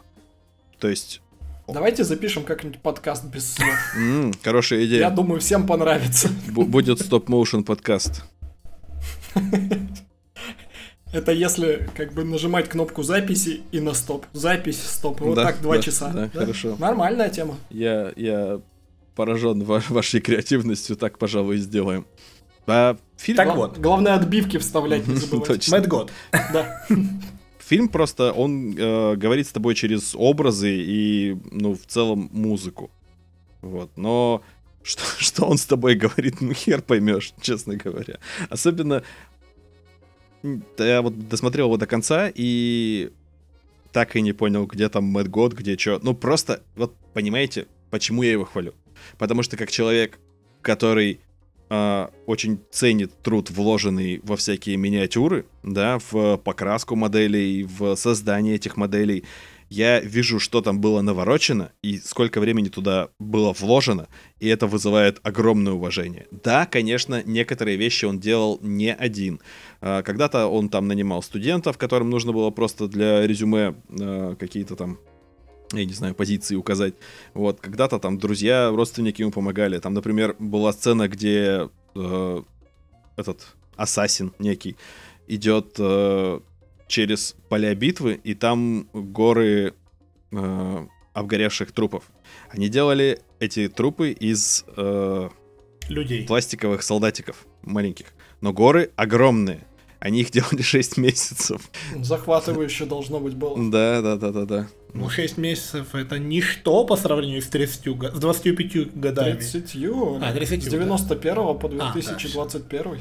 То 0.79 0.89
есть, 0.89 1.21
Давайте 1.67 2.05
запишем 2.05 2.45
как-нибудь 2.45 2.81
подкаст 2.81 3.25
без 3.25 3.55
слов. 3.55 3.75
хорошая 4.45 4.81
Я 4.81 4.87
идея. 4.87 5.11
думаю, 5.11 5.41
всем 5.41 5.67
понравится. 5.67 6.29
Бу- 6.49 6.67
Будет 6.67 7.01
стоп-моушен 7.01 7.65
подкаст. 7.65 8.25
Это 11.13 11.31
если 11.33 11.89
как 11.97 12.13
бы 12.13 12.25
нажимать 12.25 12.69
кнопку 12.69 13.03
записи 13.05 13.63
и 13.71 13.79
на 13.81 13.95
стоп. 13.95 14.27
Запись, 14.33 14.83
стоп. 14.83 15.21
Вот 15.21 15.37
Да, 15.37 15.45
так 15.45 15.63
два 15.63 15.77
да, 15.77 15.83
часа. 15.83 16.11
да, 16.11 16.29
хорошо. 16.29 16.77
Нормальная 16.79 17.31
тема. 17.31 17.57
Я, 17.71 18.13
я 18.17 18.61
поражен 19.15 19.63
ва- 19.63 19.83
вашей 19.91 20.21
креативностью, 20.21 20.97
так, 20.97 21.19
пожалуй, 21.19 21.57
и 21.57 21.61
сделаем. 21.61 22.05
А 22.66 22.96
фильм, 23.16 23.37
Так 23.37 23.55
вот. 23.57 23.79
Главное 23.79 24.14
отбивки 24.14 24.59
вставлять 24.59 25.07
не 25.07 25.16
забывайте. 25.16 25.55
Точно. 25.55 25.77
Мэтт 25.77 25.88
Год. 25.88 26.12
Да. 26.53 26.87
фильм 27.64 27.88
просто, 27.88 28.33
он 28.33 28.77
э, 28.77 29.16
говорит 29.16 29.46
с 29.46 29.53
тобой 29.53 29.74
через 29.74 30.14
образы 30.14 30.70
и, 30.70 31.37
ну, 31.50 31.74
в 31.74 31.87
целом, 31.87 32.29
музыку. 32.33 32.90
Вот, 33.62 33.90
но 33.96 34.42
что, 34.83 35.03
что 35.18 35.46
он 35.46 35.59
с 35.59 35.66
тобой 35.66 35.94
говорит, 35.94 36.40
ну, 36.40 36.53
хер 36.53 36.83
поймешь, 36.83 37.33
честно 37.40 37.77
говоря. 37.77 38.18
Особенно, 38.50 39.03
я 40.79 41.03
вот 41.03 41.29
досмотрел 41.29 41.66
его 41.66 41.77
до 41.77 41.87
конца 41.87 42.31
и 42.35 43.11
так 43.92 44.16
и 44.16 44.20
не 44.20 44.33
понял, 44.33 44.66
где 44.66 44.88
там 44.88 45.05
Мэтт 45.05 45.29
Год, 45.29 45.55
где 45.55 45.79
что. 45.79 46.00
Ну, 46.03 46.14
просто, 46.14 46.62
вот, 46.77 46.94
понимаете, 47.14 47.66
почему 47.90 48.22
я 48.22 48.33
его 48.33 48.44
хвалю? 48.44 48.74
Потому 49.18 49.42
что 49.42 49.57
как 49.57 49.70
человек, 49.70 50.18
который 50.62 51.20
а, 51.70 52.11
очень 52.27 52.61
ценит 52.70 53.12
труд, 53.22 53.50
вложенный 53.50 54.20
во 54.22 54.37
всякие 54.37 54.77
миниатюры, 54.77 55.46
да, 55.62 55.98
в 56.11 56.37
покраску 56.38 56.96
моделей, 56.96 57.64
в 57.64 57.96
создание 57.96 58.57
этих 58.57 58.77
моделей. 58.77 59.24
Я 59.70 59.98
вижу, 60.00 60.38
что 60.38 60.61
там 60.61 60.81
было 60.81 61.00
наворочено 61.00 61.72
и 61.83 61.98
сколько 61.98 62.38
времени 62.38 62.68
туда 62.68 63.09
было 63.18 63.53
вложено, 63.53 64.09
и 64.38 64.46
это 64.46 64.66
вызывает 64.66 65.20
огромное 65.22 65.72
уважение. 65.72 66.27
Да, 66.31 66.66
конечно, 66.66 67.22
некоторые 67.24 67.77
вещи 67.77 68.05
он 68.05 68.20
делал 68.20 68.59
не 68.62 68.94
один. 68.94 69.40
А, 69.81 70.03
Когда-то 70.03 70.46
он 70.46 70.68
там 70.68 70.87
нанимал 70.87 71.22
студентов, 71.22 71.79
которым 71.79 72.11
нужно 72.11 72.33
было 72.33 72.50
просто 72.50 72.88
для 72.88 73.27
резюме 73.27 73.74
а, 73.88 74.37
какие-то 74.37 74.77
там 74.77 74.98
я 75.79 75.85
не 75.85 75.93
знаю, 75.93 76.15
позиции 76.15 76.57
указать. 76.57 76.95
Вот, 77.35 77.61
когда-то 77.61 77.99
там 77.99 78.19
друзья, 78.19 78.71
родственники 78.71 79.23
ему 79.23 79.31
помогали. 79.33 79.79
Там, 79.79 79.95
например, 79.95 80.37
была 80.39 80.73
сцена, 80.73 81.09
где 81.09 81.69
э, 81.95 82.43
этот 83.17 83.47
ассасин 83.77 84.33
некий 84.39 84.77
идет 85.27 85.77
э, 85.79 86.41
через 86.87 87.35
поля 87.49 87.75
битвы, 87.75 88.21
и 88.23 88.35
там 88.35 88.89
горы 88.93 89.75
э, 90.33 90.87
обгоревших 91.13 91.73
трупов. 91.73 92.05
Они 92.51 92.69
делали 92.69 93.21
эти 93.41 93.69
трупы 93.69 94.11
из 94.11 94.65
э, 94.77 95.29
Людей. 95.89 96.27
пластиковых 96.27 96.83
солдатиков 96.83 97.47
маленьких. 97.63 98.07
Но 98.41 98.53
горы 98.53 98.91
огромные. 98.97 99.67
Они 99.99 100.21
их 100.21 100.31
делали 100.31 100.61
6 100.63 100.99
месяцев. 100.99 101.71
Захватывающе 101.97 102.85
должно 102.85 103.21
быть 103.21 103.35
было. 103.35 103.57
Да, 103.71 104.03
да, 104.03 104.17
да, 104.17 104.33
да, 104.33 104.45
да. 104.45 104.69
Ну, 104.95 105.11
6 105.11 105.39
месяцев 105.39 105.95
это 105.95 106.19
ничто 106.19 106.85
по 106.85 106.97
сравнению 106.97 107.43
с 107.43 107.49
30, 107.49 107.89
го- 107.97 108.11
с 108.15 108.19
25 108.19 108.95
годами. 108.95 109.37
30 109.37 109.77
А, 110.23 110.33
30, 110.33 110.63
С 110.63 110.67
91 110.69 111.35
по 111.59 111.67
А, 111.67 111.71
да, 111.71 111.93
2021. 111.93 113.01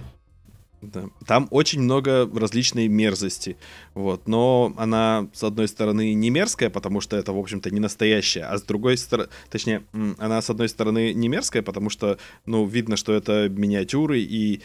Да. 0.82 1.06
Там 1.26 1.48
очень 1.52 1.82
много 1.82 2.30
различной 2.36 2.88
мерзости, 2.90 3.56
вот. 3.94 4.28
Но 4.28 4.74
она, 4.76 5.30
с 5.34 5.44
одной 5.44 5.68
стороны, 5.70 6.14
не 6.14 6.30
мерзкая, 6.30 6.70
потому 6.70 7.00
что 7.00 7.16
это, 7.16 7.32
в 7.32 7.38
общем-то, 7.38 7.70
не 7.72 7.80
настоящая, 7.80 8.44
а 8.44 8.58
с 8.58 8.64
другой 8.64 8.98
стороны, 8.98 9.30
точнее, 9.50 9.84
она, 10.18 10.42
с 10.42 10.50
одной 10.50 10.68
стороны, 10.68 11.14
не 11.14 11.30
мерзкая, 11.30 11.62
потому 11.62 11.90
что, 11.90 12.18
ну, 12.46 12.66
видно, 12.66 12.98
что 12.98 13.14
это 13.14 13.48
миниатюры 13.48 14.20
и 14.20 14.62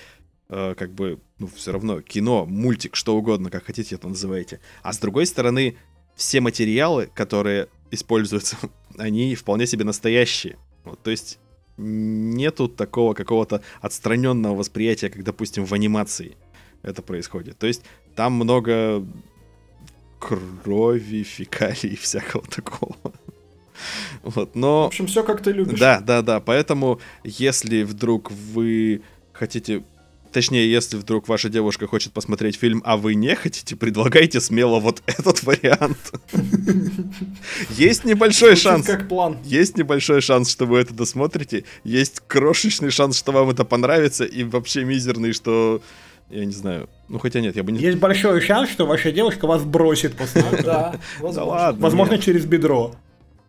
э, 0.49 0.75
как 0.77 0.93
бы, 0.93 1.21
ну, 1.39 1.49
все 1.55 1.73
равно 1.73 2.01
кино, 2.01 2.47
мультик, 2.47 2.97
что 2.97 3.17
угодно, 3.17 3.49
как 3.51 3.67
хотите 3.67 3.95
это 3.95 4.09
называйте. 4.09 4.61
А 4.83 4.93
с 4.93 4.99
другой 4.99 5.27
стороны, 5.27 5.77
все 6.19 6.41
материалы, 6.41 7.09
которые 7.15 7.69
используются, 7.91 8.57
они 8.99 9.35
вполне 9.35 9.67
себе 9.67 9.85
настоящие. 9.85 10.59
Вот, 10.85 11.03
то 11.03 11.11
есть 11.11 11.39
нету 11.79 12.69
такого 12.69 13.15
какого-то 13.15 13.63
отстраненного 13.81 14.57
восприятия, 14.57 15.11
как, 15.11 15.23
допустим, 15.23 15.65
в 15.65 15.73
анимации 15.73 16.37
это 16.83 17.03
происходит. 17.03 17.57
То 17.57 17.69
есть 17.69 17.85
там 18.17 18.33
много 18.33 19.07
крови, 20.19 21.23
фекалий 21.23 21.93
и 21.93 21.97
всякого 21.97 22.45
такого. 22.55 22.97
Вот, 24.23 24.55
В 24.55 24.57
но... 24.57 24.87
общем, 24.87 25.07
все 25.07 25.23
как 25.23 25.41
ты 25.41 25.53
любишь. 25.53 25.79
Да, 25.79 26.01
да, 26.01 26.23
да. 26.23 26.41
Поэтому, 26.41 27.01
если 27.23 27.85
вдруг 27.85 28.33
вы 28.33 29.03
хотите. 29.33 29.85
Точнее, 30.33 30.71
если 30.71 30.97
вдруг 30.97 31.27
ваша 31.29 31.49
девушка 31.49 31.87
хочет 31.87 32.13
посмотреть 32.13 32.57
фильм, 32.57 32.83
а 32.85 32.97
вы 32.97 33.15
не 33.15 33.35
хотите, 33.35 33.77
предлагайте 33.77 34.41
смело 34.41 34.79
вот 34.79 35.03
этот 35.07 35.43
вариант. 35.43 35.99
Есть 37.71 38.05
небольшой 38.05 38.57
шанс. 38.57 38.87
как 38.87 39.09
план. 39.09 39.39
Есть 39.45 39.79
небольшой 39.79 40.21
шанс, 40.21 40.51
что 40.51 40.67
вы 40.67 40.81
это 40.81 40.93
досмотрите. 40.93 41.65
Есть 41.83 42.21
крошечный 42.27 42.91
шанс, 42.91 43.19
что 43.19 43.33
вам 43.33 43.51
это 43.51 43.65
понравится. 43.65 44.25
И 44.25 44.45
вообще 44.45 44.85
мизерный, 44.85 45.33
что... 45.33 45.81
Я 46.31 46.45
не 46.45 46.53
знаю. 46.53 46.91
Ну, 47.09 47.19
хотя 47.19 47.41
нет, 47.41 47.57
я 47.57 47.63
бы 47.63 47.73
не... 47.73 47.81
Есть 47.81 47.97
большой 47.97 48.43
шанс, 48.43 48.69
что 48.69 48.87
ваша 48.87 49.11
девушка 49.13 49.47
вас 49.47 49.63
бросит 49.65 50.15
после 50.15 50.43
этого. 50.43 50.63
Да, 50.63 51.01
возможно. 51.21 51.45
ладно. 51.45 51.83
Возможно, 51.83 52.19
через 52.19 52.45
бедро. 52.45 52.95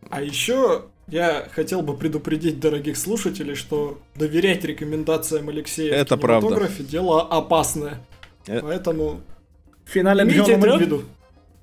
А 0.09 0.21
еще 0.21 0.85
я 1.11 1.47
хотел 1.51 1.81
бы 1.81 1.95
предупредить 1.95 2.59
дорогих 2.59 2.97
слушателей, 2.97 3.55
что 3.55 3.99
доверять 4.15 4.63
рекомендациям 4.63 5.49
Алексея 5.49 5.93
Это 5.93 6.15
в 6.17 6.19
правда. 6.19 6.47
кинематографе 6.47 6.83
дело 6.83 7.21
опасное. 7.21 7.99
Э. 8.47 8.59
Поэтому 8.61 9.21
В 9.85 9.89
финале 9.91 10.23
имейте 10.23 10.39
Джон 10.39 10.49
это 10.49 10.59
в 10.59 10.63
умрет. 10.63 10.81
виду. 10.81 11.03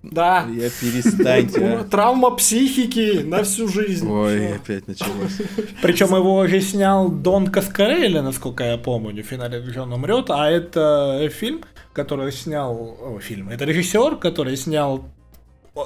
Да. 0.03 0.47
Я 0.55 0.71
перестаньте, 0.71 1.65
а. 1.67 1.85
Травма 1.91 2.31
психики 2.37 3.23
на 3.25 3.43
всю 3.43 3.67
жизнь. 3.67 4.09
Ой, 4.09 4.39
Всё. 4.39 4.55
опять 4.55 4.87
началось. 4.87 5.39
Причем 5.83 6.15
его 6.15 6.37
уже 6.37 6.61
снял 6.61 7.09
Дон 7.11 7.49
Каскарелли, 7.49 8.21
насколько 8.21 8.63
я 8.65 8.79
помню, 8.79 9.25
в 9.25 9.27
финале 9.27 9.59
Джон 9.61 9.93
умрет. 9.93 10.27
А 10.31 10.49
это 10.49 11.29
фильм, 11.33 11.63
который 11.93 12.31
снял... 12.31 12.97
о, 13.01 13.19
фильм. 13.21 13.49
Это 13.49 13.65
режиссер, 13.65 14.17
который 14.17 14.57
снял 14.57 15.07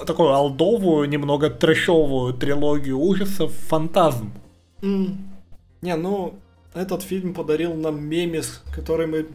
такую 0.06 0.30
алдовую, 0.30 1.08
немного 1.08 1.50
трэшовую 1.50 2.34
трилогию 2.34 2.98
ужасов 2.98 3.52
«Фантазм». 3.68 4.32
М. 4.82 5.28
Не, 5.82 5.96
ну, 5.96 6.34
этот 6.74 7.02
фильм 7.02 7.34
подарил 7.34 7.74
нам 7.74 8.02
мемис, 8.02 8.62
который 8.74 9.06
мы 9.06 9.26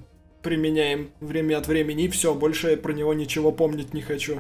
применяем 0.41 1.09
время 1.19 1.57
от 1.57 1.67
времени, 1.67 2.03
и 2.03 2.07
все, 2.07 2.33
больше 2.33 2.69
я 2.71 2.77
про 2.77 2.93
него 2.93 3.13
ничего 3.13 3.51
помнить 3.51 3.93
не 3.93 4.01
хочу. 4.01 4.39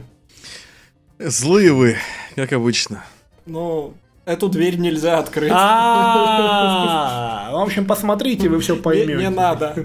Злые 1.19 1.73
вы, 1.73 1.95
как 2.35 2.53
обычно. 2.53 3.03
Но 3.45 3.93
эту 4.25 4.49
дверь 4.49 4.77
нельзя 4.77 5.17
открыть. 5.19 5.51
А, 5.53 7.51
В 7.53 7.57
общем, 7.57 7.85
посмотрите, 7.85 8.49
вы 8.49 8.59
все 8.59 8.75
поймете. 8.75 9.15
не 9.15 9.29
надо. 9.29 9.75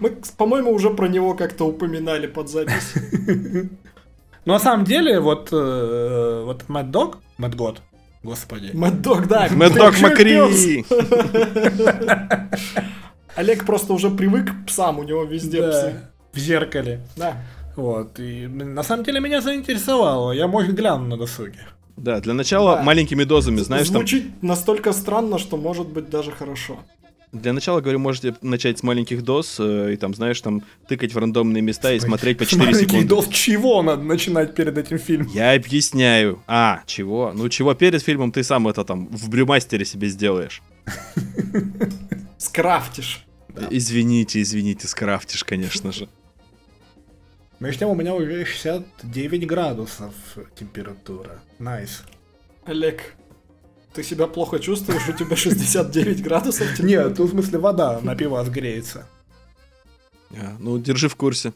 Мы, 0.00 0.16
по-моему, 0.36 0.72
уже 0.72 0.90
про 0.90 1.06
него 1.08 1.34
как-то 1.34 1.64
упоминали 1.64 2.26
под 2.26 2.48
запись. 2.48 2.94
Ну, 4.48 4.54
на 4.54 4.60
самом 4.60 4.86
деле, 4.86 5.20
вот, 5.20 5.50
э, 5.52 6.42
вот 6.46 6.70
Мэтт 6.70 6.90
Дог, 6.90 7.18
Мэтт 7.36 7.54
Год, 7.54 7.82
господи. 8.22 8.70
Мэддог, 8.72 9.28
да. 9.28 9.46
Мэддок 9.50 9.78
большой 9.78 10.08
Макри! 10.08 10.84
Олег 13.36 13.66
просто 13.66 13.92
уже 13.92 14.08
привык 14.08 14.46
к 14.50 14.66
псам, 14.66 15.00
у 15.00 15.02
него 15.02 15.24
везде 15.24 15.60
Да, 15.60 15.68
псы. 15.70 16.00
в 16.32 16.38
зеркале. 16.38 17.00
Да. 17.16 17.34
Вот, 17.76 18.18
и 18.18 18.46
на 18.46 18.82
самом 18.82 19.04
деле 19.04 19.20
меня 19.20 19.42
заинтересовало. 19.42 20.32
Я, 20.32 20.46
может, 20.48 20.74
гляну 20.74 21.04
на 21.06 21.18
досуге. 21.18 21.58
Да, 21.98 22.18
для 22.20 22.32
начала 22.32 22.76
Да. 22.76 22.82
маленькими 22.82 23.24
дозами, 23.24 23.58
знаешь, 23.58 23.88
там... 23.88 23.96
Звучит 23.98 24.42
настолько 24.42 24.92
странно, 24.94 25.36
что 25.36 25.58
может 25.58 25.88
быть 25.88 26.08
даже 26.08 26.30
хорошо. 26.30 26.78
Для 27.32 27.52
начала, 27.52 27.80
говорю, 27.80 27.98
можете 27.98 28.34
начать 28.40 28.78
с 28.78 28.82
маленьких 28.82 29.22
доз 29.22 29.56
э, 29.60 29.92
и 29.92 29.96
там, 29.96 30.14
знаешь, 30.14 30.40
там 30.40 30.62
тыкать 30.88 31.12
в 31.12 31.18
рандомные 31.18 31.60
места 31.62 31.92
и 31.92 32.00
смотреть 32.00 32.38
по 32.38 32.46
4 32.46 32.64
Маленький 32.64 32.86
секунды. 32.86 33.06
доз 33.08 33.28
чего 33.28 33.82
надо 33.82 34.02
начинать 34.02 34.54
перед 34.54 34.78
этим 34.78 34.98
фильмом? 34.98 35.30
Я 35.34 35.52
объясняю. 35.52 36.42
А, 36.46 36.82
чего? 36.86 37.32
Ну, 37.34 37.48
чего 37.50 37.74
перед 37.74 38.02
фильмом 38.02 38.32
ты 38.32 38.42
сам 38.42 38.66
это 38.66 38.84
там 38.84 39.08
в 39.08 39.28
Brewmaster 39.28 39.79
е 39.79 39.84
себе 39.84 40.08
сделаешь. 40.08 40.62
Скрафтишь. 42.38 43.24
Извините, 43.70 44.40
извините, 44.40 44.86
скрафтишь, 44.86 45.44
конечно 45.44 45.92
же. 45.92 46.08
Между 47.60 47.80
тем 47.80 47.88
у 47.90 47.94
меня 47.94 48.14
уже 48.14 48.44
69 48.44 49.46
градусов 49.46 50.14
температура. 50.58 51.40
Nice. 51.58 52.04
Олег, 52.64 53.14
ты 53.94 54.02
себя 54.02 54.26
плохо 54.26 54.58
чувствуешь? 54.58 55.08
У 55.08 55.12
тебя 55.12 55.36
69 55.36 56.22
градусов? 56.22 56.78
Нет, 56.80 57.16
тут 57.16 57.28
в 57.28 57.32
смысле 57.32 57.58
вода 57.58 58.00
на 58.02 58.14
пивас 58.14 58.48
греется. 58.48 59.06
А, 60.32 60.56
ну, 60.58 60.78
держи 60.78 61.08
в 61.08 61.16
курсе. 61.16 61.52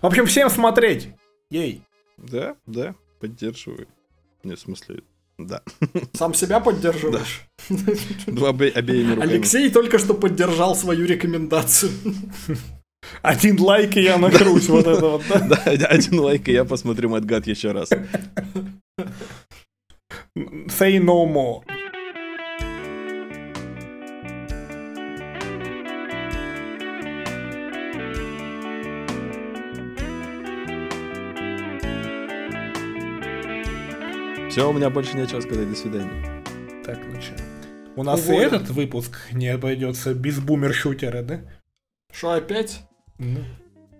В 0.00 0.06
общем, 0.06 0.26
всем 0.26 0.48
смотреть! 0.50 1.08
Ей! 1.50 1.82
Да, 2.16 2.54
да, 2.66 2.94
поддерживаю. 3.18 3.86
Не, 4.44 4.54
в 4.54 4.60
смысле, 4.60 5.02
да. 5.38 5.62
Сам 6.14 6.34
себя 6.34 6.60
поддерживаешь? 6.60 7.42
Два 8.26 8.50
обе- 8.50 8.70
обеими 8.70 9.14
руками. 9.14 9.32
Алексей 9.32 9.70
только 9.70 9.98
что 9.98 10.14
поддержал 10.14 10.74
свою 10.76 11.06
рекомендацию. 11.06 11.92
Один 13.22 13.60
лайк 13.60 13.96
и 13.96 14.02
я 14.02 14.18
накрусь 14.18 14.68
вот 14.68 14.86
это 14.86 15.06
вот, 15.06 15.22
да? 15.28 15.40
Да, 15.76 15.86
один 15.86 16.20
лайк, 16.20 16.48
и 16.48 16.52
я 16.52 16.64
посмотрю 16.64 17.08
Мэтгад 17.08 17.46
еще 17.46 17.72
раз. 17.72 17.88
Say 20.36 20.98
no 20.98 21.26
more. 21.26 21.64
Все, 34.50 34.68
у 34.68 34.72
меня 34.72 34.90
больше 34.90 35.16
нечего 35.16 35.40
сказать. 35.40 35.68
До 35.68 35.76
свидания. 35.76 36.42
Так, 36.84 36.98
ну 37.12 37.20
чё. 37.20 37.32
У 37.96 38.02
нас 38.04 38.26
и 38.28 38.30
Уволен. 38.32 38.46
этот 38.54 38.70
выпуск 38.70 39.18
не 39.32 39.48
обойдется 39.48 40.14
без 40.14 40.38
бумер-шутера, 40.38 41.22
да? 41.22 41.40
Что, 42.12 42.32
опять? 42.32 42.82
Ну. 43.18 43.40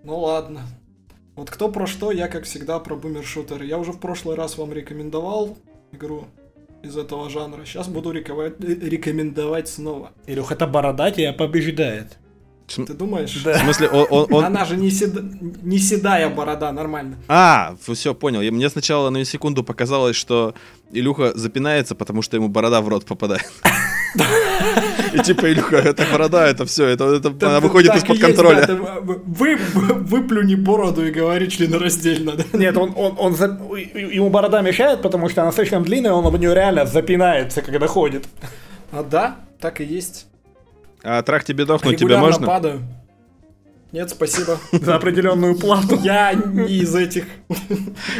Ну 0.03 0.19
ладно. 0.19 0.61
Вот 1.35 1.49
кто 1.49 1.69
про 1.69 1.87
что, 1.87 2.11
я 2.11 2.27
как 2.27 2.43
всегда 2.45 2.79
про 2.79 2.95
бумер-шутеры. 2.95 3.65
Я 3.65 3.77
уже 3.77 3.91
в 3.91 3.99
прошлый 3.99 4.35
раз 4.35 4.57
вам 4.57 4.71
рекомендовал 4.73 5.57
игру 5.91 6.25
из 6.83 6.97
этого 6.97 7.29
жанра. 7.29 7.63
Сейчас 7.65 7.87
буду 7.87 8.11
э, 8.13 8.19
рекомендовать 8.19 9.67
снова. 9.69 10.11
Илюх, 10.27 10.51
это 10.51 10.67
бородатия 10.67 11.33
побеждает. 11.33 12.17
Ты 12.67 12.93
думаешь? 12.93 13.35
В 13.45 13.53
смысле, 13.57 13.89
он... 13.89 14.07
он- 14.09 14.33
он- 14.33 14.45
Она 14.45 14.63
же 14.63 14.77
не, 14.77 14.89
седа- 14.89 15.21
не 15.61 15.77
седая 15.77 16.29
борода, 16.29 16.71
нормально. 16.71 17.17
А, 17.27 17.75
все, 17.85 18.13
понял. 18.15 18.41
Я- 18.41 18.51
Мне 18.51 18.69
сначала 18.69 19.09
на 19.09 19.25
секунду 19.25 19.63
показалось, 19.63 20.15
что 20.15 20.55
Илюха 20.93 21.37
запинается, 21.37 21.95
потому 21.95 22.21
что 22.21 22.37
ему 22.37 22.47
борода 22.47 22.79
в 22.81 22.87
рот 22.87 23.05
попадает. 23.05 23.51
И 25.13 25.19
типа, 25.19 25.51
Илюха, 25.51 25.77
это 25.77 26.03
борода, 26.11 26.47
это 26.47 26.65
все, 26.65 26.87
это, 26.87 27.15
это 27.15 27.29
она 27.47 27.59
выходит 27.59 27.93
из-под 27.95 28.09
есть, 28.17 28.21
контроля. 28.21 28.61
да, 28.61 28.67
ты 28.67 28.75
вы, 28.75 29.55
выплюни 29.55 30.55
бороду 30.55 31.05
и 31.05 31.11
говори 31.11 31.49
членораздельно. 31.49 32.33
Да? 32.33 32.43
Нет, 32.57 32.77
он, 32.77 32.93
он, 32.95 33.15
он 33.17 33.35
за- 33.35 33.59
ему 33.95 34.29
борода 34.29 34.61
мешает, 34.61 35.01
потому 35.01 35.29
что 35.29 35.41
она 35.41 35.51
слишком 35.51 35.83
длинная, 35.83 36.13
он 36.13 36.25
об 36.25 36.37
нее 36.37 36.53
реально 36.53 36.85
запинается, 36.85 37.61
когда 37.61 37.87
ходит. 37.87 38.25
А 38.91 39.03
да, 39.03 39.37
так 39.59 39.81
и 39.81 39.83
есть. 39.83 40.27
А 41.03 41.21
трах 41.23 41.43
тебе 41.43 41.65
дохнуть 41.65 41.97
тебе 41.97 42.17
можно? 42.17 42.47
падаю. 42.47 42.81
Нет, 43.91 44.09
спасибо. 44.09 44.57
За 44.71 44.95
определенную 44.95 45.57
плату. 45.57 45.99
Я 46.01 46.33
не 46.33 46.77
из 46.77 46.95
этих. 46.95 47.25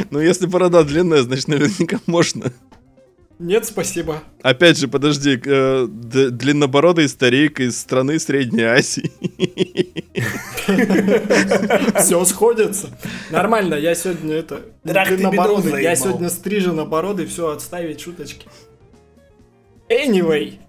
Ну, 0.09 0.19
если 0.19 0.45
борода 0.45 0.83
длинная, 0.83 1.21
значит, 1.21 1.47
наверняка 1.47 1.99
можно. 2.07 2.51
Нет, 3.41 3.65
спасибо. 3.65 4.21
Опять 4.43 4.77
же, 4.77 4.87
подожди, 4.87 5.41
э, 5.43 5.87
длиннобородый 5.89 7.09
старик 7.09 7.59
из 7.59 7.75
страны 7.79 8.19
Средней 8.19 8.65
Азии. 8.65 9.11
Все 11.99 12.23
сходится. 12.23 12.91
Нормально, 13.31 13.73
я 13.73 13.95
сегодня 13.95 14.35
это... 14.35 14.61
Длиннобородый. 14.83 15.81
Я 15.81 15.95
сегодня 15.95 16.29
стриженобородый, 16.29 17.25
все, 17.25 17.49
отставить 17.49 17.99
шуточки. 17.99 18.47
Anyway. 19.89 20.59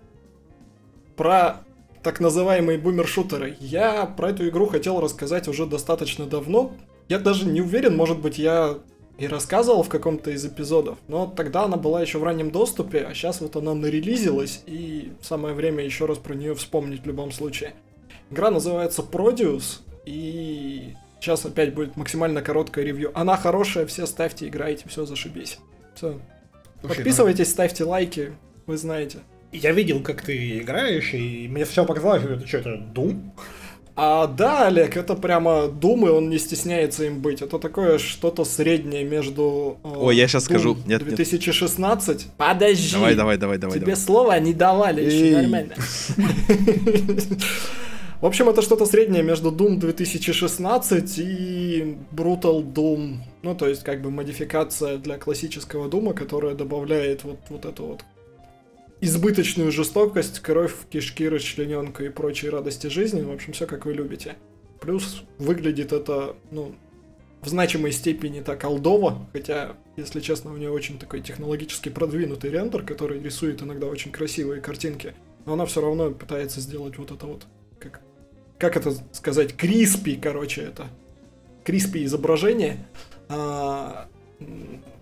Про 1.14 1.64
так 2.02 2.20
называемые 2.20 2.78
бумер-шутеры. 2.78 3.54
Я 3.60 4.06
про 4.06 4.30
эту 4.30 4.48
игру 4.48 4.66
хотел 4.66 4.98
рассказать 4.98 5.46
уже 5.46 5.66
достаточно 5.66 6.24
давно. 6.24 6.74
Я 7.10 7.18
даже 7.18 7.44
не 7.44 7.60
уверен, 7.60 7.94
может 7.96 8.18
быть, 8.18 8.38
я 8.38 8.78
и 9.22 9.28
рассказывал 9.28 9.84
в 9.84 9.88
каком-то 9.88 10.32
из 10.32 10.44
эпизодов, 10.44 10.98
но 11.06 11.26
тогда 11.28 11.62
она 11.62 11.76
была 11.76 12.02
еще 12.02 12.18
в 12.18 12.24
раннем 12.24 12.50
доступе, 12.50 13.06
а 13.08 13.14
сейчас 13.14 13.40
вот 13.40 13.54
она 13.54 13.72
нарелизилась, 13.72 14.64
и 14.66 15.12
самое 15.22 15.54
время 15.54 15.84
еще 15.84 16.06
раз 16.06 16.18
про 16.18 16.34
нее 16.34 16.56
вспомнить 16.56 17.04
в 17.04 17.06
любом 17.06 17.30
случае. 17.30 17.74
Игра 18.32 18.50
называется 18.50 19.02
Produce, 19.02 19.78
и 20.06 20.94
сейчас 21.20 21.46
опять 21.46 21.72
будет 21.72 21.96
максимально 21.96 22.42
короткое 22.42 22.84
ревью. 22.84 23.12
Она 23.14 23.36
хорошая, 23.36 23.86
все 23.86 24.06
ставьте, 24.06 24.48
играйте, 24.48 24.88
все, 24.88 25.06
зашибись. 25.06 25.58
Все. 25.94 26.18
Слушай, 26.80 26.96
Подписывайтесь, 26.96 27.48
ставьте 27.48 27.84
лайки, 27.84 28.32
вы 28.66 28.76
знаете. 28.76 29.18
Я 29.52 29.70
видел, 29.70 30.02
как 30.02 30.22
ты 30.22 30.58
играешь, 30.58 31.14
и 31.14 31.46
мне 31.46 31.64
все 31.64 31.84
показалось, 31.84 32.22
что 32.22 32.32
это 32.32 32.46
что, 32.48 32.58
это 32.58 32.70
Doom? 32.92 33.30
А 33.94 34.26
да, 34.26 34.68
Олег, 34.68 34.96
это 34.96 35.14
прямо 35.14 35.68
и 36.06 36.10
он 36.10 36.30
не 36.30 36.38
стесняется 36.38 37.04
им 37.04 37.20
быть. 37.20 37.42
Это 37.42 37.58
такое 37.58 37.98
что-то 37.98 38.44
среднее 38.44 39.04
между... 39.04 39.76
э, 39.84 39.88
Ой, 39.96 40.16
я 40.16 40.28
щас 40.28 40.44
Doom 40.44 40.46
скажу. 40.46 40.76
Нет, 40.86 41.02
нет. 41.02 41.14
2016. 41.14 42.28
Подожди. 42.38 42.92
Давай, 42.92 43.14
давай, 43.14 43.36
давай, 43.36 43.58
давай. 43.58 43.76
Тебе 43.76 43.92
давай. 43.92 44.00
слова 44.02 44.38
не 44.38 44.54
давали 44.54 45.04
еще 45.04 45.26
Эй. 45.26 45.36
нормально. 45.36 45.74
В 48.22 48.26
общем, 48.26 48.48
это 48.48 48.62
что-то 48.62 48.86
среднее 48.86 49.24
между 49.24 49.50
Doom 49.50 49.78
2016 49.78 51.18
и 51.18 51.96
Brutal 52.12 52.62
Doom. 52.62 53.16
Ну, 53.42 53.54
то 53.56 53.66
есть, 53.66 53.82
как 53.82 54.00
бы 54.00 54.12
модификация 54.12 54.96
для 54.96 55.18
классического 55.18 55.88
Дума, 55.88 56.14
которая 56.14 56.54
добавляет 56.54 57.24
вот, 57.24 57.40
вот 57.48 57.64
эту 57.64 57.84
вот 57.84 58.04
избыточную 59.02 59.72
жестокость, 59.72 60.38
кровь, 60.38 60.74
кишки, 60.88 61.28
расчлененка 61.28 62.04
и 62.04 62.08
прочие 62.08 62.52
радости 62.52 62.86
жизни. 62.86 63.20
В 63.20 63.32
общем, 63.32 63.52
все 63.52 63.66
как 63.66 63.84
вы 63.84 63.94
любите. 63.94 64.36
Плюс 64.80 65.24
выглядит 65.38 65.92
это, 65.92 66.36
ну, 66.52 66.76
в 67.40 67.48
значимой 67.48 67.90
степени 67.90 68.40
так 68.40 68.62
олдово, 68.62 69.28
хотя, 69.32 69.72
если 69.96 70.20
честно, 70.20 70.52
у 70.52 70.56
нее 70.56 70.70
очень 70.70 71.00
такой 71.00 71.20
технологически 71.20 71.88
продвинутый 71.88 72.50
рендер, 72.50 72.84
который 72.84 73.20
рисует 73.20 73.60
иногда 73.60 73.88
очень 73.88 74.12
красивые 74.12 74.60
картинки, 74.60 75.14
но 75.46 75.54
она 75.54 75.66
все 75.66 75.80
равно 75.80 76.12
пытается 76.12 76.60
сделать 76.60 76.96
вот 76.96 77.10
это 77.10 77.26
вот, 77.26 77.46
как, 77.80 78.00
как 78.56 78.76
это 78.76 78.92
сказать, 79.10 79.56
криспи, 79.56 80.14
короче, 80.14 80.62
это, 80.62 80.86
криспи 81.64 82.04
изображение. 82.04 82.86
А, 83.28 84.08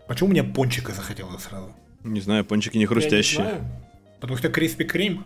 Почему 0.09 0.31
мне 0.31 0.43
пончика 0.43 0.93
захотелось 0.93 1.43
сразу? 1.43 1.75
Не 2.03 2.21
знаю, 2.23 2.47
пончики 2.47 2.79
не 2.79 2.85
я 2.85 2.85
не 2.85 2.87
хрустящие. 2.87 3.43
знаю. 3.43 3.65
Потому 4.21 4.37
что 4.39 4.49
Криспи 4.49 4.85
Крим. 4.85 5.25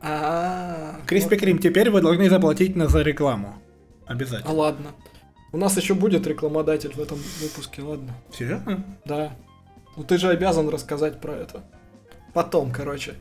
А, 0.00 1.00
Криспи. 1.06 1.36
Крим, 1.36 1.58
теперь 1.58 1.90
вы 1.90 2.00
должны 2.00 2.28
заплатить 2.30 2.76
на 2.76 2.86
за 2.88 3.02
рекламу. 3.02 3.54
А 4.06 4.12
Обязательно. 4.12 4.52
ладно. 4.54 4.90
У 5.52 5.58
нас 5.58 5.76
еще 5.76 5.94
будет 5.94 6.26
рекламодатель 6.26 6.92
в 6.92 7.00
этом 7.00 7.18
выпуске, 7.40 7.82
ладно. 7.82 8.14
Серьезно? 8.36 8.84
Да. 9.04 9.32
Ну 9.96 10.04
ты 10.04 10.18
же 10.18 10.28
обязан 10.28 10.68
рассказать 10.68 11.20
про 11.20 11.32
это. 11.32 11.64
Потом, 12.34 12.70
короче. 12.70 13.14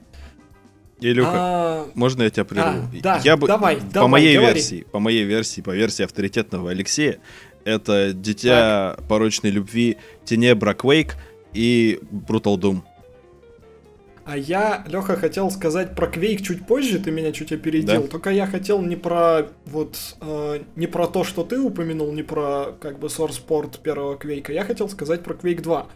Илюха, 0.99 1.31
А, 1.33 1.87
можно 1.93 2.23
я 2.23 2.29
тебя 2.29 2.45
прерву? 2.45 2.87
А, 2.93 3.01
да, 3.01 3.21
я 3.23 3.35
бы, 3.37 3.47
давай, 3.47 3.77
по 3.77 3.83
давай, 3.93 4.09
моей 4.11 4.35
говори. 4.37 4.53
версии, 4.53 4.85
по 4.91 4.99
моей 4.99 5.23
версии, 5.23 5.61
по 5.61 5.71
версии 5.75 6.03
авторитетного 6.03 6.71
Алексея, 6.71 7.19
это 7.65 8.13
Дитя 8.13 8.97
порочной 9.09 9.49
любви, 9.51 9.97
Тенебра 10.23 10.73
Quake 10.73 11.13
и 11.53 11.99
Brutal 12.11 12.57
Doom. 12.57 12.81
А 14.25 14.35
я, 14.35 14.83
Леха, 14.87 15.15
хотел 15.15 15.51
сказать 15.51 15.95
про 15.95 16.07
Quake 16.07 16.41
чуть 16.41 16.65
позже, 16.65 16.97
ты 16.97 17.11
меня 17.11 17.31
чуть 17.31 17.51
опередил. 17.51 18.01
Да. 18.01 18.07
Только 18.07 18.31
я 18.31 18.47
хотел 18.47 18.81
не 18.81 18.95
про 18.95 19.49
вот 19.65 19.97
э, 20.19 20.63
не 20.75 20.87
про 20.87 21.05
то, 21.05 21.23
что 21.23 21.43
ты 21.43 21.59
упомянул, 21.59 22.11
не 22.11 22.23
про 22.23 22.75
как 22.81 22.97
бы 22.97 23.07
Sourceport 23.07 23.81
первого 23.83 24.15
Quake. 24.15 24.51
Я 24.51 24.63
хотел 24.63 24.89
сказать 24.89 25.23
про 25.23 25.35
Quake 25.35 25.61
2. 25.61 25.87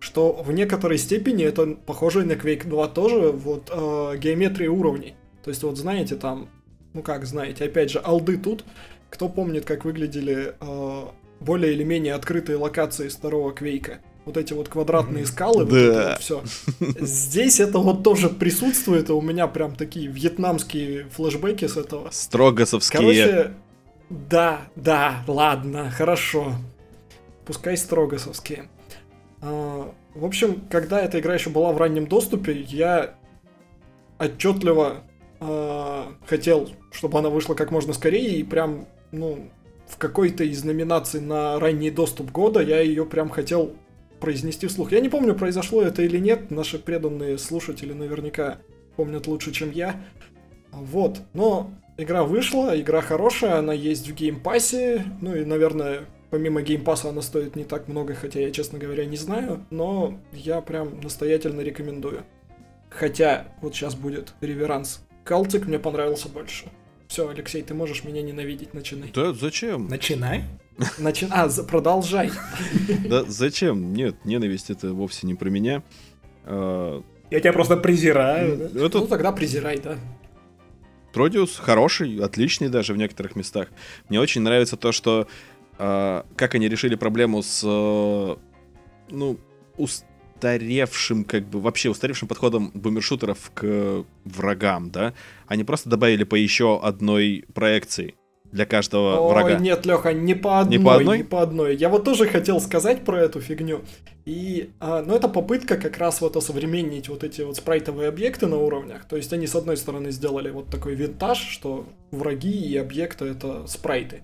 Что 0.00 0.32
в 0.32 0.50
некоторой 0.50 0.98
степени 0.98 1.44
это 1.44 1.76
похоже 1.86 2.24
на 2.24 2.32
Quake 2.32 2.68
2 2.68 2.88
тоже, 2.88 3.30
вот 3.30 3.70
э, 3.72 4.18
геометрия 4.18 4.68
уровней. 4.68 5.14
То 5.44 5.50
есть 5.50 5.62
вот 5.62 5.78
знаете 5.78 6.16
там, 6.16 6.48
ну 6.92 7.02
как 7.02 7.24
знаете, 7.24 7.66
опять 7.66 7.92
же, 7.92 8.00
алды 8.00 8.36
тут. 8.36 8.64
Кто 9.10 9.28
помнит, 9.28 9.64
как 9.64 9.84
выглядели 9.84 10.56
э, 10.60 11.02
более 11.38 11.72
или 11.72 11.84
менее 11.84 12.14
открытые 12.14 12.56
локации 12.56 13.08
старого 13.08 13.52
Квейка? 13.52 14.00
Вот 14.26 14.36
эти 14.36 14.52
вот 14.52 14.68
квадратные 14.68 15.24
скалы, 15.24 15.64
вот 15.64 15.72
Да. 15.72 15.78
это 15.78 16.08
вот 16.10 16.18
все. 16.20 16.42
Здесь 17.00 17.60
это 17.60 17.78
вот 17.78 18.02
тоже 18.02 18.28
присутствует, 18.28 19.08
и 19.08 19.12
у 19.12 19.20
меня 19.22 19.46
прям 19.46 19.76
такие 19.76 20.08
вьетнамские 20.08 21.04
флешбеки 21.04 21.66
с 21.66 21.76
этого. 21.76 22.08
Строгосовские. 22.10 23.00
Короче, 23.00 23.54
да, 24.10 24.62
да, 24.74 25.22
ладно, 25.28 25.90
хорошо. 25.90 26.52
Пускай 27.46 27.76
строгосовские. 27.76 28.68
А, 29.40 29.92
в 30.14 30.24
общем, 30.24 30.62
когда 30.70 31.00
эта 31.00 31.20
игра 31.20 31.34
еще 31.34 31.50
была 31.50 31.72
в 31.72 31.78
раннем 31.78 32.08
доступе, 32.08 32.60
я 32.62 33.14
отчетливо 34.18 35.04
а, 35.38 36.12
хотел, 36.26 36.68
чтобы 36.90 37.18
она 37.20 37.30
вышла 37.30 37.54
как 37.54 37.70
можно 37.70 37.92
скорее, 37.92 38.38
и 38.38 38.42
прям, 38.42 38.86
ну, 39.12 39.50
в 39.86 39.98
какой-то 39.98 40.42
из 40.42 40.64
номинаций 40.64 41.20
на 41.20 41.60
ранний 41.60 41.92
доступ 41.92 42.32
года 42.32 42.60
я 42.60 42.80
ее 42.80 43.06
прям 43.06 43.28
хотел 43.28 43.76
произнести 44.20 44.66
вслух. 44.66 44.92
Я 44.92 45.00
не 45.00 45.08
помню, 45.08 45.34
произошло 45.34 45.82
это 45.82 46.02
или 46.02 46.18
нет, 46.18 46.50
наши 46.50 46.78
преданные 46.78 47.38
слушатели 47.38 47.92
наверняка 47.92 48.58
помнят 48.96 49.26
лучше, 49.26 49.52
чем 49.52 49.70
я. 49.70 50.00
Вот, 50.72 51.20
но 51.32 51.70
игра 51.96 52.24
вышла, 52.24 52.78
игра 52.78 53.00
хорошая, 53.00 53.58
она 53.58 53.72
есть 53.72 54.08
в 54.08 54.14
Game 54.14 54.50
Pass 54.50 54.86
е, 54.86 55.04
ну 55.20 55.34
и, 55.34 55.44
наверное, 55.44 56.04
помимо 56.30 56.62
геймпасса 56.62 57.10
она 57.10 57.22
стоит 57.22 57.56
не 57.56 57.64
так 57.64 57.88
много, 57.88 58.14
хотя 58.14 58.40
я, 58.40 58.50
честно 58.50 58.78
говоря, 58.78 59.04
не 59.04 59.16
знаю, 59.16 59.64
но 59.70 60.18
я 60.32 60.60
прям 60.60 61.00
настоятельно 61.00 61.60
рекомендую. 61.60 62.24
Хотя, 62.90 63.48
вот 63.60 63.74
сейчас 63.74 63.94
будет 63.94 64.32
реверанс. 64.40 65.02
Калтик 65.24 65.66
мне 65.66 65.78
понравился 65.78 66.28
больше. 66.28 66.66
Все, 67.08 67.28
Алексей, 67.28 67.62
ты 67.62 67.74
можешь 67.74 68.04
меня 68.04 68.22
ненавидеть, 68.22 68.74
начинай. 68.74 69.10
Да 69.14 69.32
зачем? 69.32 69.88
Начинай. 69.88 70.44
Начи... 70.98 71.26
А, 71.30 71.48
за- 71.48 71.64
продолжай. 71.64 72.30
Да 73.08 73.24
зачем? 73.24 73.92
Нет, 73.94 74.16
ненависть 74.24 74.70
это 74.70 74.92
вовсе 74.92 75.26
не 75.26 75.34
про 75.34 75.48
меня. 75.50 75.82
А, 76.44 77.02
Я 77.30 77.40
тебя 77.40 77.52
просто 77.52 77.76
презираю. 77.76 78.56
да? 78.56 78.68
Ну 78.72 78.84
Этот 78.86 79.08
тогда 79.08 79.32
презирай, 79.32 79.78
да. 79.78 79.96
Тродиус 81.12 81.56
хороший, 81.56 82.18
отличный 82.18 82.68
даже 82.68 82.92
в 82.92 82.98
некоторых 82.98 83.36
местах. 83.36 83.68
Мне 84.10 84.20
очень 84.20 84.42
нравится 84.42 84.76
то, 84.76 84.92
что 84.92 85.26
а, 85.78 86.26
как 86.36 86.54
они 86.54 86.68
решили 86.68 86.94
проблему 86.94 87.42
с 87.42 87.62
э, 87.64 88.36
ну 89.10 89.38
устаревшим, 89.78 91.24
как 91.24 91.48
бы 91.48 91.60
вообще 91.60 91.88
устаревшим 91.88 92.28
подходом 92.28 92.70
бумершутеров 92.74 93.50
к 93.54 94.04
врагам, 94.24 94.90
да? 94.90 95.14
Они 95.46 95.64
просто 95.64 95.88
добавили 95.88 96.24
по 96.24 96.34
еще 96.34 96.78
одной 96.82 97.46
проекции 97.54 98.14
для 98.52 98.66
каждого 98.66 99.20
Ой, 99.20 99.30
врага. 99.32 99.58
нет, 99.58 99.84
Леха, 99.86 100.12
не 100.12 100.34
по 100.34 100.60
одной, 100.60 100.78
Не 100.78 100.84
по 100.84 100.94
одной? 100.94 101.18
не 101.18 101.24
по 101.24 101.42
одной. 101.42 101.76
Я 101.76 101.88
вот 101.88 102.04
тоже 102.04 102.26
хотел 102.26 102.60
сказать 102.60 103.04
про 103.04 103.20
эту 103.20 103.40
фигню. 103.40 103.82
И, 104.24 104.70
а, 104.80 105.02
ну, 105.02 105.14
это 105.14 105.28
попытка 105.28 105.76
как 105.76 105.98
раз 105.98 106.20
вот 106.20 106.36
осовременить 106.36 107.08
вот 107.08 107.22
эти 107.22 107.42
вот 107.42 107.56
спрайтовые 107.56 108.08
объекты 108.08 108.46
на 108.46 108.56
уровнях. 108.56 109.04
То 109.04 109.16
есть 109.16 109.32
они, 109.32 109.46
с 109.46 109.54
одной 109.54 109.76
стороны, 109.76 110.10
сделали 110.10 110.50
вот 110.50 110.66
такой 110.66 110.94
винтаж, 110.94 111.38
что 111.38 111.86
враги 112.10 112.50
и 112.50 112.76
объекты— 112.76 113.24
это 113.26 113.66
спрайты. 113.66 114.22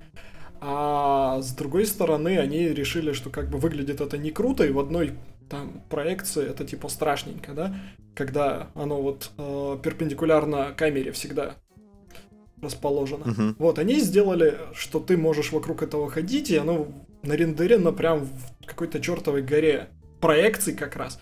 А 0.60 1.40
с 1.42 1.52
другой 1.54 1.86
стороны, 1.86 2.38
они 2.38 2.68
решили, 2.68 3.12
что 3.12 3.30
как 3.30 3.50
бы 3.50 3.58
выглядит 3.58 4.00
это 4.00 4.16
не 4.16 4.30
круто, 4.30 4.64
и 4.64 4.70
в 4.70 4.78
одной 4.78 5.12
там 5.50 5.82
проекции 5.90 6.48
это 6.48 6.64
типа 6.64 6.88
страшненько, 6.88 7.52
да? 7.52 7.74
Когда 8.14 8.68
оно 8.74 9.02
вот 9.02 9.30
э, 9.38 9.78
перпендикулярно 9.82 10.72
камере 10.76 11.12
всегда 11.12 11.56
расположено. 12.62 13.24
Мгм. 13.26 13.56
Вот, 13.58 13.78
они 13.78 14.00
сделали, 14.00 14.58
что 14.72 15.00
ты 15.00 15.16
можешь 15.16 15.52
вокруг 15.52 15.82
этого 15.82 16.08
ходить, 16.10 16.50
и 16.50 16.56
оно 16.56 16.88
нарендерено 17.22 17.92
прям 17.92 18.20
в 18.60 18.66
какой-то 18.66 19.00
чертовой 19.00 19.42
горе 19.42 19.88
проекций 20.20 20.74
как 20.74 20.96
раз. 20.96 21.20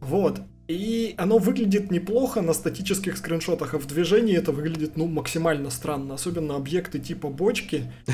Вот. 0.00 0.40
И 0.68 1.14
оно 1.18 1.38
выглядит 1.38 1.90
неплохо 1.90 2.42
на 2.42 2.52
статических 2.52 3.16
скриншотах, 3.16 3.74
а 3.74 3.78
в 3.78 3.86
движении 3.86 4.36
это 4.36 4.52
выглядит, 4.52 4.96
ну, 4.96 5.06
максимально 5.06 5.70
странно. 5.70 6.14
Особенно 6.14 6.54
объекты 6.56 6.98
типа 6.98 7.28
бочки. 7.28 7.90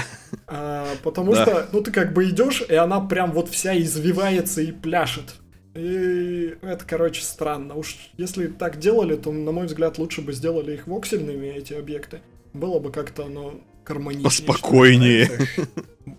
А, 0.48 0.88
потому 1.02 1.34
Да. 1.34 1.42
что, 1.42 1.68
ну, 1.72 1.80
ты 1.82 1.90
как 1.90 2.12
бы 2.12 2.28
идешь, 2.28 2.62
и 2.68 2.74
она 2.74 3.00
прям 3.00 3.32
вот 3.32 3.48
вся 3.48 3.76
извивается 3.80 4.60
и 4.60 4.70
пляшет. 4.70 5.34
И 5.74 6.54
это, 6.62 6.84
короче, 6.86 7.22
странно. 7.22 7.74
Уж 7.74 7.96
если 8.16 8.46
так 8.46 8.78
делали, 8.78 9.16
то, 9.16 9.30
на 9.32 9.52
мой 9.52 9.66
взгляд, 9.66 9.98
лучше 9.98 10.22
бы 10.22 10.32
сделали 10.32 10.74
их 10.74 10.86
воксельными, 10.86 11.46
эти 11.46 11.74
объекты. 11.74 12.20
Было 12.56 12.78
бы 12.78 12.90
как-то 12.90 13.26
оно 13.26 13.54
гармоничнее. 13.84 14.24
Поспокойнее. 14.24 15.30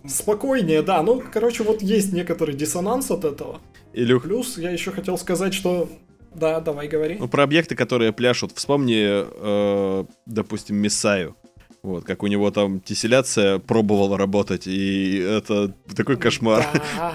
Спокойнее, 0.06 0.82
да. 0.82 1.02
Ну, 1.02 1.22
короче, 1.32 1.64
вот 1.64 1.82
есть 1.82 2.12
некоторый 2.12 2.54
диссонанс 2.54 3.10
от 3.10 3.24
этого. 3.24 3.60
Илюх, 3.92 4.22
Плюс 4.22 4.58
я 4.58 4.70
еще 4.70 4.90
хотел 4.92 5.18
сказать, 5.18 5.54
что... 5.54 5.88
Да, 6.34 6.60
давай 6.60 6.88
говори. 6.88 7.16
ну 7.18 7.26
про 7.26 7.42
объекты, 7.42 7.74
которые 7.74 8.12
пляшут, 8.12 8.52
вспомни, 8.54 9.06
э, 9.08 10.04
допустим, 10.26 10.76
Мессаю. 10.76 11.34
Вот, 11.82 12.04
как 12.04 12.22
у 12.22 12.26
него 12.26 12.50
там 12.50 12.80
тесселяция 12.80 13.58
пробовала 13.58 14.18
работать, 14.18 14.66
и 14.66 15.18
это 15.18 15.72
такой 15.96 16.16
кошмар. 16.16 16.66
Да, 16.96 17.14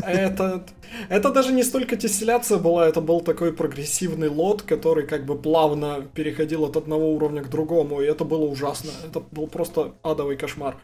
это, 0.00 0.64
это 1.10 1.30
даже 1.30 1.52
не 1.52 1.62
столько 1.62 1.96
тесселяция 1.96 2.58
была, 2.58 2.88
это 2.88 3.02
был 3.02 3.20
такой 3.20 3.52
прогрессивный 3.52 4.28
лот, 4.28 4.62
который 4.62 5.06
как 5.06 5.26
бы 5.26 5.36
плавно 5.36 6.06
переходил 6.14 6.64
от 6.64 6.76
одного 6.76 7.12
уровня 7.12 7.42
к 7.42 7.50
другому, 7.50 8.00
и 8.00 8.06
это 8.06 8.24
было 8.24 8.46
ужасно. 8.46 8.90
Это 9.06 9.20
был 9.20 9.46
просто 9.46 9.94
адовый 10.02 10.36
кошмар. 10.36 10.78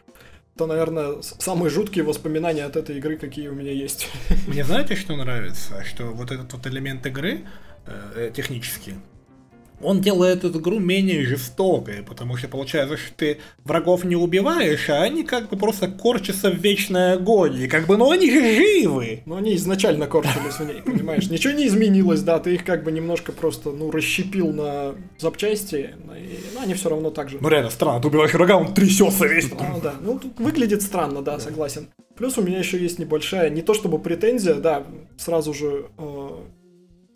Это, 0.55 0.67
наверное, 0.67 1.21
самые 1.21 1.69
жуткие 1.69 2.05
воспоминания 2.05 2.63
от 2.63 2.77
этой 2.77 2.97
игры, 2.97 3.17
какие 3.17 3.49
у 3.49 3.53
меня 3.53 3.71
есть. 3.71 4.07
Мне 4.47 4.63
знаете, 4.63 4.95
что 4.95 5.15
нравится? 5.15 5.83
Что 5.83 6.05
вот 6.05 6.31
этот 6.31 6.53
вот 6.53 6.65
элемент 6.67 7.05
игры 7.05 7.41
э, 7.87 8.31
технический, 8.33 8.93
он 9.81 10.01
делает 10.01 10.43
эту 10.43 10.59
игру 10.59 10.79
менее 10.79 11.25
жестокой, 11.25 12.03
потому 12.03 12.37
что 12.37 12.47
получается, 12.47 12.97
что 12.97 13.13
ты 13.15 13.37
врагов 13.63 14.03
не 14.03 14.15
убиваешь, 14.15 14.89
а 14.89 15.03
они 15.03 15.23
как 15.23 15.49
бы 15.49 15.57
просто 15.57 15.87
корчатся 15.87 16.49
в 16.49 16.55
вечной 16.55 17.13
агонии. 17.13 17.67
Как 17.67 17.87
бы, 17.87 17.97
ну 17.97 18.11
они 18.11 18.31
же 18.31 18.55
живы! 18.55 19.21
Но 19.25 19.37
они 19.37 19.55
изначально 19.55 20.07
корчились 20.07 20.59
в 20.59 20.65
ней, 20.65 20.81
понимаешь? 20.81 21.29
Ничего 21.29 21.53
не 21.53 21.67
изменилось, 21.67 22.21
да, 22.21 22.39
ты 22.39 22.55
их 22.55 22.63
как 22.63 22.83
бы 22.83 22.91
немножко 22.91 23.31
просто, 23.31 23.71
ну, 23.71 23.91
расщепил 23.91 24.51
на 24.51 24.95
запчасти, 25.17 25.91
и 26.15 26.39
ну, 26.53 26.61
они 26.61 26.73
все 26.73 26.89
равно 26.89 27.09
так 27.09 27.29
же. 27.29 27.37
Ну 27.39 27.49
реально 27.49 27.69
странно, 27.69 28.01
ты 28.01 28.07
убиваешь 28.07 28.33
врага, 28.33 28.57
он 28.57 28.73
трясется 28.73 29.25
весь. 29.25 29.49
Ну 29.51 29.81
да, 29.81 29.95
ну 30.01 30.19
тут 30.19 30.39
выглядит 30.39 30.81
странно, 30.81 31.21
да, 31.21 31.39
согласен. 31.39 31.87
Плюс 32.15 32.37
у 32.37 32.41
меня 32.41 32.59
еще 32.59 32.77
есть 32.79 32.97
небольшая, 32.97 33.49
не 33.49 33.61
то 33.61 33.73
чтобы 33.73 33.99
претензия, 33.99 34.55
да, 34.55 34.85
сразу 35.17 35.53
же 35.53 35.87
э, 35.97 36.29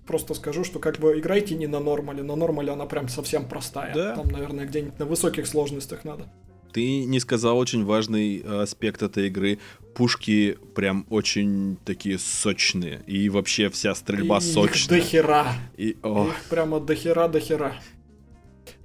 просто 0.09 0.33
скажу, 0.33 0.63
что 0.63 0.79
как 0.79 0.97
бы 0.97 1.19
играйте 1.19 1.53
не 1.53 1.67
на 1.67 1.79
нормале, 1.79 2.23
на 2.23 2.35
нормале 2.35 2.71
она 2.71 2.87
прям 2.87 3.07
совсем 3.09 3.47
простая. 3.47 3.93
Да. 3.93 4.15
Там, 4.15 4.27
наверное, 4.29 4.65
где-нибудь 4.65 4.97
на 4.97 5.05
высоких 5.05 5.45
сложностях 5.45 6.03
надо. 6.03 6.27
Ты 6.73 7.05
не 7.05 7.19
сказал 7.19 7.59
очень 7.59 7.85
важный 7.85 8.39
э, 8.39 8.61
аспект 8.63 9.03
этой 9.03 9.27
игры. 9.27 9.59
Пушки 9.93 10.57
прям 10.73 11.05
очень 11.11 11.77
такие 11.85 12.17
сочные. 12.17 13.01
И 13.05 13.29
вообще 13.29 13.69
вся 13.69 13.93
стрельба 13.93 14.37
И 14.37 14.39
Их 14.39 14.53
сочная. 14.53 14.99
до 14.99 15.05
хера. 15.05 15.53
И, 15.77 15.95
о, 16.01 16.27
Их 16.29 16.43
прямо 16.49 16.79
до 16.79 16.95
хера, 16.95 17.27
до 17.27 17.39
хера. 17.39 17.75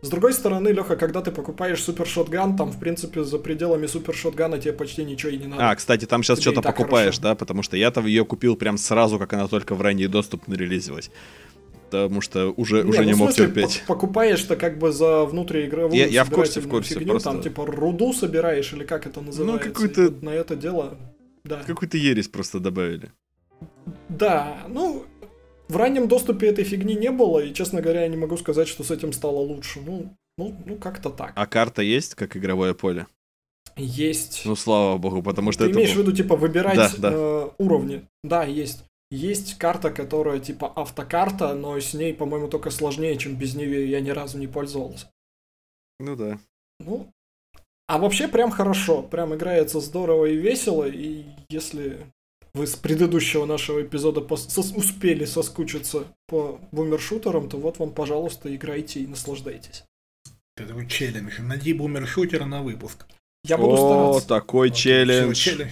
С 0.05 0.09
другой 0.11 0.35
стороны, 0.35 0.69
Леха, 0.69 0.97
когда 0.97 1.23
ты 1.23 1.31
покупаешь 1.31 1.83
супер 1.83 2.07
шотган, 2.07 2.57
там, 2.57 2.71
в 2.71 2.79
принципе, 2.79 3.25
за 3.25 3.39
пределами 3.39 3.87
супер 3.87 4.15
шотгана 4.15 4.59
тебе 4.59 4.75
почти 4.75 5.03
ничего 5.03 5.33
и 5.33 5.39
не 5.39 5.47
надо. 5.47 5.71
А, 5.71 5.75
кстати, 5.75 6.05
там 6.05 6.23
сейчас 6.23 6.41
что-то 6.41 6.61
покупаешь, 6.61 7.15
хорошо. 7.17 7.23
да? 7.23 7.35
Потому 7.35 7.63
что 7.63 7.77
я-то 7.79 8.03
ее 8.03 8.25
купил 8.27 8.55
прям 8.57 8.77
сразу, 8.77 9.19
как 9.19 9.33
она 9.33 9.49
только 9.49 9.75
в 9.75 9.81
ранний 9.81 10.07
доступ 10.07 10.47
нарелизилась. 10.47 11.11
Потому 11.91 12.21
что 12.21 12.51
уже, 12.51 12.83
уже 12.83 12.99
ну, 13.01 13.05
не 13.05 13.15
мог 13.15 13.31
смысле, 13.33 13.47
терпеть. 13.47 13.83
по- 13.87 13.95
покупаешь-то 13.95 14.57
как 14.57 14.79
бы 14.79 14.93
за 14.93 15.25
внутриигровую 15.25 15.97
Я- 15.97 16.07
я 16.07 16.25
в 16.25 16.31
курсе, 16.31 16.61
в 16.61 16.69
курсе, 16.69 16.95
фигню, 16.97 17.13
просто- 17.13 17.31
там 17.31 17.41
типа 17.43 17.65
руду 17.65 18.13
собираешь 18.13 18.73
или 18.75 18.85
как 18.85 19.07
это 19.07 19.21
называется. 19.23 19.69
какую-то- 19.71 20.03
и 20.03 20.05
вот 20.09 20.23
на 20.23 20.31
это 20.31 20.55
дело, 20.57 20.99
да. 21.45 21.63
Какую-то 21.67 21.97
ересь 21.97 22.29
просто 22.29 22.59
добавили. 22.61 23.11
Да, 24.09 24.59
ну, 24.69 25.05
в 25.69 25.77
раннем 25.77 26.09
доступе 26.09 26.49
этой 26.49 26.65
фигни 26.65 26.95
не 26.95 27.11
было, 27.11 27.41
и, 27.41 27.55
честно 27.55 27.81
говоря, 27.81 28.03
я 28.03 28.09
не 28.09 28.17
могу 28.17 28.37
сказать, 28.37 28.69
что 28.69 28.85
с 28.85 28.91
этим 28.91 29.13
стало 29.13 29.39
лучше. 29.39 29.81
Ну, 29.81 30.15
ну, 30.39 30.55
ну 30.67 30.77
как-то 30.77 31.11
так. 31.11 31.33
А 31.35 31.47
карта 31.47 31.83
есть, 31.83 32.15
как 32.15 32.37
игровое 32.37 32.75
поле? 32.75 33.07
Есть. 33.77 34.43
Ну, 34.45 34.55
слава 34.57 34.99
богу, 34.99 35.23
потому 35.23 35.53
что 35.53 35.65
Ты 35.65 35.71
это... 35.71 35.79
имеешь 35.79 35.95
в 35.95 35.99
виду, 35.99 36.13
типа, 36.13 36.37
выбирать 36.37 36.77
Да, 36.77 36.91
да. 36.99 37.11
э, 37.13 37.51
уровни? 37.59 38.07
Да, 38.23 38.45
есть. 38.45 38.85
Есть 39.11 39.59
карта, 39.59 39.91
которая 39.91 40.41
типа 40.41 40.73
автокарта, 40.75 41.55
но 41.55 41.79
с 41.79 41.95
ней, 41.95 42.15
по-моему, 42.15 42.49
только 42.49 42.71
сложнее, 42.71 43.17
чем 43.17 43.37
без 43.37 43.55
нее 43.55 43.89
я 43.89 44.01
ни 44.01 44.11
разу 44.11 44.39
не 44.39 44.47
пользовался. 44.47 45.11
Ну 46.01 46.17
да. 46.17 46.39
Ну, 46.81 47.09
а 47.87 47.99
вообще 47.99 48.29
прям 48.29 48.51
хорошо, 48.51 49.03
прям 49.03 49.35
играется 49.35 49.79
здорово 49.81 50.27
и 50.27 50.37
весело, 50.37 50.89
и 50.89 51.25
если 51.49 52.07
вы 52.55 52.67
с 52.67 52.77
предыдущего 52.77 53.47
нашего 53.47 53.83
эпизода 53.83 54.21
пос- 54.21 54.49
сос- 54.49 54.75
успели 54.77 55.25
соскучиться 55.25 56.05
по 56.29 56.61
бумершутерам, 56.73 57.49
то 57.49 57.57
вот 57.59 57.79
вам, 57.79 57.91
пожалуйста, 57.93 58.55
играйте 58.55 59.01
и 59.01 59.07
наслаждайтесь. 59.07 59.85
Это 60.57 60.69
такой 60.69 60.87
челлендж. 60.87 61.41
Найди 61.41 61.73
бумер-шутера 61.73 62.45
на 62.45 62.63
выпуск. 62.63 63.07
Я 63.45 63.59
буду 63.59 63.73
О, 63.75 63.77
стараться. 64.21 64.29
такой 64.29 64.69
Вот, 64.69 64.77
челлендж. 64.79 65.33
всё, 65.35 65.51
челлендж. 65.51 65.71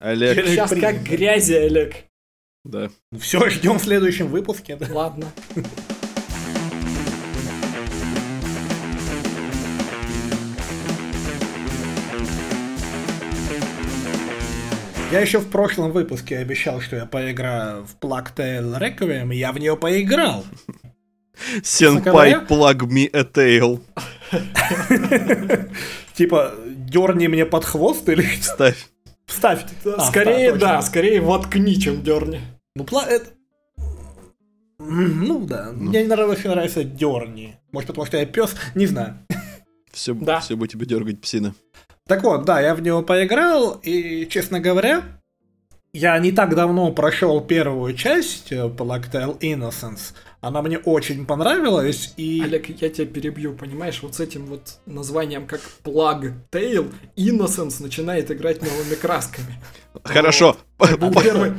Олег, 0.00 0.34
Челлендж 0.34 0.50
Сейчас 0.54 0.70
как 0.70 0.80
принят. 0.80 1.08
грязи, 1.08 1.52
Олег. 1.54 1.94
Да. 2.64 2.90
Все, 3.18 3.48
ждем 3.48 3.78
в 3.78 3.82
следующем 3.82 4.26
выпуске. 4.26 4.76
Да. 4.76 4.86
Ладно. 4.92 5.26
Я 15.16 15.22
еще 15.22 15.38
в 15.38 15.48
прошлом 15.48 15.92
выпуске 15.92 16.36
обещал, 16.36 16.82
что 16.82 16.96
я 16.96 17.06
поиграю 17.06 17.86
в 17.86 17.96
Plague 17.98 18.34
Tale 18.36 18.78
Requiem, 18.78 19.34
и 19.34 19.38
я 19.38 19.50
в 19.50 19.58
нее 19.58 19.74
поиграл. 19.74 20.44
Сенпай, 21.62 22.34
plug 22.34 22.80
me 22.80 23.08
a 23.14 23.22
tail. 23.22 23.80
Типа, 26.14 26.54
дерни 26.66 27.28
мне 27.28 27.46
под 27.46 27.64
хвост 27.64 28.06
или 28.10 28.26
Ставь. 28.42 28.88
Ставь. 29.26 29.64
А, 29.86 30.04
скорее, 30.06 30.52
да, 30.54 30.82
скорее 30.82 31.22
воткни, 31.22 31.80
чем 31.80 32.02
дерни. 32.02 32.42
Ну, 32.74 32.84
пла... 32.84 33.06
это- 33.08 33.30
Ну 34.78 35.46
да, 35.46 35.70
мне 35.72 36.02
не 36.02 36.08
нравится, 36.08 36.48
нравится 36.48 36.84
дерни. 36.84 37.56
Может, 37.72 37.86
потому 37.88 38.06
что 38.06 38.18
я 38.18 38.26
пес, 38.26 38.54
не 38.74 38.84
знаю. 38.86 39.18
Все, 39.92 40.12
Да. 40.12 40.40
все 40.40 40.56
будет 40.56 40.72
тебе 40.72 40.84
дергать 40.84 41.22
псина. 41.22 41.54
Так 42.06 42.22
вот, 42.22 42.44
да, 42.44 42.60
я 42.60 42.74
в 42.74 42.82
него 42.82 43.02
поиграл, 43.02 43.80
и, 43.82 44.26
честно 44.30 44.60
говоря, 44.60 45.02
я 45.92 46.16
не 46.20 46.30
так 46.30 46.54
давно 46.54 46.92
прошел 46.92 47.40
первую 47.40 47.94
часть 47.94 48.52
э, 48.52 48.68
Plague 48.68 49.10
Tale 49.10 49.38
Innocence. 49.40 50.12
Она 50.40 50.62
мне 50.62 50.78
очень 50.78 51.26
понравилась, 51.26 52.12
и... 52.16 52.42
Олег, 52.44 52.68
я 52.68 52.90
тебя 52.90 53.06
перебью, 53.06 53.54
понимаешь, 53.54 54.00
вот 54.02 54.14
с 54.14 54.20
этим 54.20 54.46
вот 54.46 54.78
названием 54.86 55.48
как 55.48 55.60
Plug 55.82 56.34
Tail, 56.52 56.92
Innocence 57.16 57.82
начинает 57.82 58.30
играть 58.30 58.62
новыми 58.62 58.94
красками. 58.94 59.56
Хорошо. 60.04 60.56
Первый, 61.28 61.50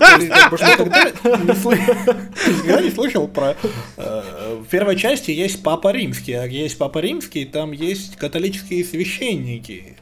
Никогда 2.55 2.81
не 2.83 2.91
слышал 2.91 3.29
про... 3.29 3.57
э, 3.97 4.57
В 4.63 4.67
первой 4.69 4.97
части 4.97 5.31
есть 5.31 5.63
Папа 5.63 5.93
Римский, 5.93 6.33
а 6.33 6.47
есть 6.47 6.79
Папа 6.79 6.99
Римский, 6.99 7.45
там 7.45 7.73
есть 7.73 8.17
католические 8.17 8.85
священники. 8.85 9.99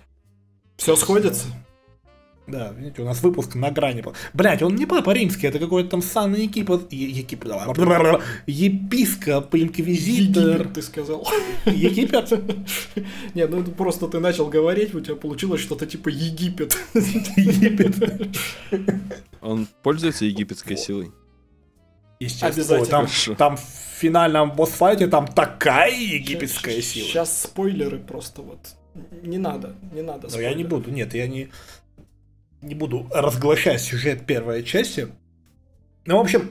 Все 0.77 0.97
сходится. 0.97 1.47
Да, 2.47 2.73
видите, 2.77 3.01
у 3.01 3.05
нас 3.07 3.23
выпуск 3.23 3.55
на 3.55 3.71
грани. 3.71 4.05
Блять, 4.35 4.63
он 4.63 4.75
не 4.75 4.85
Папа 4.85 5.13
Римский, 5.13 5.47
это 5.47 5.59
какой-то 5.59 5.91
там 5.91 6.03
Сан 6.03 6.35
Египет... 6.35 6.93
Египет... 6.93 7.51
Епископ, 8.47 9.55
инквизитор... 9.55 10.51
Египет, 10.51 10.73
ты 10.75 10.83
сказал. 10.83 11.27
Египет? 11.65 12.31
Не, 13.35 13.47
ну 13.47 13.63
это 13.63 13.71
просто 13.71 14.09
ты 14.09 14.21
начал 14.21 14.49
говорить, 14.49 14.95
у 14.95 15.01
тебя 15.01 15.17
получилось 15.17 15.63
что-то 15.63 15.87
типа 15.87 16.11
Египет. 16.11 16.77
Египет. 16.95 18.39
Он 19.41 19.67
пользуется 19.83 20.27
египетской 20.27 20.77
силой. 20.77 21.13
Обязательно. 22.43 22.87
Там, 22.87 23.09
там 23.37 23.57
в 23.57 23.61
финальном 23.99 24.53
босс-файте 24.53 25.07
там 25.07 25.27
такая 25.27 25.93
египетская 25.93 26.81
сила. 26.83 27.09
Сейчас 27.09 27.43
спойлеры 27.43 27.99
просто 27.99 28.43
вот. 28.43 28.59
Не 29.23 29.39
надо, 29.39 29.75
не 29.93 30.03
надо. 30.03 30.29
Но 30.31 30.41
я 30.41 30.55
не 30.55 30.63
буду, 30.63 30.91
нет, 30.91 31.15
я 31.15 31.27
не, 31.27 31.51
не 32.65 32.75
буду 32.75 33.07
разглашать 33.11 33.81
сюжет 33.81 34.27
первой 34.27 34.63
части. 34.65 35.09
Ну, 36.07 36.19
в 36.19 36.21
общем, 36.21 36.51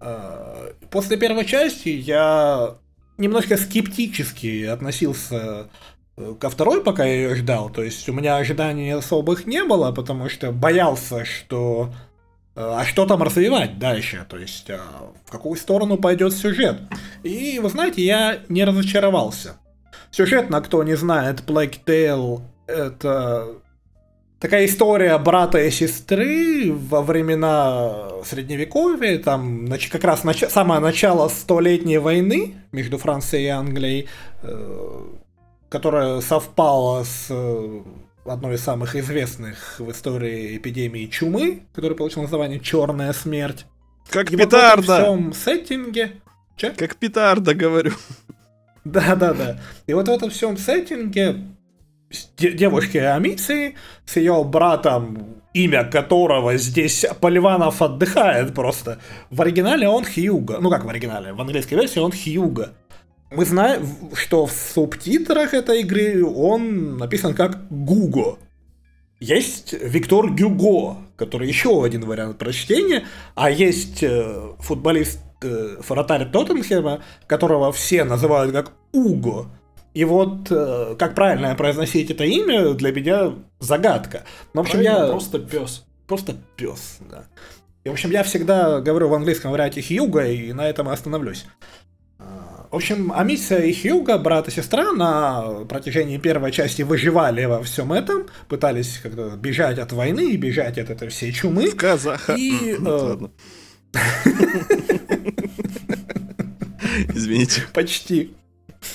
э, 0.00 0.72
после 0.90 1.16
первой 1.16 1.44
части 1.44 1.88
я 1.88 2.76
немножко 3.16 3.56
скептически 3.56 4.64
относился 4.64 5.68
э, 6.16 6.34
ко 6.40 6.50
второй, 6.50 6.82
пока 6.82 7.04
я 7.04 7.14
ее 7.14 7.34
ждал. 7.34 7.70
То 7.70 7.82
есть 7.82 8.08
у 8.08 8.12
меня 8.12 8.36
ожиданий 8.36 8.90
особых 8.90 9.46
не 9.46 9.64
было, 9.64 9.92
потому 9.92 10.28
что 10.28 10.52
боялся, 10.52 11.24
что... 11.24 11.92
э, 12.54 12.60
А 12.60 12.84
что 12.84 13.06
там 13.06 13.22
развивать 13.22 13.78
дальше? 13.78 14.24
То 14.28 14.38
есть, 14.38 14.70
в 15.26 15.30
какую 15.30 15.56
сторону 15.56 15.96
пойдет 15.98 16.32
сюжет? 16.32 16.80
И, 17.22 17.58
вы 17.58 17.68
знаете, 17.68 18.04
я 18.04 18.38
не 18.48 18.64
разочаровался. 18.64 19.56
Сюжетно, 20.10 20.60
кто 20.62 20.82
не 20.84 20.96
знает, 20.96 21.40
Plague 21.46 21.84
Tale 21.84 22.40
это 22.66 23.48
такая 24.38 24.66
история 24.66 25.16
брата 25.18 25.58
и 25.58 25.70
сестры 25.70 26.72
во 26.72 27.02
времена 27.02 28.08
средневековья, 28.24 29.18
там 29.18 29.68
как 29.90 30.04
раз 30.04 30.24
нач- 30.24 30.48
самое 30.48 30.80
начало 30.80 31.28
столетней 31.28 31.98
войны 31.98 32.54
между 32.72 32.98
Францией 32.98 33.46
и 33.46 33.48
Англией, 33.48 34.08
э, 34.42 35.00
которая 35.68 36.20
совпала 36.20 37.04
с 37.04 37.26
э, 37.30 37.80
одной 38.24 38.54
из 38.56 38.62
самых 38.62 38.94
известных 38.96 39.80
в 39.80 39.90
истории 39.90 40.56
эпидемий 40.56 41.08
чумы, 41.08 41.62
которая 41.74 41.96
получила 41.96 42.22
название 42.22 42.60
Черная 42.60 43.12
смерть. 43.12 43.66
Как 44.08 44.30
И 44.32 44.36
вот 44.36 44.52
в 44.52 44.54
этом 44.54 44.82
петарда! 44.82 45.02
всем 45.02 45.32
сеттинге... 45.32 46.12
Че? 46.56 46.70
Как 46.70 46.96
петарда, 46.96 47.54
говорю. 47.54 47.92
Да, 48.84 49.16
да, 49.16 49.34
да. 49.34 49.60
И 49.86 49.92
вот 49.92 50.08
в 50.08 50.10
этом 50.10 50.30
всем 50.30 50.56
сеттинге 50.56 51.44
девушки 52.38 52.98
Амиции 52.98 53.74
с 54.06 54.16
ее 54.16 54.42
братом, 54.44 55.42
имя 55.52 55.84
которого 55.84 56.56
здесь 56.56 57.04
Поливанов 57.20 57.82
отдыхает 57.82 58.54
просто. 58.54 58.98
В 59.30 59.42
оригинале 59.42 59.88
он 59.88 60.04
Хьюга. 60.04 60.58
Ну 60.60 60.70
как 60.70 60.84
в 60.84 60.88
оригинале? 60.88 61.32
В 61.32 61.40
английской 61.40 61.74
версии 61.74 61.98
он 61.98 62.12
Хьюга. 62.12 62.74
Мы 63.30 63.44
знаем, 63.44 63.86
что 64.14 64.46
в 64.46 64.52
субтитрах 64.52 65.52
этой 65.52 65.80
игры 65.80 66.24
он 66.24 66.96
написан 66.96 67.34
как 67.34 67.68
Гуго. 67.68 68.38
Есть 69.20 69.74
Виктор 69.74 70.30
Гюго, 70.30 70.96
который 71.16 71.48
еще 71.48 71.84
один 71.84 72.06
вариант 72.06 72.38
прочтения, 72.38 73.04
а 73.34 73.50
есть 73.50 74.02
э, 74.02 74.52
футболист 74.60 75.20
э, 75.42 75.76
вратарь 75.86 76.30
Тоттенхема, 76.30 77.02
которого 77.26 77.72
все 77.72 78.04
называют 78.04 78.52
как 78.52 78.72
Уго. 78.92 79.48
И 79.94 80.04
вот 80.04 80.48
э, 80.50 80.96
как 80.98 81.14
правильно 81.14 81.54
произносить 81.54 82.10
это 82.10 82.24
имя 82.24 82.74
для 82.74 82.92
меня 82.92 83.34
загадка. 83.58 84.24
Ну, 84.54 84.62
в 84.62 84.66
общем, 84.66 84.80
Правильно, 84.80 85.04
я 85.04 85.10
просто 85.10 85.38
пес. 85.38 85.84
просто 86.06 86.36
пес, 86.56 86.98
да. 87.10 87.24
И, 87.84 87.88
в 87.88 87.92
общем, 87.92 88.10
я 88.10 88.22
всегда 88.22 88.80
говорю 88.80 89.08
в 89.08 89.14
английском 89.14 89.50
варианте 89.50 89.82
Хьюга, 89.82 90.26
и 90.26 90.52
на 90.52 90.68
этом 90.68 90.88
остановлюсь. 90.88 91.46
А, 92.18 92.66
В 92.70 92.76
общем, 92.76 93.12
Амисия 93.12 93.60
и 93.60 93.72
Хьюга, 93.72 94.18
брат 94.18 94.48
и 94.48 94.50
сестра, 94.50 94.92
на 94.92 95.64
протяжении 95.68 96.18
первой 96.18 96.52
части 96.52 96.82
выживали 96.82 97.44
во 97.46 97.62
всем 97.62 97.92
этом, 97.92 98.26
пытались 98.48 98.98
как-то 98.98 99.36
бежать 99.36 99.78
от 99.78 99.92
войны 99.92 100.32
и 100.32 100.36
бежать 100.36 100.76
от 100.78 100.90
этой 100.90 101.08
всей 101.08 101.32
чумы. 101.32 101.70
Казаха. 101.70 102.34
И, 102.34 102.72
э, 102.74 102.78
ладно. 102.80 103.30
Извините. 107.14 107.62
Почти. 107.72 108.34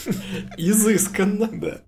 Изысканно. 0.58 1.50
Да. 1.52 1.82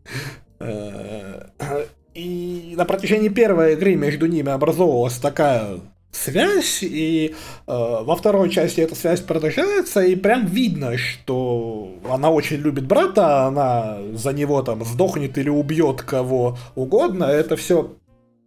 Э, 0.59 1.85
И 2.13 2.73
на 2.77 2.85
протяжении 2.85 3.29
первой 3.29 3.73
игры 3.73 3.95
между 3.95 4.25
ними 4.25 4.51
образовывалась 4.51 5.17
такая 5.17 5.79
связь, 6.15 6.81
и 6.81 7.35
э, 7.35 7.35
во 7.67 8.15
второй 8.15 8.49
части 8.49 8.81
эта 8.81 8.95
связь 8.95 9.19
продолжается, 9.21 10.01
и 10.01 10.15
прям 10.15 10.45
видно, 10.45 10.97
что 10.97 11.95
она 12.09 12.29
очень 12.29 12.57
любит 12.57 12.85
брата, 12.85 13.43
она 13.43 13.97
за 14.13 14.31
него 14.31 14.61
там 14.61 14.85
сдохнет 14.85 15.37
или 15.37 15.49
убьет 15.49 16.01
кого 16.01 16.57
угодно, 16.75 17.25
это 17.25 17.57
все 17.57 17.95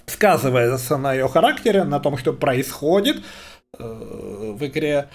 сказывается 0.07 0.97
на 0.97 1.13
ее 1.13 1.29
характере, 1.29 1.85
на 1.85 2.01
том, 2.01 2.17
что 2.17 2.33
происходит 2.33 3.19
э, 3.79 3.85
в 3.85 4.65
игре, 4.65 5.09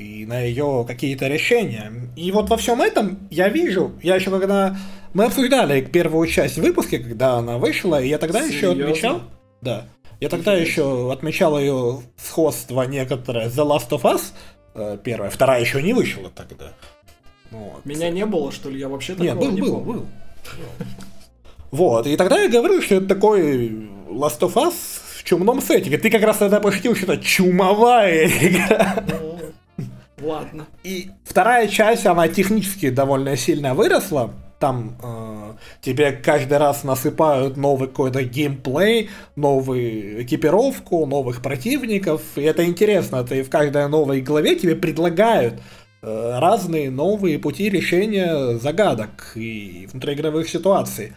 и 0.00 0.24
на 0.24 0.40
ее 0.40 0.84
какие-то 0.86 1.28
решения. 1.28 1.92
И 2.16 2.32
вот 2.32 2.48
во 2.48 2.56
всем 2.56 2.80
этом 2.80 3.28
я 3.30 3.48
вижу, 3.48 3.92
я 4.02 4.16
еще 4.16 4.30
когда 4.30 4.76
мы 5.12 5.24
обсуждали 5.24 5.82
первую 5.82 6.26
часть 6.26 6.56
выпуска, 6.56 6.98
когда 6.98 7.34
она 7.34 7.58
вышла, 7.58 8.02
и 8.02 8.08
я 8.08 8.18
тогда 8.18 8.40
еще 8.40 8.72
Серьезно? 8.72 8.84
отмечал, 8.84 9.20
да, 9.60 9.86
я 10.20 10.28
тогда 10.28 10.54
еще 10.54 11.12
отмечал 11.12 11.58
ее 11.58 12.00
сходство 12.16 12.82
некоторое 12.82 13.48
The 13.48 13.66
Last 13.66 13.90
of 13.90 14.02
Us, 14.02 14.32
э, 14.74 14.98
первая, 15.02 15.30
вторая 15.30 15.60
еще 15.60 15.82
не 15.82 15.92
вышла 15.92 16.30
тогда. 16.34 16.72
Вот. 17.50 17.84
Меня 17.84 18.10
не 18.10 18.24
было, 18.24 18.52
что 18.52 18.70
ли? 18.70 18.78
Я 18.78 18.88
вообще 18.88 19.14
такого 19.14 19.26
Нет, 19.26 19.36
был, 19.38 19.50
не 19.50 19.60
был, 19.60 19.72
помню. 19.80 19.92
был. 19.92 20.06
Вот, 21.72 22.06
и 22.06 22.16
тогда 22.16 22.40
я 22.40 22.48
говорил, 22.48 22.82
что 22.82 22.96
это 22.96 23.06
такой 23.06 23.68
Last 24.08 24.40
of 24.40 24.54
Us 24.54 24.74
в 25.18 25.24
чумном 25.24 25.60
сеттинге. 25.60 25.98
Ты 25.98 26.10
как 26.10 26.22
раз 26.22 26.38
тогда 26.38 26.60
пошутил, 26.60 26.96
что 26.96 27.12
это 27.12 27.22
чумовая 27.22 28.26
игра. 28.26 29.04
Ладно. 30.22 30.66
И 30.84 31.10
вторая 31.24 31.68
часть, 31.68 32.06
она 32.06 32.28
технически 32.28 32.90
довольно 32.90 33.36
сильно 33.36 33.74
выросла. 33.74 34.32
Там 34.58 34.96
э, 35.02 35.52
тебе 35.80 36.12
каждый 36.12 36.58
раз 36.58 36.84
насыпают 36.84 37.56
новый 37.56 37.88
какой-то 37.88 38.22
геймплей, 38.22 39.08
новую 39.34 40.22
экипировку, 40.22 41.06
новых 41.06 41.40
противников. 41.40 42.20
И 42.36 42.42
это 42.42 42.66
интересно. 42.66 43.24
Ты 43.24 43.42
в 43.42 43.48
каждой 43.48 43.88
новой 43.88 44.20
главе 44.20 44.56
тебе 44.56 44.76
предлагают 44.76 45.54
э, 46.02 46.38
разные 46.38 46.90
новые 46.90 47.38
пути 47.38 47.70
решения 47.70 48.58
загадок 48.58 49.32
и 49.34 49.88
внутриигровых 49.90 50.46
ситуаций. 50.48 51.12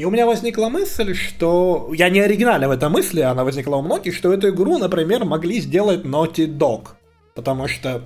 И 0.00 0.04
у 0.06 0.10
меня 0.10 0.24
возникла 0.24 0.70
мысль, 0.70 1.14
что... 1.14 1.90
Я 1.92 2.08
не 2.08 2.20
оригинальна 2.20 2.68
в 2.68 2.70
этой 2.70 2.88
мысли, 2.88 3.20
она 3.20 3.44
возникла 3.44 3.76
у 3.76 3.82
многих, 3.82 4.14
что 4.14 4.32
эту 4.32 4.48
игру, 4.48 4.78
например, 4.78 5.26
могли 5.26 5.60
сделать 5.60 6.06
Naughty 6.06 6.46
Dog. 6.46 6.92
Потому 7.34 7.68
что... 7.68 8.00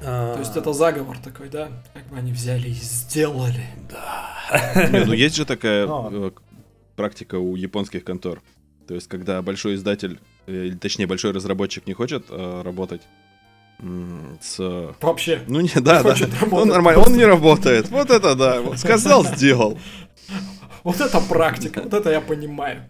То 0.00 0.36
есть 0.38 0.56
это 0.56 0.72
заговор 0.72 1.18
такой, 1.18 1.48
да? 1.48 1.70
Как 1.94 2.06
бы 2.06 2.16
они 2.16 2.32
взяли 2.32 2.68
и 2.68 2.72
сделали. 2.72 3.66
Да. 3.90 4.88
Не, 4.92 5.04
ну 5.04 5.12
есть 5.12 5.36
же 5.36 5.44
такая 5.44 5.86
э, 5.88 6.30
практика 6.96 7.36
у 7.36 7.56
японских 7.56 8.04
контор. 8.04 8.40
То 8.86 8.94
есть, 8.94 9.08
когда 9.08 9.42
большой 9.42 9.74
издатель, 9.74 10.20
э, 10.46 10.66
или 10.66 10.76
точнее 10.76 11.06
большой 11.06 11.32
разработчик 11.32 11.86
не 11.86 11.94
хочет 11.94 12.26
э, 12.30 12.62
работать 12.64 13.02
с... 14.40 14.94
Вообще. 15.00 15.42
Ну 15.46 15.60
не, 15.60 15.70
да, 15.76 16.02
да. 16.02 16.14
работать 16.14 16.66
нормально, 16.66 17.00
он 17.00 17.12
не 17.12 17.24
работает. 17.24 17.88
Вот 17.90 18.10
это 18.10 18.34
да. 18.34 18.60
Вот 18.60 18.78
Сказал, 18.78 19.24
сделал. 19.24 19.78
Вот 20.84 21.00
это 21.00 21.20
практика, 21.20 21.82
вот 21.82 21.92
это 21.92 22.10
я 22.10 22.20
понимаю. 22.20 22.88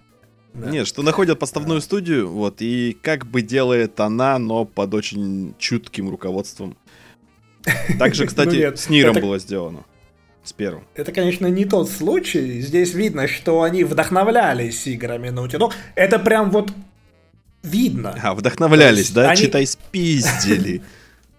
Да. 0.54 0.70
Нет, 0.70 0.86
что 0.86 1.02
находят 1.02 1.38
подставную 1.38 1.80
студию, 1.80 2.28
вот, 2.28 2.60
и 2.60 2.96
как 3.02 3.26
бы 3.26 3.42
делает 3.42 3.98
она, 3.98 4.38
но 4.38 4.64
под 4.64 4.94
очень 4.94 5.54
чутким 5.58 6.10
руководством. 6.10 6.76
Также, 7.98 8.22
Ну 8.22 8.28
кстати, 8.28 8.56
нет, 8.56 8.78
с 8.78 8.88
Ниром 8.88 9.12
это- 9.16 9.20
было 9.26 9.38
сделано. 9.38 9.80
С 10.44 10.52
первым. 10.52 10.84
Это, 10.94 11.12
конечно, 11.12 11.46
не 11.48 11.66
тот 11.66 11.90
случай. 11.90 12.60
Здесь 12.62 12.94
видно, 12.94 13.28
что 13.28 13.62
они 13.62 13.84
вдохновлялись 13.84 14.86
играми 14.86 15.28
Naughty 15.28 15.58
Dog. 15.58 15.72
Это 15.94 16.18
прям 16.18 16.50
вот 16.50 16.70
видно. 17.62 18.18
А, 18.22 18.34
вдохновлялись, 18.34 19.10
да? 19.10 19.30
они- 19.30 19.42
Читай, 19.42 19.66
спиздили. 19.66 20.80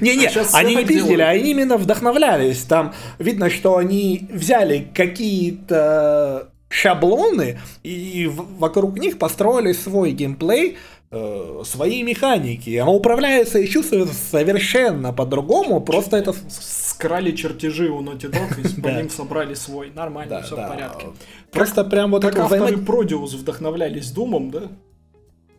Не-не, 0.00 0.26
А 0.28 0.58
они 0.58 0.76
не 0.76 0.84
пиздили, 0.84 1.20
они 1.20 1.50
именно 1.50 1.76
вдохновлялись. 1.76 2.58
Там 2.60 2.94
видно, 3.18 3.50
что 3.50 3.76
они 3.76 4.28
взяли 4.32 4.88
какие-то 4.94 6.48
шаблоны 6.70 7.58
и 7.82 8.30
вокруг 8.30 8.98
них 8.98 9.18
построили 9.18 9.72
свой 9.72 10.12
геймплей, 10.12 10.76
э, 11.10 11.62
свои 11.64 12.02
механики. 12.02 12.76
Оно 12.76 12.94
управляется 12.94 13.58
и 13.58 13.66
чувствуется 13.66 14.14
совершенно 14.14 15.12
по-другому, 15.12 15.80
просто 15.80 16.16
это... 16.16 16.34
Скрали 16.48 17.32
чертежи 17.32 17.88
у 17.90 18.02
Naughty 18.02 18.30
Dog 18.30 18.60
и 18.60 18.80
по 18.82 18.88
ним 18.88 19.10
собрали 19.10 19.54
свой. 19.54 19.92
Нормально, 19.94 20.42
все 20.42 20.56
в 20.56 20.68
порядке. 20.68 21.06
Просто 21.50 21.84
прям 21.84 22.10
вот 22.10 22.22
Как 22.22 22.38
авторы 22.38 22.76
Продиус 22.76 23.34
вдохновлялись 23.34 24.10
Думом, 24.10 24.50
да? 24.50 24.62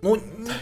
Ну, 0.01 0.17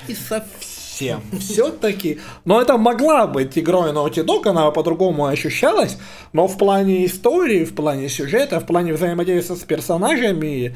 не 0.08 0.16
совсем. 0.16 1.22
Все-таки. 1.40 2.20
Но 2.46 2.60
это 2.62 2.78
могла 2.78 3.28
быть 3.28 3.58
игрой 3.58 3.92
Naughty 3.92 4.26
Dog, 4.26 4.48
она 4.48 4.72
по-другому 4.72 5.26
ощущалась. 5.28 5.98
Но 6.34 6.48
в 6.48 6.58
плане 6.58 7.06
истории, 7.06 7.66
в 7.66 7.76
плане 7.76 8.10
сюжета, 8.10 8.60
в 8.60 8.66
плане 8.66 8.94
взаимодействия 8.94 9.56
с 9.56 9.64
персонажами, 9.64 10.76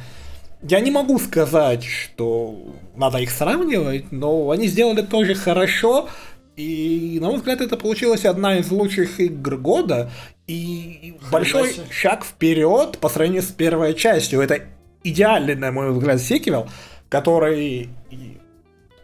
я 0.61 0.79
не 0.79 0.91
могу 0.91 1.17
сказать, 1.19 1.83
что 1.83 2.55
надо 2.95 3.17
их 3.19 3.31
сравнивать, 3.31 4.11
но 4.11 4.51
они 4.51 4.67
сделали 4.67 5.01
тоже 5.01 5.35
хорошо. 5.35 6.09
И, 6.55 7.17
на 7.21 7.27
мой 7.27 7.37
взгляд, 7.37 7.61
это 7.61 7.77
получилась 7.77 8.25
одна 8.25 8.57
из 8.57 8.69
лучших 8.69 9.19
игр 9.19 9.57
года. 9.57 10.11
И 10.47 11.15
большой 11.31 11.73
себе. 11.73 11.85
шаг 11.89 12.23
вперед 12.25 12.97
по 12.99 13.09
сравнению 13.09 13.43
с 13.43 13.47
первой 13.51 13.93
частью. 13.93 14.41
Это 14.41 14.61
идеальный, 15.03 15.55
на 15.55 15.71
мой 15.71 15.91
взгляд, 15.91 16.21
сиквел, 16.21 16.67
который 17.09 17.89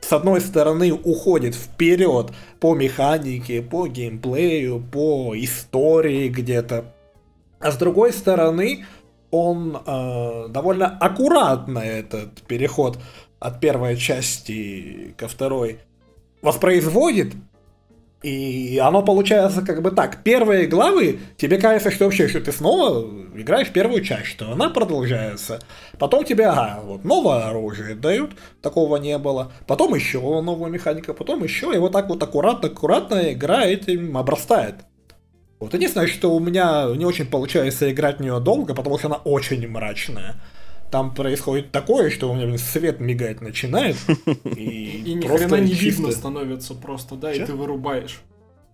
с 0.02 0.14
одной 0.14 0.42
стороны 0.42 0.94
уходит 0.94 1.56
вперед 1.56 2.32
по 2.60 2.76
механике, 2.76 3.62
по 3.62 3.88
геймплею, 3.88 4.82
по 4.92 5.34
истории 5.36 6.30
где-то, 6.30 6.94
а 7.60 7.72
с 7.72 7.78
другой 7.78 8.14
стороны 8.14 8.86
он 9.32 9.78
э, 9.86 10.48
довольно 10.50 10.98
аккуратно 10.98 11.80
этот 11.80 12.42
переход 12.44 12.98
от 13.40 13.60
первой 13.60 13.98
части 13.98 15.14
ко 15.18 15.28
второй 15.28 15.80
воспроизводит. 16.42 17.34
И 18.24 18.82
оно 18.84 19.04
получается 19.04 19.62
как 19.62 19.84
бы 19.84 19.92
так. 19.92 20.24
Первые 20.24 20.66
главы, 20.66 21.20
тебе 21.38 21.58
кажется, 21.60 21.92
что 21.92 22.06
вообще, 22.06 22.28
что 22.28 22.42
ты 22.42 22.52
снова 22.52 23.08
играешь 23.36 23.72
первую 23.72 24.04
часть, 24.04 24.26
что 24.26 24.52
она 24.52 24.70
продолжается. 24.72 25.60
Потом 26.00 26.24
тебе, 26.24 26.48
ага, 26.48 26.82
вот 26.84 27.06
новое 27.06 27.48
оружие 27.48 27.94
дают, 27.94 28.32
такого 28.62 28.98
не 28.98 29.18
было. 29.20 29.52
Потом 29.68 29.94
еще 29.94 30.20
новая 30.42 30.72
механика, 30.72 31.14
потом 31.14 31.44
еще, 31.44 31.74
и 31.76 31.78
вот 31.78 31.92
так 31.92 32.10
вот 32.10 32.24
аккуратно-аккуратно 32.24 33.34
игра 33.34 33.66
этим 33.66 34.18
обрастает. 34.18 34.87
Вот 35.60 35.74
единственное, 35.74 36.08
что 36.08 36.36
у 36.36 36.40
меня 36.40 36.88
не 36.96 37.06
очень 37.06 37.26
получается 37.26 37.92
играть 37.92 38.20
в 38.20 38.22
нее 38.22 38.40
долго, 38.40 38.76
потому 38.76 38.98
что 39.00 39.08
она 39.08 39.18
очень 39.18 39.68
мрачная. 39.68 40.36
Там 40.92 41.14
происходит 41.14 41.72
такое, 41.72 42.10
что 42.12 42.32
у 42.32 42.36
меня 42.36 42.46
блин, 42.46 42.58
свет 42.58 43.00
мигать 43.00 43.42
начинает. 43.42 43.98
И, 44.56 45.02
И 45.06 45.14
ни 45.16 45.26
просто 45.26 45.48
хрена 45.50 45.62
не 45.62 45.72
чисто- 45.76 45.84
видно 45.86 46.12
становится 46.12 46.74
просто, 46.76 47.16
да, 47.16 47.34
и 47.34 47.44
ты 47.44 47.54
вырубаешь. 47.54 48.22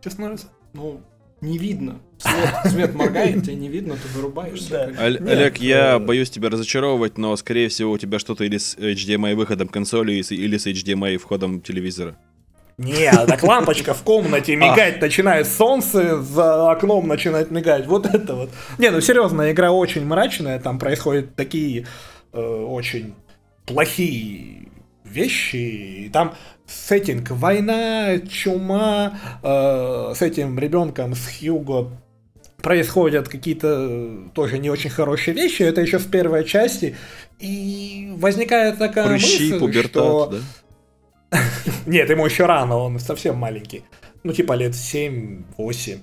Что 0.01 0.09
становится? 0.11 0.47
Ну, 0.73 1.01
не 1.41 1.57
видно. 1.57 2.01
Свет, 2.19 2.71
свет 2.71 2.93
моргает, 2.95 3.43
тебе 3.43 3.55
не 3.55 3.67
видно, 3.69 3.95
ты 3.95 4.07
вырубаешься. 4.15 4.69
Да. 4.69 4.88
как- 4.91 4.99
Олег, 5.27 5.57
я 5.57 5.95
э, 5.95 5.99
боюсь 5.99 6.29
тебя 6.29 6.49
разочаровывать, 6.49 7.17
но, 7.17 7.36
скорее 7.36 7.69
всего, 7.69 7.91
у 7.93 7.97
тебя 7.97 8.19
что-то 8.19 8.43
или 8.43 8.57
с 8.57 8.75
HDMI 8.77 9.36
выходом 9.36 9.67
консоли, 9.69 10.13
или 10.13 10.57
с 10.57 10.67
HDMI 10.67 11.17
входом 11.17 11.61
телевизора. 11.61 12.17
Не, 12.78 13.11
так 13.11 13.43
лампочка 13.43 13.93
в 13.93 14.01
комнате 14.01 14.55
мигать 14.55 14.99
начинает, 14.99 15.47
солнце 15.47 16.21
за 16.21 16.71
окном 16.71 17.07
начинает 17.07 17.51
мигать, 17.51 17.86
вот 17.86 18.05
это 18.07 18.36
вот. 18.36 18.49
Не, 18.78 18.89
ну 18.89 18.99
серьезно, 18.99 19.51
игра 19.51 19.71
очень 19.71 20.05
мрачная, 20.05 20.59
там 20.59 20.80
происходят 20.80 21.36
такие 21.36 21.86
э, 22.32 22.39
очень 22.39 23.13
плохие 23.65 24.69
вещи, 25.03 25.55
и 26.05 26.09
там 26.09 26.34
сеттинг 26.65 27.30
война, 27.32 28.17
чума, 28.19 29.19
э, 29.43 30.13
с 30.15 30.21
этим 30.21 30.57
ребенком, 30.57 31.13
с 31.13 31.28
Хьюго 31.28 31.91
происходят 32.63 33.28
какие-то 33.28 34.30
тоже 34.34 34.57
не 34.57 34.69
очень 34.69 34.89
хорошие 34.89 35.36
вещи, 35.36 35.63
это 35.63 35.82
еще 35.82 35.99
с 35.99 36.05
первой 36.05 36.45
части, 36.45 36.95
и 37.39 38.13
возникает 38.15 38.80
такая 38.80 39.07
Прыщи, 39.07 39.51
мысль, 39.51 39.59
пубертат, 39.59 39.91
что... 39.91 40.30
да? 40.32 40.38
Нет, 41.86 42.09
ему 42.09 42.25
еще 42.25 42.45
рано, 42.45 42.77
он 42.77 42.99
совсем 42.99 43.36
маленький. 43.38 43.84
Ну, 44.23 44.34
типа 44.34 44.53
лет 44.53 44.73
7-8. 44.73 45.99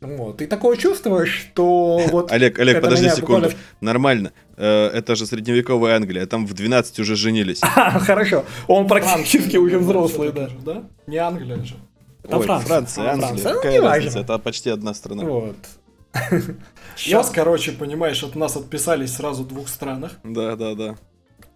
Вот. 0.00 0.42
И 0.42 0.46
такое 0.46 0.76
чувство, 0.76 1.24
что 1.26 2.00
вот... 2.10 2.32
Олег, 2.32 2.58
Олег, 2.58 2.76
это 2.76 2.84
подожди 2.86 3.08
секунду. 3.10 3.22
буквально- 3.48 3.56
Нормально. 3.80 4.32
Э, 4.56 4.88
Это 4.88 5.14
же 5.14 5.26
средневековая 5.26 5.96
Англия, 5.96 6.26
там 6.26 6.46
в 6.46 6.54
12 6.54 6.98
уже 7.00 7.14
женились. 7.16 7.60
А, 7.76 7.98
хорошо. 8.00 8.44
Он 8.66 8.86
практически 8.88 9.56
уже 9.56 9.78
взрослый, 9.78 10.32
да. 10.32 10.48
да? 10.64 10.82
Не 11.06 11.18
Англия 11.18 11.62
же. 11.64 11.74
Там 12.28 12.40
Ой, 12.40 12.46
Франция. 12.46 12.68
Франция, 12.68 13.10
Англия. 13.10 13.26
Франция. 13.28 13.52
Ну, 13.52 13.56
Какая 13.60 13.74
неважно. 13.78 13.94
разница, 13.96 14.18
это 14.20 14.38
почти 14.38 14.70
одна 14.70 14.94
страна. 14.94 15.24
Вот. 15.24 15.56
Сейчас, 16.96 17.30
короче, 17.30 17.72
понимаешь, 17.72 18.22
от 18.22 18.34
нас 18.36 18.56
отписались 18.56 19.14
сразу 19.14 19.44
в 19.44 19.48
двух 19.48 19.68
странах. 19.68 20.12
Да, 20.24 20.56
да, 20.56 20.74
да. 20.74 20.96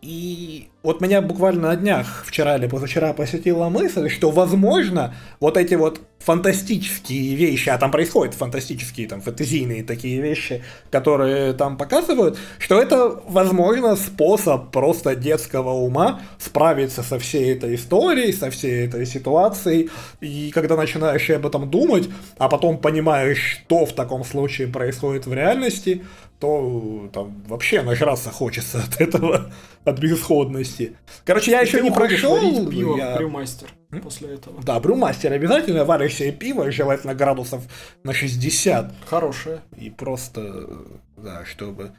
И 0.06 0.68
вот 0.84 1.00
меня 1.00 1.20
буквально 1.20 1.70
на 1.70 1.76
днях, 1.76 2.24
вчера 2.24 2.56
или 2.56 2.68
позавчера, 2.68 3.12
посетила 3.12 3.68
мысль, 3.68 4.08
что, 4.08 4.30
возможно, 4.30 5.16
вот 5.40 5.56
эти 5.56 5.74
вот 5.74 6.00
фантастические 6.20 7.34
вещи, 7.34 7.70
а 7.70 7.76
там 7.76 7.90
происходят 7.90 8.32
фантастические, 8.34 9.08
там, 9.08 9.20
фэнтезийные 9.20 9.82
такие 9.82 10.20
вещи, 10.20 10.62
которые 10.92 11.54
там 11.54 11.76
показывают, 11.76 12.38
что 12.60 12.80
это, 12.80 13.20
возможно, 13.26 13.96
способ 13.96 14.70
просто 14.70 15.16
детского 15.16 15.70
ума 15.70 16.20
справиться 16.38 17.02
со 17.02 17.18
всей 17.18 17.54
этой 17.56 17.74
историей, 17.74 18.32
со 18.32 18.50
всей 18.50 18.86
этой 18.86 19.06
ситуацией, 19.06 19.90
и 20.20 20.52
когда 20.52 20.76
начинаешь 20.76 21.28
об 21.30 21.46
этом 21.46 21.68
думать, 21.68 22.08
а 22.38 22.48
потом 22.48 22.78
понимаешь, 22.78 23.58
что 23.66 23.86
в 23.86 23.92
таком 23.92 24.24
случае 24.24 24.68
происходит 24.68 25.26
в 25.26 25.34
реальности, 25.34 26.04
то 26.38 27.08
там 27.12 27.42
вообще 27.48 27.82
нажраться 27.82 28.30
хочется 28.30 28.82
от 28.82 29.00
этого, 29.00 29.50
от 29.86 29.98
безысходности. 29.98 30.96
Короче, 31.24 31.52
я 31.52 31.60
еще 31.60 31.80
не 31.80 31.90
прошел. 31.90 32.68
пиво 32.68 32.96
я- 32.96 33.16
брюмастер 33.16 33.68
после 34.02 34.34
этого. 34.34 34.60
Да, 34.62 34.78
брюмастер 34.80 35.32
обязательно, 35.32 35.84
варишь 35.84 36.14
себе 36.14 36.32
пиво, 36.32 36.70
желательно 36.70 37.14
градусов 37.14 37.62
на 38.02 38.12
60. 38.12 38.92
Хорошее. 39.06 39.60
И 39.78 39.90
просто, 39.90 40.68
да, 41.16 41.44
чтобы 41.44 41.92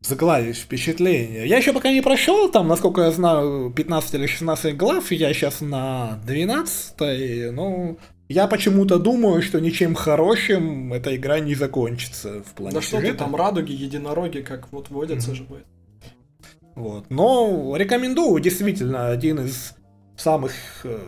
загладить 0.00 0.56
впечатление. 0.56 1.46
Я 1.48 1.56
еще 1.58 1.72
пока 1.72 1.90
не 1.90 2.00
прошел, 2.00 2.48
там, 2.50 2.68
насколько 2.68 3.02
я 3.02 3.10
знаю, 3.10 3.72
15 3.74 4.14
или 4.14 4.26
16 4.26 4.76
глав, 4.76 5.10
я 5.10 5.34
сейчас 5.34 5.60
на 5.60 6.20
12, 6.24 7.50
ну, 7.52 7.98
я 8.28 8.46
почему-то 8.46 8.98
думаю, 8.98 9.42
что 9.42 9.60
ничем 9.60 9.94
хорошим 9.96 10.92
эта 10.92 11.14
игра 11.16 11.40
не 11.40 11.54
закончится 11.56 12.42
в 12.42 12.54
плане 12.54 12.74
Да 12.76 12.80
что 12.80 12.96
ты 12.98 13.02
сюжета. 13.06 13.24
там, 13.24 13.34
радуги, 13.34 13.72
единороги, 13.72 14.40
как 14.42 14.72
вот 14.72 14.88
водятся 14.90 15.34
же 15.34 15.42
будет. 15.42 15.66
Вот. 16.76 17.06
Но 17.08 17.74
рекомендую, 17.76 18.40
действительно, 18.40 19.08
один 19.08 19.40
из 19.40 19.74
самых 20.14 20.52
э, 20.84 20.98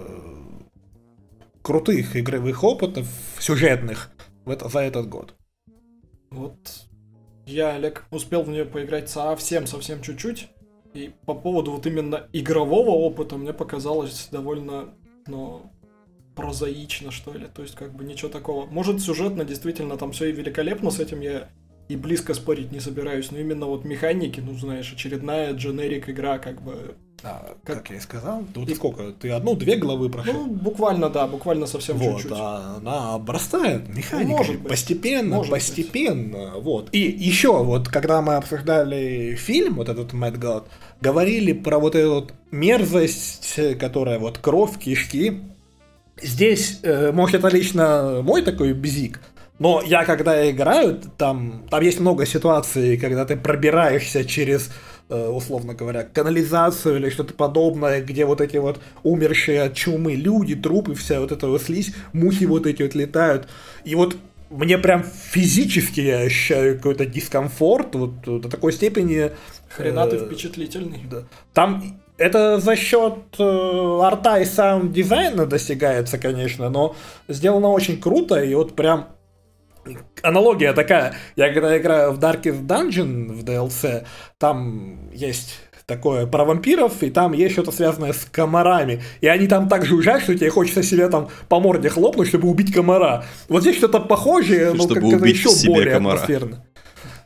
крутых 1.62 2.16
игровых 2.16 2.64
опытов 2.64 3.06
сюжетных 3.38 4.10
в 4.46 4.50
это, 4.50 4.68
за 4.70 4.80
этот 4.80 5.08
год. 5.08 5.34
Вот. 6.30 6.56
я, 7.46 7.74
Олег, 7.74 8.06
успел 8.10 8.42
в 8.42 8.48
нее 8.48 8.64
поиграть 8.64 9.10
совсем-совсем 9.10 10.00
чуть-чуть. 10.00 10.48
И 10.94 11.12
по 11.26 11.34
поводу 11.34 11.72
вот 11.72 11.86
именно 11.86 12.28
игрового 12.32 12.90
опыта 12.90 13.36
мне 13.36 13.52
показалось 13.52 14.28
довольно, 14.32 14.94
ну, 15.26 15.70
прозаично, 16.34 17.10
что 17.10 17.34
ли. 17.34 17.46
То 17.46 17.60
есть, 17.60 17.74
как 17.74 17.94
бы 17.94 18.04
ничего 18.04 18.30
такого. 18.30 18.64
Может, 18.64 19.02
сюжетно 19.02 19.44
действительно 19.44 19.98
там 19.98 20.12
все 20.12 20.30
и 20.30 20.32
великолепно, 20.32 20.90
с 20.90 20.98
этим 20.98 21.20
я 21.20 21.50
и 21.88 21.96
близко 21.96 22.34
спорить 22.34 22.72
не 22.72 22.80
собираюсь, 22.80 23.30
но 23.30 23.38
именно 23.38 23.66
вот 23.66 23.84
механики, 23.84 24.40
ну, 24.40 24.54
знаешь, 24.56 24.92
очередная 24.92 25.52
дженерик 25.52 26.08
игра, 26.08 26.38
как 26.38 26.62
бы 26.62 26.94
а, 27.24 27.56
как, 27.64 27.78
как 27.78 27.90
я 27.90 27.96
и 27.96 28.00
сказал, 28.00 28.44
тут 28.54 28.68
и... 28.68 28.74
сколько? 28.74 29.10
Ты 29.12 29.30
одну-две 29.30 29.76
главы 29.76 30.08
прошел? 30.08 30.34
Ну, 30.34 30.46
буквально, 30.46 31.10
да, 31.10 31.26
буквально 31.26 31.66
совсем 31.66 31.96
вот, 31.96 32.20
чуть-чуть. 32.20 32.32
А 32.32 32.76
она 32.76 33.14
обрастает 33.14 33.88
механикой. 33.88 34.36
Может 34.36 34.58
быть. 34.60 34.68
Постепенно, 34.68 35.36
Может 35.36 35.50
постепенно. 35.50 36.52
Быть. 36.52 36.62
Вот. 36.62 36.88
И 36.92 37.00
еще, 37.00 37.64
вот, 37.64 37.88
когда 37.88 38.22
мы 38.22 38.36
обсуждали 38.36 39.34
фильм, 39.34 39.74
вот 39.74 39.88
этот 39.88 40.12
Mad 40.12 40.38
God, 40.38 40.64
говорили 41.00 41.52
про 41.52 41.78
вот 41.80 41.96
эту 41.96 42.14
вот 42.14 42.34
мерзость, 42.52 43.58
которая 43.80 44.20
вот 44.20 44.38
кровь, 44.38 44.78
кишки. 44.78 45.40
Здесь, 46.22 46.80
э, 46.82 47.10
может, 47.10 47.36
это 47.36 47.48
лично 47.48 48.20
мой 48.22 48.42
такой 48.42 48.74
бзик, 48.74 49.20
но 49.58 49.82
я 49.84 50.04
когда 50.04 50.50
играю, 50.50 51.00
там, 51.16 51.66
там 51.70 51.82
есть 51.82 52.00
много 52.00 52.26
ситуаций, 52.26 52.96
когда 52.96 53.24
ты 53.24 53.36
пробираешься 53.36 54.24
через 54.24 54.70
Э, 55.10 55.28
условно 55.28 55.72
говоря, 55.72 56.04
канализацию 56.04 56.96
или 56.96 57.08
что-то 57.08 57.32
подобное, 57.32 58.02
где 58.02 58.26
вот 58.26 58.42
эти 58.42 58.58
вот 58.58 58.78
умершие 59.02 59.62
от 59.62 59.72
чумы 59.72 60.12
люди, 60.12 60.54
трупы, 60.54 60.94
вся 60.94 61.20
вот 61.20 61.32
эта 61.32 61.46
вот 61.48 61.62
слизь, 61.62 61.94
мухи 62.12 62.44
вот 62.44 62.66
эти 62.66 62.82
вот 62.82 62.94
летают. 62.94 63.48
И 63.86 63.94
вот 63.94 64.18
мне 64.50 64.76
прям 64.76 65.02
физически 65.02 66.00
я 66.00 66.18
ощущаю 66.18 66.76
какой-то 66.76 67.06
дискомфорт, 67.06 67.94
вот 67.94 68.20
до 68.20 68.50
такой 68.50 68.74
степени... 68.74 69.30
Хрена 69.70 70.06
ты 70.08 70.16
э, 70.16 70.26
впечатлительный. 70.26 71.00
Да. 71.10 71.22
Там 71.54 71.98
это 72.18 72.60
за 72.60 72.76
счет 72.76 73.14
э, 73.38 73.98
арта 74.02 74.40
и 74.40 74.44
саунд-дизайна 74.44 75.46
достигается, 75.46 76.18
конечно, 76.18 76.68
но 76.68 76.94
сделано 77.28 77.68
очень 77.68 77.98
круто, 77.98 78.42
и 78.42 78.54
вот 78.54 78.76
прям 78.76 79.08
аналогия 80.22 80.72
такая. 80.72 81.14
Я 81.36 81.52
когда 81.52 81.76
играю 81.78 82.12
в 82.12 82.18
Darkest 82.18 82.66
Dungeon 82.66 83.32
в 83.32 83.44
DLC, 83.44 84.04
там 84.38 85.10
есть 85.12 85.60
такое 85.88 86.26
про 86.26 86.44
вампиров, 86.44 87.02
и 87.02 87.10
там 87.10 87.32
есть 87.32 87.54
что-то 87.54 87.72
связанное 87.72 88.12
с 88.12 88.26
комарами. 88.30 89.02
И 89.22 89.26
они 89.26 89.48
там 89.48 89.68
так 89.68 89.86
жужжат, 89.86 90.22
что 90.22 90.36
тебе 90.36 90.50
хочется 90.50 90.82
себе 90.82 91.08
там 91.08 91.28
по 91.48 91.60
морде 91.60 91.88
хлопнуть, 91.88 92.28
чтобы 92.28 92.48
убить 92.48 92.72
комара. 92.72 93.24
Вот 93.48 93.62
здесь 93.62 93.76
что-то 93.76 94.00
похожее, 94.00 94.74
но 94.74 94.86
как-то 94.86 95.24
еще 95.24 95.48
более 95.66 95.94
комара. 95.94 96.16
атмосферно. 96.16 96.64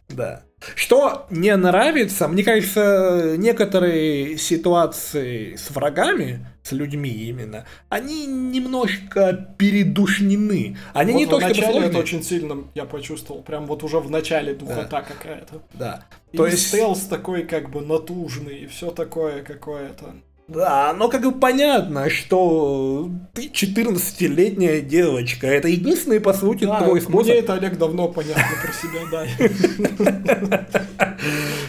Да. 0.08 0.42
Что 0.76 1.26
не 1.30 1.54
нравится, 1.56 2.28
мне 2.28 2.44
кажется, 2.44 3.34
некоторые 3.36 4.38
ситуации 4.38 5.56
с 5.56 5.70
врагами, 5.70 6.46
с 6.62 6.72
людьми 6.72 7.10
именно, 7.10 7.66
они 7.88 8.26
немножко 8.26 9.54
передушнены. 9.58 10.76
Они 10.94 11.12
вот 11.12 11.18
не 11.18 11.26
то, 11.26 11.40
что 11.40 11.54
сложные. 11.54 11.88
это 11.88 11.98
очень 11.98 12.22
сильно 12.22 12.64
я 12.74 12.84
почувствовал, 12.84 13.42
прям 13.42 13.66
вот 13.66 13.82
уже 13.82 13.98
в 13.98 14.10
начале 14.10 14.54
духота 14.54 14.88
да. 14.90 15.02
какая-то. 15.02 15.62
Да. 15.74 16.04
И 16.30 16.36
то 16.36 16.46
есть 16.46 16.68
стелс 16.68 17.00
такой 17.02 17.44
как 17.44 17.70
бы 17.70 17.80
натужный, 17.80 18.60
и 18.60 18.66
все 18.66 18.90
такое 18.90 19.42
какое-то. 19.42 20.14
Да, 20.48 20.92
но 20.92 21.08
как 21.08 21.22
бы 21.22 21.32
понятно, 21.32 22.10
что 22.10 23.08
ты 23.32 23.46
14-летняя 23.46 24.80
девочка. 24.80 25.46
Это 25.46 25.68
единственный, 25.68 26.20
по 26.20 26.34
сути, 26.34 26.64
да, 26.64 26.82
твой 26.82 27.00
способ. 27.00 27.28
Мне 27.28 27.38
это, 27.38 27.54
Олег, 27.54 27.78
давно 27.78 28.08
понятно 28.08 28.42
про 28.62 28.72
себя, 28.72 29.00
да. 29.10 30.66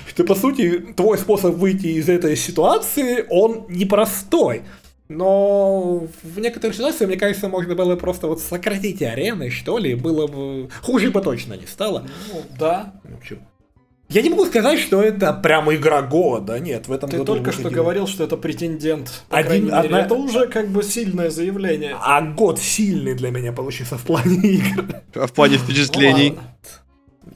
Что, 0.08 0.24
по 0.26 0.36
сути, 0.36 0.80
твой 0.96 1.18
способ 1.18 1.56
выйти 1.56 1.88
из 1.88 2.10
этой 2.10 2.36
ситуации, 2.36 3.26
он 3.30 3.66
непростой. 3.70 4.64
Но 5.10 6.08
в 6.24 6.40
некоторых 6.40 6.76
ситуациях, 6.76 7.10
мне 7.10 7.20
кажется, 7.20 7.50
можно 7.50 7.76
было 7.76 7.96
просто 7.96 8.28
вот 8.28 8.42
сократить 8.42 9.02
арены, 9.02 9.50
что 9.50 9.78
ли, 9.78 9.96
было 9.96 10.28
бы... 10.28 10.70
Хуже 10.82 11.12
бы 11.12 11.22
точно 11.22 11.54
не 11.54 11.68
стало. 11.68 12.08
Ну, 12.32 12.42
да. 12.58 12.94
В 13.04 13.18
общем, 13.18 13.40
я 14.10 14.22
не 14.22 14.30
могу 14.30 14.46
сказать, 14.46 14.80
что 14.80 15.02
это 15.02 15.34
прям 15.34 15.74
игра 15.74 16.04
года, 16.04 16.60
нет, 16.60 16.88
в 16.88 16.92
этом 16.92 17.10
Ты 17.10 17.18
году 17.18 17.34
только 17.34 17.52
что 17.52 17.70
говорил, 17.70 18.06
что 18.06 18.24
это 18.24 18.38
претендент. 18.38 19.24
По 19.30 19.40
Один, 19.40 19.66
мере. 19.66 19.76
одна... 19.76 20.02
Это 20.02 20.14
уже 20.14 20.48
как 20.48 20.70
бы 20.70 20.84
сильное 20.84 21.32
заявление. 21.32 21.98
А 22.00 22.22
год 22.22 22.60
сильный 22.60 23.16
для 23.16 23.32
меня 23.32 23.52
получился 23.54 23.98
в 23.98 24.04
плане 24.04 24.38
игр. 24.38 24.86
А 25.16 25.26
в 25.26 25.34
плане 25.34 25.58
впечатлений? 25.58 26.38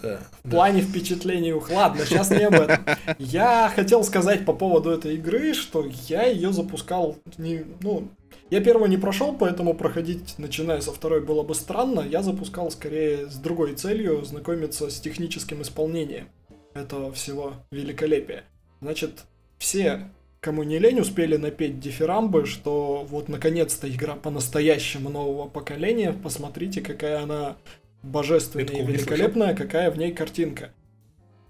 Да, 0.01 0.19
в 0.43 0.49
плане 0.49 0.81
да. 0.81 0.87
впечатлений. 0.87 1.53
Ладно, 1.53 2.05
сейчас 2.05 2.29
не 2.29 2.43
об 2.43 2.53
этом. 2.53 2.85
Я 3.17 3.71
хотел 3.75 4.03
сказать 4.03 4.45
по 4.45 4.53
поводу 4.53 4.89
этой 4.89 5.15
игры, 5.15 5.53
что 5.53 5.85
я 6.07 6.23
ее 6.23 6.51
запускал 6.51 7.17
не, 7.37 7.63
ну, 7.81 8.07
я 8.49 8.61
первый 8.61 8.89
не 8.89 8.97
прошел, 8.97 9.33
поэтому 9.33 9.73
проходить, 9.73 10.35
начиная 10.37 10.79
со 10.79 10.93
второй, 10.93 11.21
было 11.21 11.43
бы 11.43 11.53
странно. 11.53 11.99
Я 11.99 12.23
запускал 12.23 12.71
скорее 12.71 13.29
с 13.29 13.35
другой 13.35 13.75
целью 13.75 14.23
знакомиться 14.23 14.89
с 14.89 14.99
техническим 14.99 15.61
исполнением 15.61 16.29
этого 16.73 17.11
всего 17.11 17.55
великолепия. 17.71 18.45
Значит, 18.81 19.25
все, 19.57 20.09
кому 20.39 20.63
не 20.63 20.79
лень, 20.79 21.01
успели 21.01 21.35
напеть 21.35 21.81
дифирамбы, 21.81 22.45
что 22.45 23.05
вот 23.09 23.27
наконец-то 23.27 23.89
игра 23.89 24.15
по-настоящему 24.15 25.09
нового 25.09 25.49
поколения. 25.49 26.13
Посмотрите, 26.13 26.79
какая 26.81 27.23
она 27.23 27.57
божественная 28.03 28.65
и 28.65 28.85
великолепная, 28.85 29.55
какая 29.55 29.91
в 29.91 29.97
ней 29.97 30.11
картинка. 30.11 30.71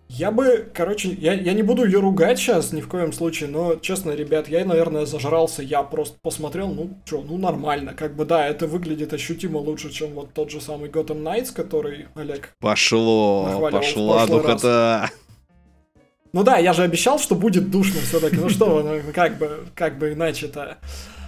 Я 0.10 0.32
бы, 0.32 0.70
короче, 0.74 1.10
я, 1.10 1.34
я 1.34 1.52
не 1.54 1.64
буду 1.64 1.84
ее 1.84 2.00
ругать 2.00 2.40
сейчас 2.40 2.72
ни 2.72 2.80
в 2.80 2.88
коем 2.88 3.12
случае, 3.12 3.50
но, 3.50 3.76
честно, 3.76 4.12
ребят, 4.12 4.48
я, 4.48 4.64
наверное, 4.64 5.06
зажрался, 5.06 5.62
я 5.62 5.84
просто 5.84 6.18
посмотрел, 6.22 6.70
ну, 6.70 6.92
что, 7.04 7.22
ну, 7.22 7.38
нормально, 7.38 7.94
как 7.94 8.16
бы, 8.16 8.24
да, 8.24 8.48
это 8.48 8.68
выглядит 8.68 9.12
ощутимо 9.12 9.58
лучше, 9.58 9.92
чем 9.92 10.12
вот 10.12 10.34
тот 10.34 10.50
же 10.50 10.62
самый 10.62 10.90
Gotham 10.90 11.22
Knights, 11.24 11.54
который 11.54 12.08
Олег 12.16 12.56
Пошло, 12.60 13.70
пошла 13.70 14.26
духота. 14.28 15.10
Ну 16.32 16.44
да, 16.44 16.58
я 16.58 16.72
же 16.72 16.84
обещал, 16.84 17.20
что 17.20 17.36
будет 17.36 17.70
душно 17.70 18.00
все-таки, 18.00 18.38
ну 18.38 18.50
что, 18.50 18.82
ну, 18.82 19.02
как 19.14 19.38
бы, 19.38 19.66
как 19.76 19.98
бы 19.98 20.14
иначе-то. 20.14 20.78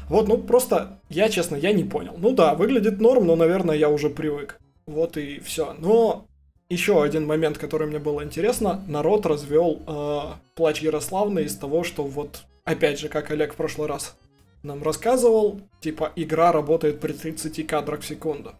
Вот, 0.07 0.27
ну, 0.27 0.37
просто, 0.37 0.99
я, 1.09 1.29
честно, 1.29 1.55
я 1.55 1.73
не 1.73 1.83
понял. 1.83 2.15
Ну 2.17 2.31
да, 2.31 2.55
выглядит 2.55 2.99
норм, 3.01 3.27
но, 3.27 3.35
наверное, 3.35 3.75
я 3.75 3.89
уже 3.89 4.09
привык. 4.09 4.58
Вот 4.89 5.17
и 5.17 5.39
все. 5.39 5.75
Но 5.77 6.25
еще 6.67 7.03
один 7.03 7.25
момент, 7.25 7.57
который 7.57 7.87
мне 7.87 7.99
было 7.99 8.23
интересно, 8.23 8.83
народ 8.87 9.25
развел 9.25 9.81
э, 9.85 10.19
плач 10.55 10.81
Ярославны 10.81 11.41
из 11.41 11.55
того, 11.55 11.83
что 11.83 12.03
вот, 12.03 12.41
опять 12.63 12.99
же, 12.99 13.07
как 13.07 13.31
Олег 13.31 13.53
в 13.53 13.55
прошлый 13.55 13.87
раз 13.87 14.15
нам 14.63 14.83
рассказывал, 14.83 15.61
типа 15.79 16.11
игра 16.15 16.51
работает 16.51 16.99
при 16.99 17.13
30 17.13 17.65
кадрах 17.67 18.01
в 18.01 18.07
секунду. 18.07 18.53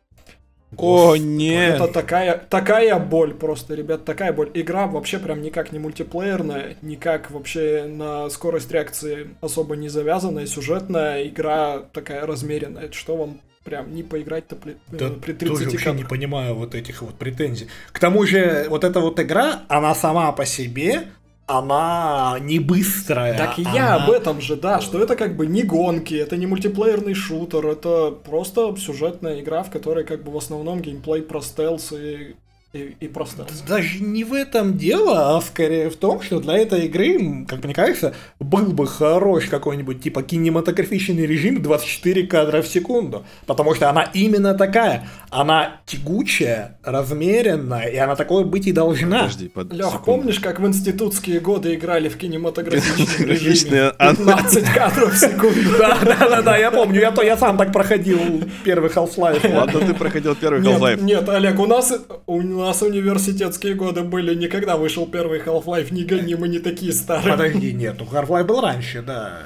О, 0.77 1.15
нет! 1.15 1.75
Это 1.75 1.87
такая, 1.87 2.37
такая 2.47 2.99
боль 2.99 3.33
просто, 3.33 3.73
ребят, 3.73 4.05
такая 4.05 4.31
боль. 4.31 4.51
Игра 4.53 4.85
вообще 4.85 5.17
прям 5.17 5.41
никак 5.41 5.71
не 5.71 5.79
мультиплеерная, 5.79 6.77
никак 6.83 7.31
вообще 7.31 7.85
на 7.87 8.29
скорость 8.29 8.71
реакции 8.71 9.35
особо 9.41 9.75
не 9.75 9.89
завязанная, 9.89 10.45
сюжетная, 10.45 11.27
игра 11.27 11.79
такая 11.91 12.27
размеренная. 12.27 12.91
Что 12.91 13.17
вам 13.17 13.41
прям 13.63 13.93
не 13.93 14.03
поиграть-то 14.03 14.55
при, 14.55 14.77
да, 14.87 15.07
э, 15.07 15.11
при 15.11 15.33
30 15.33 15.57
тоже 15.57 15.69
вообще 15.69 15.93
не 15.93 16.03
понимаю 16.03 16.55
вот 16.55 16.75
этих 16.75 17.01
вот 17.01 17.15
претензий. 17.15 17.67
К 17.91 17.99
тому 17.99 18.25
же, 18.25 18.67
вот 18.69 18.83
эта 18.83 18.99
вот 18.99 19.19
игра, 19.19 19.63
она 19.67 19.93
сама 19.95 20.31
по 20.31 20.45
себе, 20.45 21.07
она 21.45 22.37
не 22.41 22.59
быстрая. 22.59 23.37
Так 23.37 23.57
и 23.57 23.65
она... 23.65 23.75
я 23.75 23.95
об 23.95 24.11
этом 24.11 24.39
же, 24.39 24.55
да, 24.55 24.81
что 24.81 25.01
это 25.01 25.15
как 25.15 25.35
бы 25.35 25.47
не 25.47 25.63
гонки, 25.63 26.13
это 26.13 26.37
не 26.37 26.45
мультиплеерный 26.45 27.15
шутер, 27.15 27.65
это 27.65 28.11
просто 28.11 28.75
сюжетная 28.77 29.41
игра, 29.41 29.63
в 29.63 29.71
которой 29.71 30.05
как 30.05 30.23
бы 30.23 30.31
в 30.31 30.37
основном 30.37 30.81
геймплей 30.81 31.23
про 31.23 31.41
стелс 31.41 31.91
и 31.91 32.35
и, 32.71 32.95
и 32.99 33.07
просто... 33.07 33.47
Даже 33.67 33.99
не 33.99 34.23
в 34.23 34.31
этом 34.31 34.77
дело, 34.77 35.35
а 35.35 35.41
скорее 35.41 35.89
в 35.89 35.95
том, 35.95 36.21
что 36.21 36.39
для 36.39 36.55
этой 36.55 36.85
игры, 36.85 37.43
как 37.47 37.63
мне 37.63 37.73
кажется, 37.73 38.13
был 38.39 38.67
бы 38.67 38.85
хорош 38.85 39.45
какой-нибудь 39.45 40.03
типа 40.03 40.21
кинематографичный 40.21 41.25
режим 41.25 41.63
24 41.63 42.27
кадра 42.27 42.61
в 42.61 42.67
секунду. 42.67 43.25
Потому 43.47 43.73
что 43.73 43.89
она 43.89 44.03
именно 44.13 44.53
такая. 44.53 45.07
Она 45.31 45.81
тягучая, 45.87 46.77
размеренная, 46.83 47.87
и 47.87 47.97
она 47.97 48.15
такой 48.15 48.45
быть 48.45 48.67
и 48.67 48.71
должна. 48.71 49.21
Подожди, 49.21 49.47
под 49.47 49.73
Лех, 49.73 50.03
помнишь, 50.05 50.39
как 50.39 50.59
в 50.59 50.67
институтские 50.67 51.39
годы 51.39 51.73
играли 51.73 52.07
в 52.07 52.17
кинематографичном 52.17 53.27
режиме? 53.27 53.93
15 53.97 54.69
кадров 54.69 55.13
в 55.13 55.17
секунду. 55.17 55.59
Да, 55.79 55.97
да, 56.03 56.29
да, 56.29 56.41
да, 56.41 56.57
я 56.57 56.71
помню. 56.71 56.99
Я, 56.99 57.11
то, 57.11 57.23
я 57.23 57.37
сам 57.37 57.57
так 57.57 57.71
проходил 57.71 58.43
первый 58.63 58.89
Half-Life. 58.91 59.55
Ладно, 59.55 59.79
ты 59.79 59.93
проходил 59.93 60.35
первый 60.35 60.61
Half-Life. 60.61 61.01
Нет, 61.01 61.27
Олег, 61.29 61.57
у 61.59 61.65
нас 61.65 61.93
у 62.27 62.41
нас 62.59 62.81
университетские 62.81 63.73
годы 63.75 64.03
были, 64.03 64.33
никогда 64.35 64.77
вышел 64.77 65.05
первый 65.07 65.39
Half-Life, 65.41 65.93
не 65.93 66.03
гони, 66.03 66.35
мы 66.35 66.47
не 66.47 66.59
такие 66.59 66.93
старые. 66.93 67.31
Подожди, 67.31 67.73
нет, 67.73 67.95
ну 67.99 68.05
Half-Life 68.05 68.43
был 68.45 68.61
раньше, 68.61 69.01
да. 69.01 69.41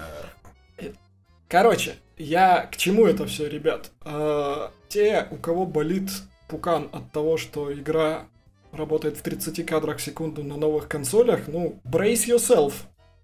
Короче, 1.47 1.95
я 2.17 2.67
к 2.71 2.77
чему 2.77 3.05
это 3.05 3.25
все, 3.27 3.47
ребят? 3.47 3.91
Э, 4.05 4.69
те, 4.89 5.27
у 5.31 5.35
кого 5.35 5.65
болит 5.65 6.09
пукан 6.47 6.89
от 6.91 7.11
того, 7.11 7.37
что 7.37 7.71
игра 7.71 8.25
работает 8.71 9.17
в 9.17 9.21
30 9.21 9.65
кадрах 9.65 9.97
в 9.97 10.01
секунду 10.01 10.43
на 10.43 10.57
новых 10.57 10.87
консолях, 10.87 11.41
ну, 11.47 11.79
brace 11.85 12.27
yourself. 12.27 12.73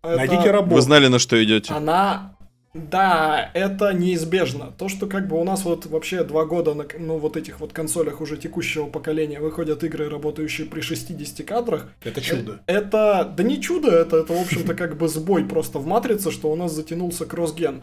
Это- 0.04 0.16
Найдите 0.18 0.52
работу. 0.52 0.76
Вы 0.76 0.82
знали, 0.82 1.08
на 1.08 1.18
что 1.20 1.44
идете? 1.44 1.74
Она... 1.74 2.36
Да, 2.74 3.50
это 3.56 3.94
неизбежно. 3.94 4.72
То, 4.78 4.90
что 4.90 5.08
как 5.08 5.28
бы 5.28 5.40
у 5.40 5.44
нас 5.44 5.66
вот 5.66 5.88
вообще 5.88 6.24
два 6.24 6.46
года 6.46 6.76
на 6.76 6.86
ну, 7.00 7.18
вот 7.18 7.36
этих 7.36 7.60
вот 7.60 7.74
консолях 7.74 8.22
уже 8.22 8.38
текущего 8.38 8.86
поколения 8.86 9.40
выходят 9.40 9.84
игры, 9.84 10.08
работающие 10.08 10.68
при 10.68 10.82
60 10.82 11.46
кадрах, 11.48 11.92
Это 12.04 12.22
чудо. 12.22 12.62
Э, 12.68 12.76
Это, 12.76 13.34
да 13.36 13.44
не 13.44 13.60
чудо, 13.60 13.90
это, 13.90 14.18
это 14.18 14.34
в 14.34 14.40
общем-то, 14.42 14.76
как 14.76 14.98
бы 14.98 15.08
сбой 15.08 15.46
просто 15.46 15.80
в 15.80 15.88
матрице, 15.88 16.30
что 16.30 16.52
у 16.52 16.56
нас 16.56 16.72
затянулся 16.72 17.26
кроссген. 17.26 17.82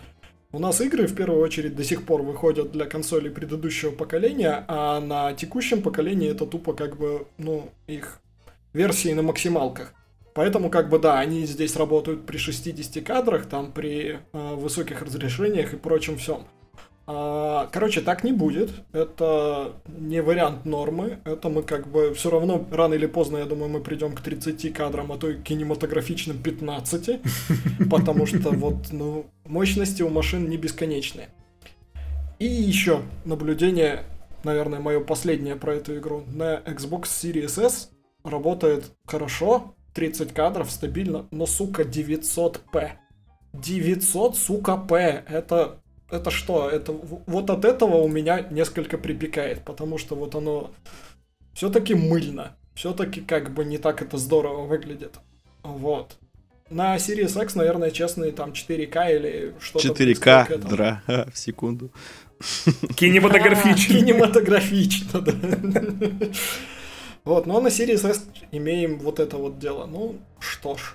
У 0.53 0.61
нас 0.61 0.81
игры, 0.81 1.09
в 1.09 1.15
первую 1.17 1.43
очередь, 1.43 1.75
до 1.75 1.83
сих 1.83 2.05
пор 2.07 2.23
выходят 2.23 2.71
для 2.71 2.87
консолей 2.87 3.31
предыдущего 3.31 3.91
поколения, 3.91 4.65
а 4.69 5.01
на 5.01 5.35
текущем 5.35 5.83
поколении 5.83 6.31
это 6.31 6.47
тупо 6.47 6.73
как 6.73 6.97
бы, 6.97 7.27
ну, 7.39 7.71
их 7.89 8.21
версии 8.73 9.13
на 9.13 9.23
максималках. 9.23 9.93
Поэтому, 10.37 10.69
как 10.69 10.91
бы, 10.91 10.99
да, 10.99 11.19
они 11.19 11.47
здесь 11.47 11.77
работают 11.77 12.27
при 12.27 12.37
60 12.37 13.03
кадрах, 13.03 13.47
там 13.47 13.73
при 13.73 14.19
э, 14.35 14.55
высоких 14.55 15.01
разрешениях 15.01 15.73
и 15.73 15.79
прочем 15.79 16.19
всем. 16.19 16.43
А, 17.07 17.71
Короче, 17.73 18.03
так 18.03 18.23
не 18.23 18.33
будет. 18.33 18.71
Это 18.93 19.73
не 19.89 20.21
вариант 20.21 20.67
нормы. 20.67 21.21
Это 21.25 21.49
мы 21.49 21.63
как 21.63 21.89
бы 21.89 22.13
все 22.13 22.29
равно 22.29 22.63
рано 22.71 22.93
или 22.93 23.07
поздно, 23.07 23.39
я 23.39 23.47
думаю, 23.47 23.71
мы 23.71 23.81
придем 23.81 24.15
к 24.15 24.21
30 24.21 24.75
кадрам, 24.75 25.11
а 25.11 25.17
то 25.17 25.31
и 25.31 25.37
к 25.37 25.43
кинематографичным 25.43 26.37
15. 26.43 27.21
Потому 27.91 28.27
что 28.27 28.51
вот, 28.51 28.89
ну, 28.93 29.25
мощности 29.47 30.03
у 30.03 30.11
машин 30.11 30.51
не 30.51 30.59
бесконечные. 30.59 31.31
И 32.39 32.45
еще 32.45 33.01
наблюдение, 33.25 34.03
наверное, 34.45 34.81
мое 34.81 35.01
последнее 35.01 35.57
про 35.57 35.77
эту 35.77 35.97
игру. 35.97 36.25
На 36.27 36.57
Xbox 36.57 37.05
Series 37.05 37.65
S 37.65 37.91
работает 38.23 38.93
хорошо, 39.07 39.76
30 39.97 40.33
кадров 40.35 40.71
стабильно, 40.71 41.27
но, 41.31 41.47
сука, 41.47 41.83
900p. 41.83 42.91
900, 43.55 44.37
сука, 44.37 44.77
p. 44.77 45.25
Это, 45.27 45.81
это 46.11 46.31
что? 46.31 46.69
Это, 46.69 46.93
вот 46.93 47.49
от 47.49 47.65
этого 47.65 47.97
у 47.97 48.09
меня 48.09 48.47
несколько 48.51 48.99
припекает, 48.99 49.65
потому 49.65 49.97
что 49.97 50.15
вот 50.15 50.35
оно 50.35 50.71
все-таки 51.55 51.95
мыльно. 51.95 52.57
Все-таки 52.75 53.23
как 53.23 53.55
бы 53.55 53.65
не 53.65 53.79
так 53.79 54.03
это 54.03 54.19
здорово 54.19 54.67
выглядит. 54.67 55.15
Вот. 55.63 56.19
На 56.69 56.97
Series 56.97 57.43
X, 57.43 57.55
наверное, 57.55 57.91
честные 57.91 58.33
там 58.33 58.51
4К 58.51 59.17
или 59.17 59.55
что-то. 59.61 59.95
близкое 59.95 60.45
к 60.45 60.51
4К 60.51 60.55
этому. 60.55 60.69
дра 60.69 61.03
в 61.33 61.39
секунду. 61.39 61.91
Кинематографично. 62.97 63.95
Кинематографично, 63.99 65.21
да. 65.23 65.33
Вот, 67.27 67.45
но 67.45 67.61
на 67.61 67.67
Series 67.67 68.09
S 68.09 68.25
имеем 68.53 69.01
вот 69.01 69.19
это 69.19 69.37
вот 69.37 69.59
дело. 69.59 69.87
Ну, 69.87 70.15
что 70.39 70.77
ж. 70.77 70.95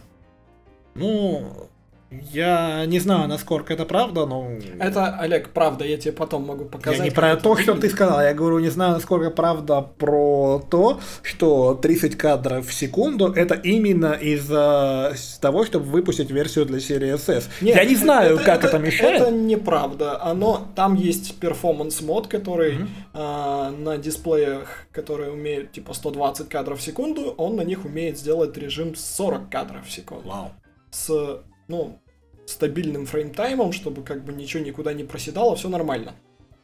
Ну, 0.96 1.68
я 2.12 2.86
не 2.88 3.00
знаю, 3.00 3.30
насколько 3.30 3.74
это 3.74 3.86
правда, 3.86 4.26
но... 4.26 4.46
Это, 4.80 5.16
Олег, 5.18 5.50
правда, 5.52 5.86
я 5.86 5.98
тебе 5.98 6.12
потом 6.12 6.46
могу 6.46 6.66
показать. 6.66 7.00
Я 7.00 7.06
не 7.06 7.12
про 7.12 7.32
это 7.32 7.44
то, 7.44 7.56
что 7.56 7.74
ты 7.76 7.90
сказал, 7.90 8.22
я 8.22 8.34
говорю, 8.34 8.60
не 8.60 8.70
знаю, 8.70 8.94
насколько 8.94 9.30
правда 9.30 9.82
про 9.82 10.62
то, 10.70 11.00
что 11.24 11.74
30 11.74 12.18
кадров 12.18 12.68
в 12.68 12.74
секунду 12.74 13.32
это 13.32 13.56
именно 13.56 14.12
из-за 14.12 15.14
того, 15.40 15.64
чтобы 15.64 15.86
выпустить 15.86 16.32
версию 16.32 16.66
для 16.66 16.82
Series 16.82 17.14
S. 17.16 17.46
Нет, 17.62 17.78
я 17.78 17.86
не 17.86 17.96
знаю, 17.96 18.40
как 18.44 18.66
это, 18.66 18.78
мешает. 18.78 19.22
Это 19.22 19.32
неправда. 19.32 20.22
Оно, 20.22 20.68
там 20.76 20.96
есть 20.96 21.40
performance 21.40 22.02
mode, 22.02 22.28
который 22.28 22.88
а, 23.14 23.72
на 23.72 23.98
дисплеях, 23.98 24.86
которые 24.92 25.32
умеют 25.32 25.72
типа 25.72 25.94
120 25.94 26.50
кадров 26.50 26.80
в 26.80 26.82
секунду, 26.82 27.34
он 27.38 27.56
на 27.56 27.62
них 27.62 27.86
умеет 27.86 28.18
сделать 28.18 28.58
режим 28.58 28.96
40 28.96 29.50
кадров 29.50 29.86
в 29.86 29.92
секунду. 29.92 30.28
Вау. 30.28 30.52
С, 30.92 31.40
ну, 31.72 32.00
стабильным 32.46 33.06
frame 33.06 33.33
time 33.33 33.55
ом, 33.55 33.72
чтобы 33.72 34.04
как 34.04 34.24
бы 34.24 34.34
ничего 34.34 34.64
никуда 34.64 34.94
не 34.94 35.04
проседало, 35.04 35.56
все 35.56 35.70
нормально. 35.70 36.14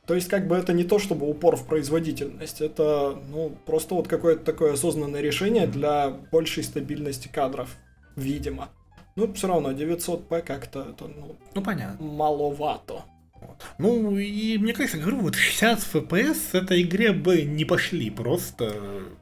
То 0.06 0.16
есть, 0.16 0.28
как 0.30 0.48
бы 0.48 0.56
это 0.56 0.72
не 0.74 0.84
то, 0.84 1.00
чтобы 1.00 1.30
упор 1.30 1.56
в 1.58 1.66
производительность, 1.66 2.62
это, 2.62 3.18
ну, 3.30 3.52
просто 3.66 3.96
вот 3.96 4.08
какое-то 4.08 4.44
такое 4.44 4.74
осознанное 4.74 5.22
решение 5.22 5.68
для 5.68 6.10
большей 6.32 6.64
стабильности 6.64 7.28
кадров, 7.28 7.76
видимо. 8.16 8.70
Ну, 9.16 9.34
все 9.34 9.48
равно 9.48 9.72
900p 9.72 10.42
как-то 10.44 10.88
это, 10.92 11.08
ну, 11.08 11.36
Ну, 11.56 11.62
понятно. 11.62 12.06
маловато. 12.06 13.04
Ну, 13.78 14.18
и 14.18 14.58
мне 14.58 14.74
кажется, 14.74 14.98
говорю, 14.98 15.20
вот 15.20 15.36
60 15.36 15.80
FPS 15.80 16.38
этой 16.54 16.82
игре 16.82 17.12
бы 17.12 17.42
не 17.44 17.66
пошли, 17.66 18.10
просто 18.10 18.74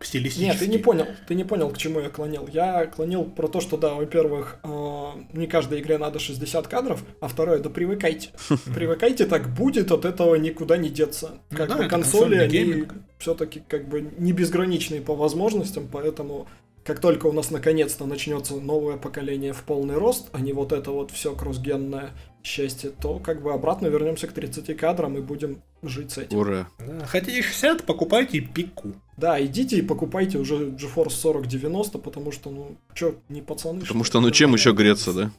стилистически. 0.02 0.44
Нет, 0.46 0.60
ты 0.60 0.68
не 0.68 0.78
понял, 0.78 1.08
ты 1.28 1.36
не 1.36 1.44
понял, 1.44 1.70
к 1.70 1.78
чему 1.78 2.00
я 2.00 2.10
клонил. 2.10 2.48
Я 2.52 2.86
клонил 2.86 3.26
про 3.26 3.48
то, 3.48 3.62
что 3.62 3.78
да, 3.78 3.94
во-первых, 3.94 4.60
э, 4.64 5.06
не 5.34 5.48
каждой 5.48 5.82
игре 5.82 5.98
надо 5.98 6.20
60 6.20 6.68
кадров, 6.68 7.04
а 7.20 7.28
второе, 7.28 7.60
да 7.60 7.70
привыкайте. 7.70 8.30
Привыкайте, 8.74 9.26
так 9.26 9.54
будет, 9.54 9.92
от 9.92 10.06
этого 10.06 10.36
никуда 10.36 10.78
не 10.78 10.90
деться. 10.90 11.40
Ну 11.52 11.58
Как 11.58 11.70
да, 11.70 11.78
бы 11.78 11.88
консоли, 11.88 12.36
они 12.36 12.86
все-таки 13.18 13.62
как 13.68 13.88
бы 13.88 14.02
не 14.18 14.34
безграничные 14.34 15.02
по 15.02 15.16
возможностям, 15.16 15.88
поэтому 15.92 16.48
как 16.86 17.00
только 17.00 17.26
у 17.26 17.32
нас 17.32 17.50
наконец-то 17.50 18.06
начнется 18.06 18.56
новое 18.56 18.98
поколение 18.98 19.54
в 19.54 19.64
полный 19.64 19.96
рост, 19.96 20.30
а 20.34 20.40
не 20.40 20.54
вот 20.54 20.72
это 20.72 20.92
вот 20.92 21.12
все 21.12 21.36
кроссгенное 21.36 22.12
счастье, 22.46 22.92
то 22.92 23.20
как 23.20 23.42
бы 23.42 23.54
обратно 23.54 23.88
вернемся 23.88 24.28
к 24.28 24.34
30 24.34 24.78
кадрам 24.78 25.18
и 25.18 25.22
будем 25.22 25.62
жить 25.82 26.12
с 26.12 26.18
этим. 26.20 26.38
Ура. 26.38 26.68
Да, 26.80 27.06
Хотите 27.06 27.42
60, 27.42 27.86
покупайте 27.86 28.40
пику. 28.40 28.94
Да, 29.18 29.44
идите 29.44 29.78
и 29.78 29.82
покупайте 29.82 30.38
уже 30.38 30.70
GeForce 30.70 31.22
4090, 31.22 31.98
потому 32.00 32.32
что, 32.32 32.50
ну, 32.50 32.78
чё, 32.94 33.16
не 33.30 33.42
пацаны. 33.42 33.82
Потому 33.82 34.00
ли? 34.00 34.06
что 34.06 34.22
ну 34.22 34.32
чем 34.32 34.54
еще 34.54 34.74
греться, 34.74 35.14
да? 35.14 35.32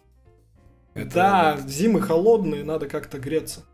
Да, 0.95 1.59
зимы 1.67 2.01
холодные, 2.01 2.65
надо 2.65 2.87
как-то 2.87 3.19
греться. 3.19 3.65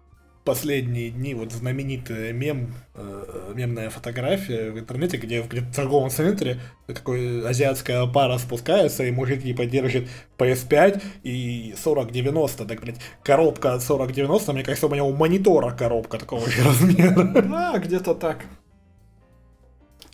Последние 0.45 1.11
дни 1.11 1.35
вот 1.35 1.53
знаменитый 1.53 2.33
мем, 2.33 2.75
э, 2.95 3.53
мемная 3.55 3.91
фотография 3.91 4.71
в 4.71 4.79
интернете, 4.79 5.17
где 5.17 5.43
в 5.43 5.75
торговом 5.75 6.11
центре 6.11 6.61
такой 6.87 7.47
азиатская 7.47 8.07
пара 8.07 8.39
спускается, 8.39 9.05
и 9.05 9.11
мужик 9.11 9.43
типа 9.43 9.67
держит 9.67 10.09
PS5 10.39 11.03
и 11.23 11.75
4090, 11.77 12.65
так, 12.65 12.81
блядь, 12.81 13.01
коробка 13.23 13.75
от 13.75 13.83
4090, 13.83 14.53
мне 14.53 14.65
кажется, 14.65 14.87
у 14.87 14.91
меня 14.91 15.05
у 15.05 15.15
монитора 15.15 15.71
коробка 15.71 16.19
такого 16.19 16.49
же 16.51 16.63
размера. 16.65 17.23
Да, 17.43 17.79
где-то 17.79 18.15
так. 18.15 18.45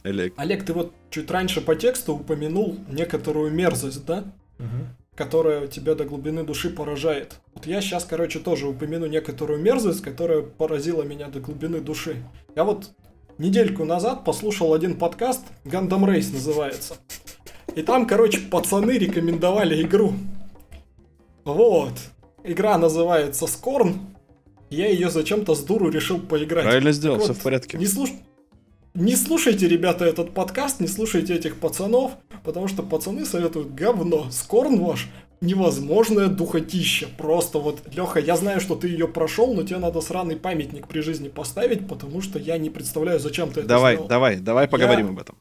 Олег. 0.02 0.34
Олег, 0.36 0.64
ты 0.64 0.72
вот 0.72 0.92
чуть 1.10 1.30
раньше 1.30 1.60
по 1.60 1.74
тексту 1.74 2.14
упомянул 2.14 2.78
некоторую 2.88 3.50
мерзость, 3.50 4.04
да? 4.04 4.24
Которая 5.18 5.66
тебя 5.66 5.96
до 5.96 6.04
глубины 6.04 6.44
души 6.44 6.70
поражает. 6.70 7.40
Вот 7.52 7.66
я 7.66 7.80
сейчас, 7.80 8.04
короче, 8.04 8.38
тоже 8.38 8.68
упомяну 8.68 9.06
некоторую 9.06 9.60
мерзость, 9.60 10.00
которая 10.00 10.42
поразила 10.42 11.02
меня 11.02 11.26
до 11.26 11.40
глубины 11.40 11.80
души. 11.80 12.22
Я 12.54 12.62
вот 12.62 12.92
недельку 13.36 13.84
назад 13.84 14.24
послушал 14.24 14.72
один 14.74 14.96
подкаст, 14.96 15.44
Gundam 15.64 16.04
Race 16.04 16.32
называется. 16.32 16.98
И 17.74 17.82
там, 17.82 18.06
короче, 18.06 18.38
пацаны 18.42 18.92
рекомендовали 18.92 19.82
игру. 19.82 20.12
Вот. 21.44 21.94
Игра 22.44 22.78
называется 22.78 23.46
Scorn. 23.46 23.96
Я 24.70 24.86
ее 24.86 25.10
зачем-то 25.10 25.56
с 25.56 25.64
дуру 25.64 25.90
решил 25.90 26.20
поиграть. 26.20 26.64
Правильно 26.64 26.92
сделал, 26.92 27.16
Так 27.16 27.24
все 27.24 27.32
вот, 27.32 27.40
в 27.40 27.42
порядке. 27.42 27.76
Не, 27.76 27.86
слуш... 27.86 28.10
не 28.99 29.14
слушайте, 29.14 29.68
ребята, 29.68 30.05
этот 30.05 30.34
подкаст, 30.34 30.80
не 30.80 30.88
слушайте 30.88 31.34
этих 31.34 31.57
пацанов, 31.57 32.12
потому 32.42 32.66
что 32.68 32.82
пацаны 32.82 33.24
советуют 33.24 33.74
говно. 33.74 34.26
Скорн 34.30 34.80
ваш 34.80 35.09
невозможное 35.40 36.26
духотище. 36.26 37.07
Просто 37.16 37.61
вот, 37.61 37.82
Леха, 37.94 38.18
я 38.18 38.36
знаю, 38.36 38.61
что 38.61 38.74
ты 38.74 38.88
ее 38.88 39.07
прошел, 39.07 39.55
но 39.55 39.62
тебе 39.62 39.78
надо 39.78 40.01
сраный 40.01 40.36
памятник 40.36 40.88
при 40.88 41.01
жизни 41.01 41.28
поставить, 41.28 41.86
потому 41.86 42.20
что 42.20 42.38
я 42.40 42.59
не 42.59 42.70
представляю, 42.70 43.20
зачем 43.20 43.51
ты 43.51 43.61
это 43.61 43.68
Давай, 43.68 43.94
сделал. 43.94 44.09
давай, 44.09 44.36
давай 44.36 44.66
поговорим 44.68 45.11
об 45.11 45.20
этом. 45.20 45.36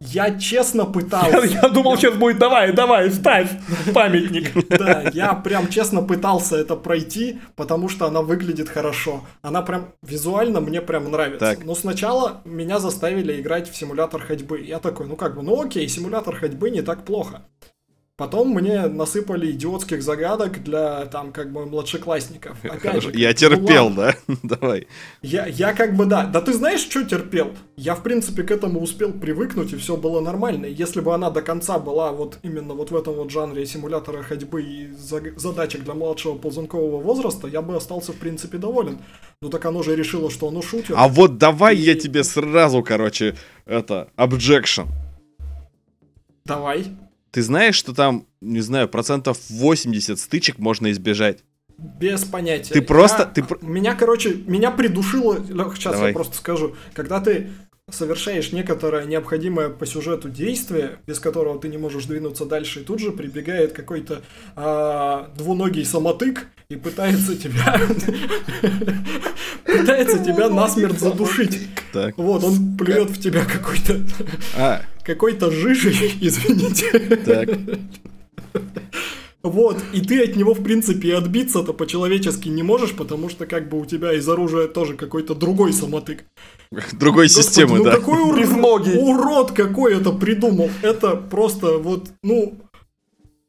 Я 0.00 0.38
честно 0.38 0.82
Я, 0.82 0.86
пытался. 0.86 1.44
я 1.44 1.68
думал, 1.68 1.96
сейчас 1.96 2.14
будет 2.14 2.38
давай, 2.38 2.72
давай, 2.72 3.10
ставь 3.10 3.50
памятник. 3.92 4.52
Да, 4.68 5.02
я 5.12 5.34
прям 5.34 5.68
честно 5.68 6.02
пытался 6.02 6.56
это 6.56 6.76
пройти, 6.76 7.40
потому 7.56 7.88
что 7.88 8.06
она 8.06 8.22
выглядит 8.22 8.68
хорошо. 8.68 9.24
Она 9.42 9.62
прям 9.62 9.92
визуально 10.02 10.60
мне 10.60 10.80
прям 10.80 11.10
нравится. 11.10 11.54
Так. 11.56 11.64
Но 11.64 11.74
сначала 11.74 12.42
меня 12.44 12.78
заставили 12.78 13.40
играть 13.40 13.68
в 13.70 13.76
симулятор 13.76 14.22
ходьбы. 14.22 14.60
Я 14.60 14.78
такой, 14.78 15.06
ну 15.06 15.16
как 15.16 15.34
бы, 15.34 15.42
ну 15.42 15.60
окей, 15.60 15.88
симулятор 15.88 16.36
ходьбы 16.36 16.70
не 16.70 16.82
так 16.82 17.04
плохо. 17.04 17.42
Потом 18.18 18.48
мне 18.48 18.88
насыпали 18.88 19.52
идиотских 19.52 20.02
загадок 20.02 20.64
для 20.64 21.06
там 21.06 21.30
как 21.30 21.52
бы 21.52 21.66
младшеклассников. 21.66 22.56
Опять 22.64 23.00
же, 23.04 23.12
Я 23.14 23.28
ну 23.28 23.34
терпел, 23.34 23.90
да? 23.90 24.16
Давай. 24.42 24.88
Я, 25.22 25.46
я 25.46 25.72
как 25.72 25.94
бы 25.94 26.04
да. 26.04 26.26
Да 26.26 26.40
ты 26.40 26.52
знаешь, 26.52 26.80
что 26.80 27.04
терпел? 27.04 27.54
Я, 27.76 27.94
в 27.94 28.02
принципе, 28.02 28.42
к 28.42 28.50
этому 28.50 28.80
успел 28.80 29.12
привыкнуть, 29.12 29.72
и 29.72 29.76
все 29.76 29.96
было 29.96 30.18
нормально. 30.20 30.66
И 30.66 30.74
Если 30.74 31.00
бы 31.00 31.14
она 31.14 31.30
до 31.30 31.42
конца 31.42 31.78
была 31.78 32.10
вот 32.10 32.40
именно 32.42 32.74
вот 32.74 32.90
в 32.90 32.96
этом 32.96 33.14
вот 33.14 33.30
жанре 33.30 33.64
симулятора 33.66 34.24
ходьбы 34.24 34.64
и 34.64 34.90
за- 34.94 35.38
задачек 35.38 35.84
для 35.84 35.94
младшего 35.94 36.34
ползункового 36.34 37.00
возраста, 37.00 37.46
я 37.46 37.62
бы 37.62 37.76
остался, 37.76 38.10
в 38.12 38.16
принципе, 38.16 38.58
доволен. 38.58 38.98
Ну 39.40 39.48
так 39.48 39.64
оно 39.64 39.84
же 39.84 39.94
решило, 39.94 40.28
что 40.28 40.48
оно 40.48 40.60
шутер. 40.60 40.96
А 40.98 41.06
вот 41.06 41.38
давай 41.38 41.76
я 41.76 41.92
И- 41.92 42.00
тебе 42.00 42.24
сразу, 42.24 42.82
короче, 42.82 43.36
это, 43.64 44.08
objection. 44.16 44.88
Давай. 46.44 46.86
Ты 47.38 47.42
знаешь, 47.42 47.76
что 47.76 47.94
там, 47.94 48.26
не 48.40 48.58
знаю, 48.58 48.88
процентов 48.88 49.38
80 49.48 50.18
стычек 50.18 50.58
можно 50.58 50.90
избежать? 50.90 51.44
Без 51.78 52.24
понятия. 52.24 52.74
Ты 52.74 52.82
просто- 52.82 53.32
Я- 53.36 53.42
ты 53.44 53.64
Меня, 53.64 53.94
короче, 53.94 54.34
меня 54.48 54.72
придушило... 54.72 55.36
Сейчас 55.76 55.92
Давай. 55.92 56.08
я 56.08 56.14
просто 56.14 56.36
скажу. 56.36 56.74
Когда 56.94 57.20
ты 57.20 57.50
совершаешь 57.90 58.52
некоторое 58.52 59.04
необходимое 59.06 59.68
по 59.68 59.86
сюжету 59.86 60.28
действие, 60.28 60.98
без 61.06 61.18
которого 61.20 61.58
ты 61.58 61.68
не 61.68 61.78
можешь 61.78 62.04
двинуться 62.04 62.44
дальше, 62.44 62.80
и 62.80 62.84
тут 62.84 63.00
же 63.00 63.12
прибегает 63.12 63.72
какой-то 63.72 64.22
а, 64.56 65.30
двуногий 65.36 65.84
самотык 65.84 66.46
и 66.68 66.76
пытается 66.76 67.36
тебя... 67.36 67.80
пытается 69.64 70.18
тебя 70.18 70.48
насмерть 70.48 70.98
задушить. 70.98 71.60
Так. 71.92 72.16
Вот, 72.18 72.44
он 72.44 72.76
плюет 72.76 73.10
в 73.10 73.20
тебя 73.20 73.44
какой-то 73.44 74.00
А, 74.56 74.82
какой-то 75.02 75.50
жижей, 75.50 76.14
извините. 76.20 76.98
так. 77.24 77.48
Вот, 79.48 79.78
и 79.92 80.00
ты 80.00 80.22
от 80.22 80.36
него, 80.36 80.54
в 80.54 80.62
принципе, 80.62 81.08
и 81.08 81.12
отбиться-то 81.12 81.72
по-человечески 81.72 82.48
не 82.48 82.62
можешь, 82.62 82.92
потому 82.92 83.28
что 83.28 83.46
как 83.46 83.68
бы 83.68 83.80
у 83.80 83.84
тебя 83.86 84.12
из 84.14 84.28
оружия 84.28 84.68
тоже 84.68 84.94
какой-то 84.94 85.34
другой 85.34 85.72
самотык. 85.72 86.24
Другой 86.92 87.26
Господи, 87.26 87.46
системы, 87.46 87.78
ну 87.78 87.84
да. 87.84 87.92
какой 87.92 88.20
ур- 88.20 88.38
Безногий. 88.38 88.98
урод 88.98 89.52
какой 89.52 89.96
это 89.96 90.12
придумал. 90.12 90.70
Это 90.82 91.16
просто 91.16 91.78
вот, 91.78 92.08
ну, 92.22 92.58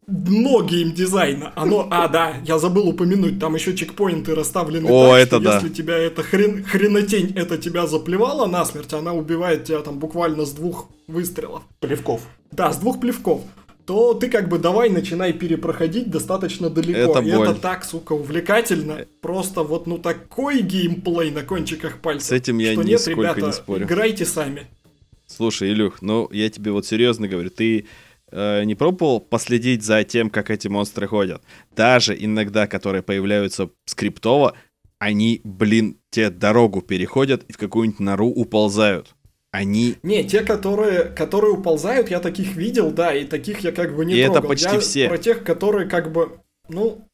дно 0.08 0.64
геймдизайна. 0.64 1.54
Оно, 1.56 1.88
а, 1.91 2.08
да, 2.08 2.36
я 2.45 2.58
забыл 2.60 2.88
упомянуть, 2.88 3.39
там 3.39 3.56
еще 3.56 3.76
чекпоинты 3.76 4.36
расставлены 4.36 4.89
О, 4.89 5.12
так, 5.12 5.20
это 5.20 5.36
что 5.36 5.39
да. 5.45 5.56
если 5.56 5.70
тебя 5.70 5.97
эта 5.97 6.24
хрен, 6.24 6.64
хренотень 6.64 7.34
это 7.36 7.58
тебя 7.58 7.88
заплевала 7.88 8.47
насмерть, 8.47 8.93
она 8.93 9.14
убивает 9.14 9.66
тебя 9.66 9.80
там 9.80 10.00
буквально 10.00 10.45
с 10.45 10.52
двух 10.52 10.89
выстрелов. 11.08 11.64
Плевков. 11.80 12.22
Да, 12.52 12.72
с 12.72 12.78
двух 12.78 13.00
плевков. 13.00 13.41
То 13.89 14.13
ты 14.13 14.29
как 14.29 14.49
бы 14.49 14.59
давай 14.59 14.91
начинай 14.91 15.33
перепроходить 15.33 16.11
достаточно 16.11 16.69
далеко. 16.69 16.99
Это 16.99 17.19
И 17.21 17.35
боль. 17.35 17.49
это 17.49 17.59
так, 17.59 17.83
сука, 17.83 18.13
увлекательно. 18.13 19.07
Просто 19.19 19.63
вот 19.63 19.87
ну 19.87 19.97
такой 19.97 20.61
геймплей 20.61 21.31
на 21.31 21.41
кончиках 21.41 21.99
пальцев. 21.99 22.27
С 22.27 22.31
этим 22.31 22.59
я 22.59 22.73
что 22.73 22.83
нет, 22.83 23.07
ребята, 23.07 23.41
не 23.41 23.51
спорю. 23.51 23.87
Играйте 23.87 24.27
сами. 24.27 24.67
Слушай, 25.25 25.71
Илюх, 25.71 26.03
ну 26.03 26.29
я 26.31 26.51
тебе 26.51 26.71
вот 26.71 26.85
серьезно 26.85 27.27
говорю, 27.27 27.49
ты 27.49 27.87
э, 28.31 28.63
не 28.63 28.75
пробовал 28.75 29.21
последить 29.21 29.81
за 29.81 30.03
тем, 30.03 30.29
как 30.29 30.51
эти 30.51 30.67
монстры 30.67 31.07
ходят? 31.07 31.41
Даже 31.75 32.15
иногда, 32.15 32.67
которые 32.67 33.01
появляются 33.01 33.71
скриптово, 33.85 34.53
они, 34.99 35.41
блин, 35.43 35.97
те 36.11 36.29
дорогу 36.29 36.83
переходят 36.83 37.43
и 37.45 37.53
в 37.53 37.57
какую-нибудь 37.57 37.99
нору 37.99 38.27
уползают. 38.27 39.15
Они... 39.52 39.95
Не, 40.04 40.24
те, 40.24 40.41
которые, 40.41 41.06
которые 41.06 41.54
уползают, 41.54 42.10
я 42.10 42.20
таких 42.20 42.56
видел, 42.56 42.91
да, 42.91 43.14
и 43.14 43.26
таких 43.26 43.60
я 43.62 43.72
как 43.72 43.95
бы 43.95 44.06
не 44.06 44.14
И 44.14 44.18
это 44.20 44.34
трогал. 44.34 44.50
почти 44.50 44.74
Я 44.76 44.80
все. 44.80 45.08
Про 45.10 45.18
тех, 45.18 45.43
которые 45.43 45.89
как 45.89 46.12
бы, 46.12 46.39
ну, 46.68 47.08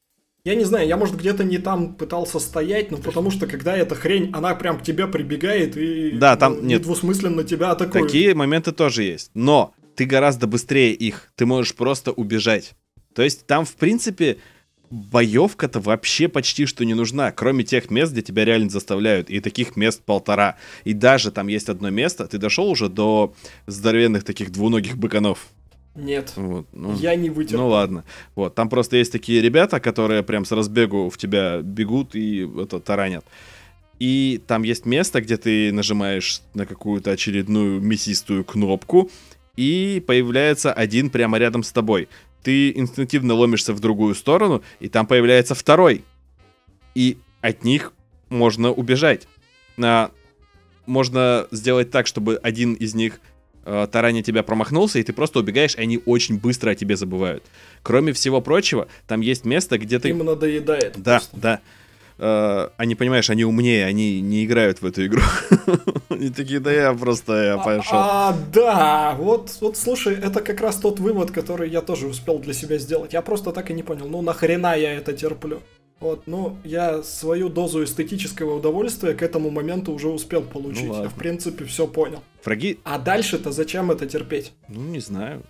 я 0.44 0.56
не 0.56 0.66
знаю, 0.66 0.88
я, 0.88 0.98
может, 0.98 1.16
где-то 1.16 1.44
не 1.44 1.58
там 1.58 1.96
пытался 1.96 2.40
стоять, 2.40 2.92
но 2.92 2.98
потому 2.98 3.32
что, 3.32 3.48
когда 3.48 3.76
эта 3.76 3.96
хрень, 3.96 4.32
она 4.34 4.54
прям 4.54 4.80
к 4.80 4.84
тебе 4.84 5.08
прибегает 5.08 5.78
и 5.78 6.12
Да, 6.12 6.36
там 6.36 6.56
ну, 6.56 6.62
нет. 6.64 6.82
недвусмысленно 6.82 7.44
тебя 7.44 7.72
атакует. 7.72 8.06
Такие 8.06 8.36
моменты 8.36 8.72
тоже 8.74 9.04
есть. 9.04 9.32
Но 9.34 9.74
ты 9.96 10.06
гораздо 10.06 10.46
быстрее 10.46 10.94
их. 10.94 11.32
Ты 11.36 11.46
можешь 11.46 11.74
просто 11.74 12.12
убежать. 12.12 12.76
То 13.16 13.24
есть 13.24 13.48
там, 13.48 13.66
в 13.66 13.76
принципе, 13.76 14.38
боевка-то 14.90 15.80
вообще 15.80 16.28
почти 16.28 16.66
что 16.66 16.86
не 16.86 16.94
нужна, 16.94 17.32
кроме 17.32 17.64
тех 17.64 17.90
мест, 17.90 18.12
где 18.12 18.22
тебя 18.22 18.46
реально 18.46 18.70
заставляют. 18.70 19.30
И 19.30 19.40
таких 19.40 19.76
мест 19.76 20.02
полтора. 20.04 20.56
И 20.84 20.94
даже 20.94 21.32
там 21.32 21.48
есть 21.48 21.70
одно 21.70 21.90
место. 21.90 22.28
Ты 22.28 22.38
дошел 22.38 22.70
уже 22.70 22.90
до 22.90 23.34
здоровенных 23.68 24.24
таких 24.24 24.52
двуногих 24.52 24.98
быканов. 24.98 25.48
Нет, 25.96 26.34
Вот, 26.36 26.68
ну, 26.74 26.94
я 26.96 27.16
не 27.16 27.30
вытерпел. 27.30 27.60
ну 27.62 27.68
ладно. 27.70 28.04
Вот, 28.36 28.54
там 28.54 28.68
просто 28.68 28.98
есть 28.98 29.14
такие 29.14 29.42
ребята, 29.42 29.80
которые 29.80 30.24
прям 30.24 30.44
с 30.44 30.52
разбегу 30.52 31.10
в 31.10 31.18
тебя 31.18 31.62
бегут 31.62 32.16
и 32.16 32.50
это 32.62 32.82
таранят. 32.82 33.24
И 33.98 34.42
там 34.46 34.64
есть 34.64 34.86
место, 34.86 35.22
где 35.22 35.38
ты 35.38 35.72
нажимаешь 35.72 36.42
на 36.54 36.66
какую-то 36.66 37.12
очередную 37.12 37.80
мясистую 37.80 38.44
кнопку, 38.44 39.10
и 39.56 40.04
появляется 40.06 40.74
один 40.74 41.10
прямо 41.10 41.38
рядом 41.38 41.64
с 41.64 41.72
тобой. 41.72 42.10
Ты 42.46 42.70
инстинктивно 42.78 43.34
ломишься 43.34 43.74
в 43.74 43.80
другую 43.80 44.14
сторону, 44.14 44.62
и 44.80 44.88
там 44.88 45.08
появляется 45.08 45.56
второй. 45.56 46.04
И 46.94 47.18
от 47.42 47.64
них 47.64 47.92
можно 48.30 48.72
убежать. 48.72 49.28
А, 49.82 50.12
можно 50.86 51.48
сделать 51.50 51.90
так, 51.90 52.06
чтобы 52.06 52.40
один 52.44 52.76
из 52.76 52.94
них 52.94 53.20
э, 53.66 53.88
тараня 53.92 54.22
тебя 54.22 54.44
промахнулся, 54.44 55.00
и 55.00 55.04
ты 55.04 55.12
просто 55.12 55.40
убегаешь, 55.40 55.74
и 55.74 55.82
они 55.82 56.00
очень 56.06 56.38
быстро 56.38 56.70
о 56.70 56.76
тебе 56.76 56.96
забывают. 56.96 57.44
Кроме 57.82 58.14
всего 58.14 58.42
прочего, 58.42 58.88
там 59.08 59.22
есть 59.22 59.44
место, 59.44 59.80
где 59.80 59.98
ты... 59.98 60.10
Им 60.10 60.20
надоедает. 60.20 60.94
Да, 60.98 61.18
просто. 61.18 61.38
да. 61.38 61.62
Э, 62.18 62.70
они, 62.78 62.96
понимаешь, 62.96 63.30
они 63.30 63.44
умнее, 63.44 63.86
они 63.86 64.22
не 64.22 64.46
играют 64.46 64.82
в 64.82 64.86
эту 64.86 65.06
игру. 65.06 65.22
Они 66.10 66.30
такие, 66.30 66.62
да 66.62 66.72
я 66.72 66.94
просто, 66.94 67.34
я 67.34 67.58
пошел. 67.58 67.98
А, 67.98 68.38
да, 68.54 69.16
вот, 69.18 69.52
вот 69.60 69.76
слушай, 69.76 70.16
это 70.16 70.40
как 70.40 70.62
раз 70.62 70.78
тот 70.78 71.00
вывод, 71.00 71.32
который 71.32 71.70
я 71.70 71.82
тоже 71.82 72.08
успел 72.08 72.40
для 72.40 72.54
себя 72.54 72.78
сделать. 72.78 73.12
Я 73.12 73.22
просто 73.22 73.52
так 73.52 73.70
и 73.70 73.74
не 73.74 73.84
понял, 73.84 74.08
ну 74.08 74.22
нахрена 74.22 74.78
я 74.78 74.94
это 74.94 75.12
терплю? 75.12 75.62
Вот, 76.00 76.24
ну, 76.26 76.58
я 76.64 77.04
свою 77.04 77.50
дозу 77.50 77.84
эстетического 77.84 78.56
удовольствия 78.56 79.14
к 79.14 79.22
этому 79.24 79.50
моменту 79.50 79.92
уже 79.92 80.08
успел 80.08 80.42
получить. 80.42 80.86
Ну 80.86 81.04
я, 81.04 81.10
в 81.10 81.16
принципе, 81.16 81.66
все 81.66 81.86
понял. 81.86 82.24
Враги, 82.46 82.80
А 82.84 82.98
дальше-то 82.98 83.52
зачем 83.52 83.92
это 83.92 84.06
терпеть? 84.06 84.54
ну 84.70 84.82
не 84.82 85.00
знаю, 85.00 85.44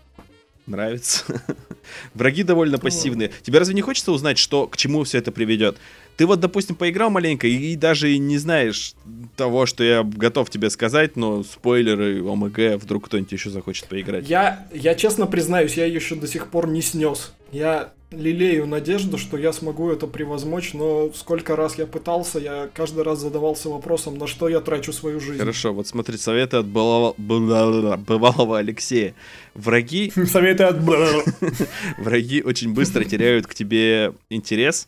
нравится. 0.66 1.26
Враги 2.14 2.44
довольно 2.44 2.78
пассивные. 2.80 3.32
Тебе 3.42 3.60
разве 3.60 3.76
не 3.76 3.82
хочется 3.82 4.12
узнать, 4.12 4.38
что 4.38 4.66
к 4.68 4.78
чему 4.78 5.04
все 5.04 5.20
это 5.20 5.32
приведет? 5.32 5.78
Ты 6.18 6.26
вот, 6.26 6.40
допустим, 6.40 6.76
поиграл 6.76 7.10
маленько 7.10 7.48
и 7.48 7.76
даже 7.76 8.12
и 8.14 8.18
не 8.18 8.38
знаешь 8.38 8.94
того, 9.36 9.66
что 9.66 9.84
я 9.84 10.04
готов 10.04 10.50
тебе 10.50 10.70
сказать, 10.70 11.16
но 11.16 11.44
спойлеры, 11.44 12.24
ОМГ, 12.26 12.82
вдруг 12.82 13.06
кто-нибудь 13.06 13.32
еще 13.32 13.50
захочет 13.50 13.88
поиграть. 13.88 14.28
Я, 14.28 14.68
я 14.74 14.96
честно 14.96 15.28
признаюсь, 15.28 15.76
я 15.76 15.86
еще 15.86 16.16
до 16.16 16.28
сих 16.28 16.48
пор 16.48 16.68
не 16.68 16.82
снес. 16.82 17.34
Я 17.52 17.92
лелею 18.12 18.66
надежду, 18.66 19.18
что 19.18 19.38
я 19.38 19.52
смогу 19.52 19.92
это 19.92 20.08
превозмочь, 20.08 20.74
но 20.74 21.12
сколько 21.14 21.56
раз 21.56 21.78
я 21.78 21.86
пытался, 21.86 22.40
я 22.40 22.70
каждый 22.74 23.04
раз 23.04 23.20
задавался 23.20 23.70
вопросом, 23.70 24.18
на 24.18 24.28
что 24.28 24.48
я 24.48 24.62
трачу 24.62 24.94
свою 24.94 25.20
жизнь. 25.20 25.40
Хорошо, 25.40 25.74
вот 25.74 25.88
смотри, 25.88 26.18
советы 26.18 26.58
от 26.58 26.66
бывалого, 26.66 27.14
бывалого- 27.18 27.98
бывалого 27.98 28.58
Алексея. 28.60 29.16
Враги 29.54 30.12
Советы 30.26 30.64
от... 30.64 30.78
враги 31.98 32.42
очень 32.42 32.74
быстро 32.74 33.04
теряют 33.04 33.48
к 33.48 33.54
тебе 33.54 34.14
интерес, 34.30 34.88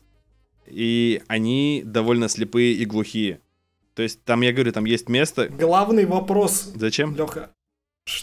и 0.67 1.21
они 1.27 1.81
довольно 1.85 2.29
слепые 2.29 2.73
и 2.73 2.85
глухие. 2.85 3.41
То 3.93 4.03
есть 4.03 4.23
там, 4.23 4.41
я 4.41 4.53
говорю, 4.53 4.71
там 4.71 4.85
есть 4.85 5.09
место... 5.09 5.47
Главный 5.49 6.05
вопрос, 6.05 6.71
Зачем? 6.75 7.15
Леха. 7.15 7.51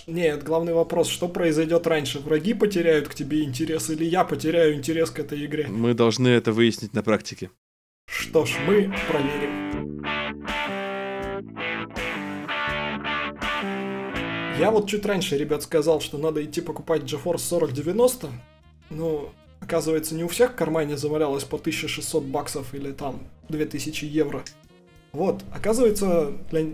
Нет, 0.06 0.42
главный 0.42 0.72
вопрос, 0.72 1.08
что 1.08 1.28
произойдет 1.28 1.86
раньше? 1.86 2.18
Враги 2.20 2.54
потеряют 2.54 3.08
к 3.08 3.14
тебе 3.14 3.42
интерес 3.42 3.90
или 3.90 4.04
я 4.04 4.24
потеряю 4.24 4.74
интерес 4.74 5.10
к 5.10 5.18
этой 5.18 5.44
игре? 5.44 5.66
Мы 5.68 5.94
должны 5.94 6.28
это 6.28 6.52
выяснить 6.52 6.94
на 6.94 7.02
практике. 7.02 7.50
Что 8.06 8.46
ж, 8.46 8.56
мы 8.66 8.94
проверим. 9.08 10.04
Я 14.58 14.70
вот 14.70 14.88
чуть 14.88 15.04
раньше, 15.04 15.36
ребят, 15.36 15.64
сказал, 15.64 16.00
что 16.00 16.16
надо 16.16 16.44
идти 16.44 16.60
покупать 16.60 17.02
GeForce 17.02 17.48
4090. 17.50 18.28
Ну, 18.90 19.30
оказывается, 19.64 20.14
не 20.14 20.24
у 20.24 20.28
всех 20.28 20.52
в 20.52 20.54
кармане 20.54 20.96
завалялось 20.96 21.44
по 21.44 21.56
1600 21.56 22.22
баксов 22.24 22.74
или 22.74 22.92
там 22.92 23.20
2000 23.48 24.04
евро. 24.04 24.42
Вот, 25.12 25.42
оказывается, 25.52 26.32
для 26.50 26.66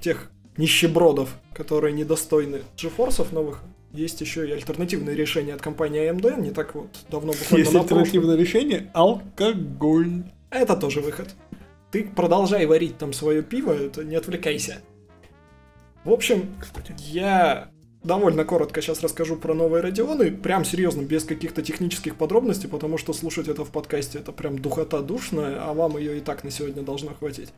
тех 0.00 0.30
нищебродов, 0.56 1.30
которые 1.54 1.92
недостойны 1.92 2.62
GeForce 2.76 3.32
новых, 3.32 3.62
есть 3.92 4.20
еще 4.20 4.46
и 4.48 4.52
альтернативные 4.52 5.16
решения 5.16 5.54
от 5.54 5.62
компании 5.62 6.10
AMD. 6.10 6.40
Не 6.40 6.50
так 6.50 6.74
вот 6.74 6.88
давно 7.10 7.32
буквально 7.32 7.58
Есть 7.62 7.72
на 7.72 7.80
прошлом- 7.80 7.98
альтернативное 7.98 8.36
решение– 8.36 8.90
алкоголь. 8.94 10.24
это 10.50 10.76
тоже 10.76 11.00
выход. 11.00 11.28
Ты 11.90 12.04
продолжай 12.04 12.66
варить 12.66 12.98
там 12.98 13.12
свое 13.14 13.42
пиво, 13.42 13.72
это 13.72 14.04
не 14.04 14.14
отвлекайся. 14.16 14.82
В 16.04 16.10
общем, 16.12 16.54
Кстати. 16.60 16.94
я 16.98 17.70
довольно 18.08 18.44
коротко 18.44 18.82
сейчас 18.82 19.02
расскажу 19.02 19.36
про 19.36 19.54
новые 19.54 19.82
радионы, 19.82 20.32
прям 20.32 20.64
серьезно, 20.64 21.02
без 21.02 21.24
каких-то 21.24 21.62
технических 21.62 22.16
подробностей, 22.16 22.68
потому 22.68 22.98
что 22.98 23.12
слушать 23.12 23.46
это 23.46 23.64
в 23.64 23.70
подкасте 23.70 24.18
это 24.18 24.32
прям 24.32 24.58
духота 24.58 25.00
душная, 25.02 25.58
а 25.62 25.74
вам 25.74 25.98
ее 25.98 26.16
и 26.16 26.20
так 26.20 26.42
на 26.42 26.50
сегодня 26.50 26.82
должно 26.82 27.12
хватить. 27.14 27.50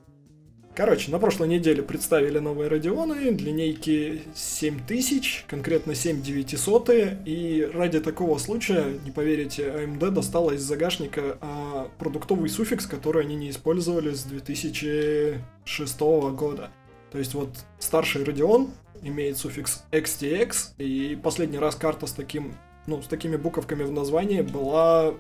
Короче, 0.75 1.11
на 1.11 1.19
прошлой 1.19 1.49
неделе 1.49 1.83
представили 1.83 2.39
новые 2.39 2.69
радионы, 2.69 3.31
линейки 3.31 4.23
7000, 4.35 5.45
конкретно 5.49 5.95
7900, 5.95 6.91
и 7.27 7.69
ради 7.73 8.01
такого 8.01 8.39
случая, 8.39 8.87
не 9.05 9.11
поверите, 9.11 9.63
AMD 9.65 10.11
достала 10.11 10.53
из 10.53 10.63
загашника 10.63 11.39
а, 11.41 11.89
продуктовый 11.99 12.49
суффикс, 12.49 12.87
который 12.87 13.23
они 13.23 13.37
не 13.37 13.51
использовали 13.51 14.15
с 14.15 14.25
2006 14.25 16.01
года. 16.01 16.71
То 17.13 17.19
есть 17.19 17.35
вот 17.35 17.51
старший 17.79 18.23
Radeon 18.23 18.71
имеет 19.03 19.39
суффикс 19.39 19.85
XTX, 19.93 20.75
и 20.79 21.19
последний 21.23 21.59
раз 21.59 21.75
карта 21.75 22.07
с 22.07 22.13
таким, 22.13 22.55
ну, 22.87 23.03
с 23.03 23.07
такими 23.07 23.37
буковками 23.37 23.83
в 23.83 23.93
названии 23.93 24.43
была 24.43 25.15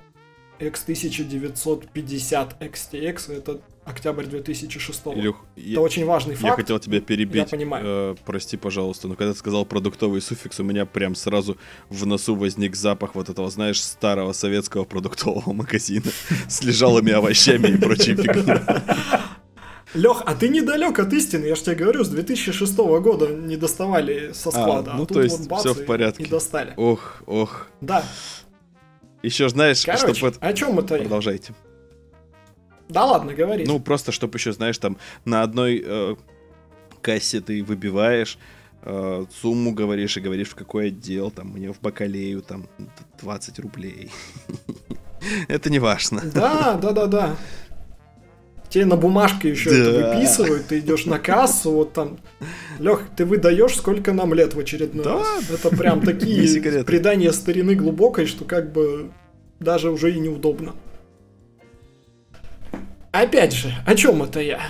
X1950 0.61 2.59
XTX, 2.61 3.33
это 3.33 3.61
октябрь 3.85 4.27
2006 4.27 5.07
Илюх, 5.07 5.45
Это 5.57 5.67
я, 5.67 5.81
очень 5.81 6.05
важный 6.05 6.35
факт. 6.35 6.45
я 6.45 6.55
хотел 6.57 6.79
тебя 6.79 7.01
перебить. 7.01 7.37
Я 7.37 7.47
понимаю. 7.47 7.85
Э, 7.87 8.15
прости, 8.25 8.57
пожалуйста, 8.57 9.09
но 9.09 9.15
когда 9.15 9.33
ты 9.33 9.39
сказал 9.39 9.65
продуктовый 9.65 10.21
суффикс, 10.21 10.61
у 10.61 10.65
меня 10.65 10.87
прям 10.87 11.15
сразу 11.15 11.57
в 11.89 12.07
носу 12.07 12.37
возник 12.37 12.77
запах 12.77 13.15
вот 13.15 13.29
этого, 13.29 13.51
знаешь, 13.51 13.83
старого 13.83 14.33
советского 14.33 14.85
продуктового 14.85 15.53
магазина 15.55 16.11
с 16.49 16.63
лежалыми 16.63 17.13
овощами 17.13 17.69
и 17.69 17.77
прочей 17.77 18.15
фигней. 18.15 18.59
Лех, 19.95 20.23
а 20.25 20.35
ты 20.35 20.49
недалек 20.49 20.99
от 20.99 21.13
истины, 21.13 21.47
я 21.47 21.55
же 21.57 21.63
тебе 21.63 21.77
говорю, 21.77 22.05
с 22.05 22.09
2006 22.09 22.77
года 22.77 23.27
не 23.29 23.57
доставали 23.57 24.33
со 24.33 24.51
склада. 24.51 24.93
А, 24.93 24.97
ну, 24.97 25.07
тут 25.07 25.17
то 25.17 25.23
есть 25.23 25.39
вот 25.39 25.49
бац 25.49 25.61
всё 25.61 25.75
в 25.75 25.85
порядке. 25.85 26.23
И 26.25 26.27
достали. 26.27 26.75
Ох, 26.77 27.23
ох. 27.27 27.67
Да. 27.81 28.05
Еще 29.23 29.49
знаешь, 29.49 29.85
Короче, 29.85 30.15
чтобы... 30.15 30.37
о 30.41 30.53
чем 30.53 30.77
я? 30.77 30.83
Продолжайте. 30.83 31.55
Да 32.89 33.05
ладно, 33.05 33.35
говори. 33.35 33.65
Ну, 33.67 33.81
просто, 33.81 34.13
чтобы 34.13 34.39
еще, 34.39 34.53
знаешь, 34.53 34.79
там 34.79 34.97
на 35.25 35.43
одной 35.43 35.83
э, 35.85 36.17
кассе 37.03 37.41
ты 37.41 37.63
выбиваешь 37.63 38.39
э, 38.83 39.25
сумму, 39.41 39.73
говоришь 39.73 40.17
и 40.17 40.21
говоришь, 40.21 40.49
в 40.49 40.55
какой 40.55 40.89
отдел, 40.89 41.31
там, 41.31 41.49
мне 41.49 41.73
в 41.73 41.81
бакалею, 41.81 42.43
там, 42.43 42.69
20 43.21 43.59
рублей. 43.59 44.11
Это 45.49 45.71
не 45.71 45.79
важно. 45.79 46.23
Да, 46.35 46.75
да, 46.75 46.93
да, 46.93 47.07
да. 47.07 47.37
Тебе 48.71 48.87
на 48.87 48.97
бумажке 48.97 49.51
еще 49.51 49.71
это 49.71 49.93
Да. 50.01 50.15
выписывают, 50.15 50.67
ты 50.69 50.79
идешь 50.79 51.05
на 51.05 51.19
кассу, 51.19 51.73
вот 51.73 51.93
там. 51.93 52.19
Лех, 52.79 53.03
ты 53.17 53.25
выдаешь, 53.25 53.75
сколько 53.77 54.13
нам 54.13 54.33
лет 54.33 54.55
в 54.55 54.59
очередной 54.61 55.05
Да. 55.05 55.15
раз. 55.19 55.51
Это 55.51 55.77
прям 55.77 56.01
такие 56.07 56.85
предания 56.85 57.33
старины 57.33 57.75
глубокой, 57.75 58.27
что 58.27 58.45
как 58.45 58.73
бы 58.73 59.11
даже 59.59 59.91
уже 59.91 60.13
и 60.15 60.21
неудобно. 60.21 60.75
Опять 63.13 63.53
же, 63.53 63.73
о 63.87 63.97
чем 63.97 64.23
это 64.23 64.41
я? 64.41 64.61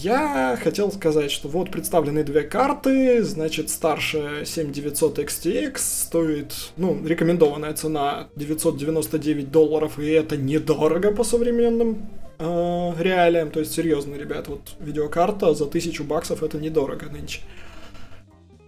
Я 0.00 0.58
хотел 0.60 0.90
сказать, 0.90 1.30
что 1.30 1.48
вот 1.48 1.70
представлены 1.70 2.24
две 2.24 2.42
карты, 2.42 3.22
значит, 3.22 3.70
старшая 3.70 4.44
7900 4.44 5.20
XTX 5.20 5.72
стоит, 5.78 6.52
ну, 6.76 7.00
рекомендованная 7.06 7.74
цена 7.74 8.26
999 8.34 9.52
долларов, 9.52 10.00
и 10.00 10.06
это 10.10 10.36
недорого 10.36 11.12
по 11.12 11.22
современным 11.22 12.08
э, 12.38 12.92
реалиям, 12.98 13.50
то 13.50 13.60
есть 13.60 13.72
серьезно, 13.72 14.14
ребят, 14.14 14.48
вот 14.48 14.74
видеокарта 14.80 15.54
за 15.54 15.64
1000 15.64 16.04
баксов 16.04 16.42
это 16.42 16.58
недорого 16.58 17.06
нынче. 17.06 17.40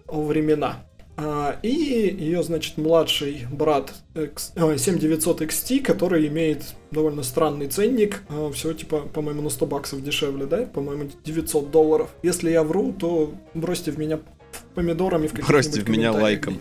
О 0.07 0.23
времена. 0.23 0.85
А, 1.21 1.59
и 1.63 1.69
ее, 1.69 2.45
значит, 2.45 2.77
младший 2.79 3.47
брат 3.51 3.93
X- 4.15 4.53
а, 4.55 4.79
7900 4.79 5.43
XT, 5.43 5.81
который 5.83 6.29
имеет 6.29 6.63
довольно 6.93 7.25
странный 7.25 7.67
ценник, 7.67 8.23
всего 8.55 8.73
типа, 8.73 9.01
по-моему, 9.01 9.43
на 9.43 9.51
100 9.51 9.67
баксов 9.67 10.03
дешевле, 10.03 10.47
да? 10.47 10.59
По-моему, 10.59 11.11
900 11.25 11.73
долларов. 11.73 12.11
Если 12.23 12.51
я 12.51 12.63
вру, 12.63 12.93
то 12.93 13.35
бросьте 13.55 13.91
в 13.91 13.99
меня 13.99 14.21
помидорами 14.75 15.27
в 15.27 15.35
Бросьте 15.35 15.81
в 15.81 15.89
меня 15.89 16.13
лайком. 16.13 16.59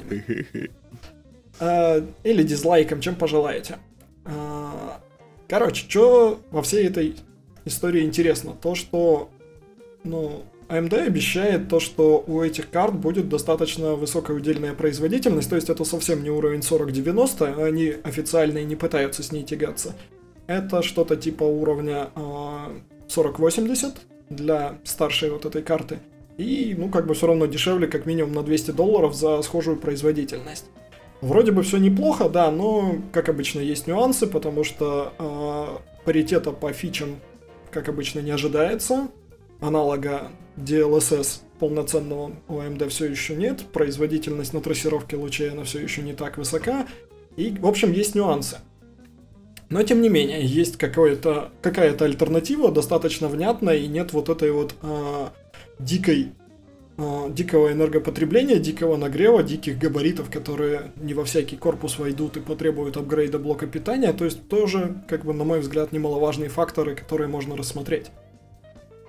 А, 1.60 2.03
или 2.24 2.43
дизлайком, 2.43 2.99
чем 2.99 3.16
пожелаете. 3.16 3.78
А, 4.26 4.99
Короче, 5.48 5.86
что 5.89 6.39
во 6.52 6.62
всей 6.62 6.88
этой 6.88 7.16
истории 7.66 8.04
интересно? 8.04 8.54
То, 8.62 8.76
что, 8.76 9.30
ну, 10.04 10.43
AMD 10.70 11.08
обещает 11.08 11.70
то, 11.70 11.80
что 11.80 12.24
у 12.28 12.41
этих 12.41 12.70
карт 12.70 12.93
будет 12.93 13.30
достаточно 13.30 13.95
высокая 13.95 14.36
удельная 14.36 14.74
производительность, 14.74 15.50
то 15.50 15.56
есть 15.56 15.70
это 15.70 15.86
совсем 15.86 16.24
не 16.24 16.30
уровень 16.30 16.62
4090, 16.62 17.64
они 17.64 17.95
официально 18.04 18.58
и 18.60 18.66
не 18.66 18.76
пытаются 18.76 19.24
с 19.24 19.32
ней 19.32 19.43
тягаться. 19.43 19.95
Это 20.48 20.82
что-то 20.82 21.16
типа 21.16 21.43
уровня 21.43 22.10
а, 22.16 22.74
4080 23.08 23.95
для 24.30 24.80
старшей 24.84 25.30
вот 25.30 25.45
этой 25.45 25.62
карты. 25.62 26.00
И, 26.38 26.76
ну, 26.78 26.89
как 26.89 27.08
бы 27.08 27.16
все 27.16 27.28
равно 27.28 27.48
дешевле, 27.48 27.88
как 27.88 28.06
минимум 28.06 28.34
на 28.34 28.43
200 28.43 28.72
долларов 28.72 29.16
за 29.16 29.41
схожую 29.41 29.78
производительность. 29.78 30.66
Вроде 31.22 31.51
бы 31.51 31.63
все 31.63 31.78
неплохо, 31.78 32.30
да, 32.30 32.51
но, 32.51 32.97
как 33.11 33.30
обычно, 33.30 33.59
есть 33.59 33.88
нюансы, 33.88 34.28
потому 34.28 34.63
что 34.63 35.13
э, 35.18 36.03
паритета 36.05 36.51
по 36.51 36.72
фичам, 36.74 37.20
как 37.72 37.89
обычно, 37.89 38.20
не 38.20 38.32
ожидается. 38.32 39.07
Аналога 39.59 40.30
DLSS 40.57 41.41
полноценного 41.59 42.34
у 42.47 42.59
AMD 42.59 42.89
все 42.89 43.05
еще 43.05 43.36
нет. 43.36 43.61
Производительность 43.74 44.53
на 44.53 44.61
трассировке 44.61 45.15
лучей, 45.15 45.49
она 45.49 45.63
все 45.63 45.80
еще 45.80 46.03
не 46.03 46.13
так 46.13 46.38
высока. 46.38 46.86
И, 47.36 47.49
в 47.49 47.65
общем, 47.65 47.91
есть 47.91 48.13
нюансы. 48.13 48.57
Но, 49.70 49.82
тем 49.84 50.01
не 50.01 50.09
менее, 50.09 50.45
есть 50.45 50.78
какое-то, 50.78 51.51
какая-то 51.61 52.05
альтернатива, 52.05 52.72
достаточно 52.72 53.28
внятная, 53.28 53.78
и 53.78 53.88
нет 53.88 54.13
вот 54.13 54.30
этой 54.30 54.51
вот 54.51 54.76
э, 54.82 55.28
дикой 55.80 56.32
дикого 57.30 57.72
энергопотребления, 57.72 58.58
дикого 58.58 58.98
нагрева, 58.98 59.43
диких 59.43 59.78
габаритов, 59.78 60.32
которые 60.32 60.91
не 60.95 61.14
во 61.14 61.26
всякий 61.26 61.56
корпус 61.56 62.00
войдут 62.00 62.38
и 62.38 62.39
потребуют 62.39 62.98
апгрейда 62.98 63.38
блока 63.38 63.68
питания. 63.68 64.12
То 64.14 64.26
есть 64.26 64.48
тоже, 64.48 65.04
как 65.08 65.24
бы, 65.24 65.34
на 65.34 65.43
мой 65.43 65.60
взгляд, 65.60 65.91
немаловажные 65.91 66.50
факторы, 66.50 66.95
которые 66.95 67.28
можно 67.28 67.56
рассмотреть. 67.56 68.08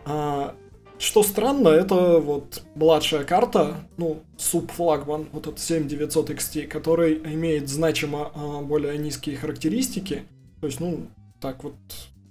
А, 0.04 0.54
что 0.98 1.22
странно, 1.22 1.68
это 1.68 2.18
вот 2.18 2.62
младшая 2.74 3.24
карта, 3.24 3.76
ну, 3.96 4.22
субфлагман, 4.36 5.28
вот 5.32 5.46
этот 5.46 5.60
7900 5.60 6.30
XT, 6.30 6.66
который 6.66 7.14
имеет 7.14 7.68
значимо 7.68 8.32
а, 8.34 8.60
более 8.60 8.98
низкие 8.98 9.36
характеристики. 9.36 10.24
То 10.60 10.66
есть, 10.66 10.80
ну, 10.80 11.06
так 11.40 11.64
вот, 11.64 11.74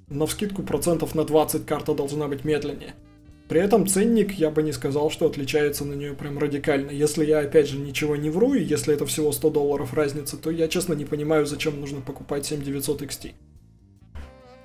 на 0.10 0.28
вскидку 0.28 0.62
процентов 0.62 1.16
на 1.16 1.24
20 1.24 1.66
карта 1.66 1.94
должна 1.96 2.28
быть 2.28 2.46
медленнее. 2.46 2.94
При 3.48 3.62
этом 3.62 3.88
ценник, 3.88 4.34
я 4.34 4.50
бы 4.50 4.62
не 4.62 4.74
сказал, 4.74 5.10
что 5.10 5.26
отличается 5.26 5.86
на 5.86 5.94
нее 5.94 6.14
прям 6.14 6.38
радикально. 6.38 6.92
Если 6.92 7.26
я, 7.26 7.40
опять 7.40 7.68
же, 7.68 7.78
ничего 7.78 8.18
не 8.18 8.30
вру, 8.30 8.54
и 8.54 8.64
если 8.64 8.94
это 8.94 9.06
всего 9.06 9.32
100 9.32 9.50
долларов 9.52 9.94
разница, 9.94 10.36
то 10.38 10.52
я, 10.52 10.68
честно, 10.68 10.94
не 10.94 11.06
понимаю, 11.06 11.46
зачем 11.46 11.80
нужно 11.80 12.02
покупать 12.02 12.46
7900 12.46 13.02
XT. 13.04 13.32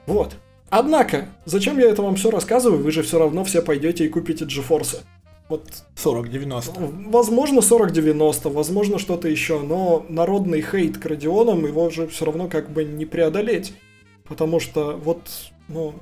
Вот. 0.06 0.34
Однако, 0.68 1.28
зачем 1.44 1.78
я 1.78 1.90
это 1.90 2.02
вам 2.02 2.16
все 2.16 2.30
рассказываю? 2.30 2.82
Вы 2.82 2.90
же 2.90 3.02
все 3.02 3.18
равно 3.18 3.44
все 3.44 3.62
пойдете 3.62 4.04
и 4.04 4.08
купите 4.08 4.46
GeForce. 4.46 5.02
Вот 5.48 5.68
40-90. 5.96 7.10
Возможно, 7.10 7.58
40-90, 7.58 8.50
возможно, 8.50 8.98
что-то 8.98 9.28
еще, 9.28 9.60
но 9.60 10.04
народный 10.08 10.62
хейт 10.62 10.98
к 10.98 11.06
Радионам 11.06 11.66
его 11.66 11.90
же 11.90 12.08
все 12.08 12.24
равно 12.24 12.48
как 12.48 12.70
бы 12.70 12.84
не 12.84 13.04
преодолеть. 13.04 13.74
Потому 14.24 14.60
что 14.60 14.96
вот, 14.96 15.20
ну, 15.68 15.94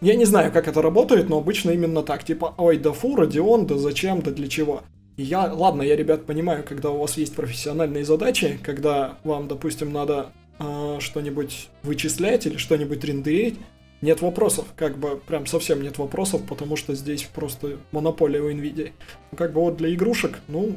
я 0.00 0.14
не 0.14 0.24
знаю, 0.24 0.52
как 0.52 0.68
это 0.68 0.82
работает, 0.82 1.28
но 1.28 1.38
обычно 1.38 1.70
именно 1.70 2.02
так. 2.02 2.24
Типа, 2.24 2.54
ой, 2.58 2.78
да 2.78 2.92
фу, 2.92 3.16
Радион, 3.16 3.66
да 3.66 3.78
зачем, 3.78 4.20
да 4.20 4.30
для 4.30 4.48
чего. 4.48 4.82
И 5.16 5.22
я, 5.22 5.52
ладно, 5.52 5.82
я, 5.82 5.96
ребят, 5.96 6.26
понимаю, 6.26 6.62
когда 6.68 6.90
у 6.90 6.98
вас 6.98 7.16
есть 7.16 7.34
профессиональные 7.34 8.04
задачи, 8.04 8.58
когда 8.62 9.18
вам, 9.24 9.48
допустим, 9.48 9.92
надо 9.92 10.32
а, 10.58 11.00
что-нибудь 11.00 11.68
вычислять 11.82 12.46
или 12.46 12.58
что-нибудь 12.58 13.02
рендерить, 13.02 13.58
нет 14.02 14.20
вопросов, 14.20 14.66
как 14.76 14.98
бы 14.98 15.16
прям 15.16 15.46
совсем 15.46 15.82
нет 15.82 15.96
вопросов, 15.96 16.42
потому 16.46 16.76
что 16.76 16.94
здесь 16.94 17.22
просто 17.22 17.78
монополия 17.92 18.42
у 18.42 18.50
NVIDIA. 18.50 18.92
Ну, 19.32 19.38
как 19.38 19.54
бы 19.54 19.62
вот 19.62 19.78
для 19.78 19.94
игрушек, 19.94 20.40
ну, 20.48 20.76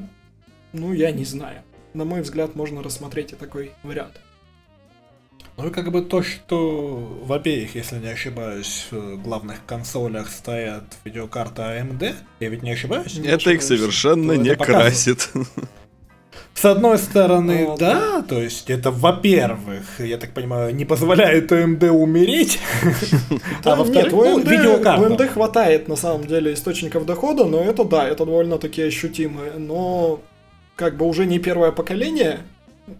ну, 0.71 0.93
я 0.93 1.11
не 1.11 1.25
знаю. 1.25 1.63
На 1.93 2.05
мой 2.05 2.21
взгляд, 2.21 2.55
можно 2.55 2.81
рассмотреть 2.81 3.33
и 3.33 3.35
такой 3.35 3.71
вариант. 3.83 4.21
Ну 5.59 5.67
и 5.67 5.71
как 5.71 5.91
бы 5.91 6.01
то, 6.01 6.23
что 6.23 7.19
в 7.21 7.33
обеих, 7.33 7.75
если 7.75 7.97
не 7.97 8.07
ошибаюсь, 8.07 8.87
в 8.91 9.17
главных 9.21 9.65
консолях 9.65 10.29
стоят 10.29 10.85
видеокарты 11.03 11.61
AMD, 11.61 12.15
я 12.39 12.47
ведь 12.47 12.63
не 12.63 12.71
ошибаюсь? 12.71 13.17
Не 13.17 13.27
Это 13.27 13.51
их 13.51 13.59
ошибаешься. 13.59 13.67
совершенно 13.67 14.31
не 14.33 14.55
красит. 14.55 15.29
С 16.53 16.63
одной 16.63 16.97
стороны, 16.97 17.67
А, 17.71 17.77
да, 17.77 18.21
то 18.21 18.41
есть 18.41 18.69
это, 18.69 18.89
во-первых, 18.91 19.99
я 19.99 20.17
так 20.17 20.33
понимаю, 20.33 20.73
не 20.73 20.85
позволяет 20.85 21.51
AMD 21.51 21.89
умереть, 21.89 22.59
Да, 23.61 23.73
а 23.73 23.75
во-вторых, 23.75 24.05
нет, 24.05 24.13
у 24.13 24.23
ну, 24.23 24.39
AMD, 24.39 24.45
у 24.45 24.49
видеокарта. 24.49 25.05
AMD 25.07 25.27
хватает 25.27 25.89
на 25.89 25.97
самом 25.97 26.25
деле 26.25 26.53
источников 26.53 27.05
дохода, 27.05 27.43
но 27.43 27.59
это 27.61 27.83
да, 27.83 28.07
это 28.07 28.25
довольно-таки 28.25 28.81
ощутимо. 28.81 29.41
Но 29.57 30.21
как 30.77 30.95
бы 30.95 31.05
уже 31.05 31.25
не 31.25 31.37
первое 31.39 31.73
поколение 31.73 32.39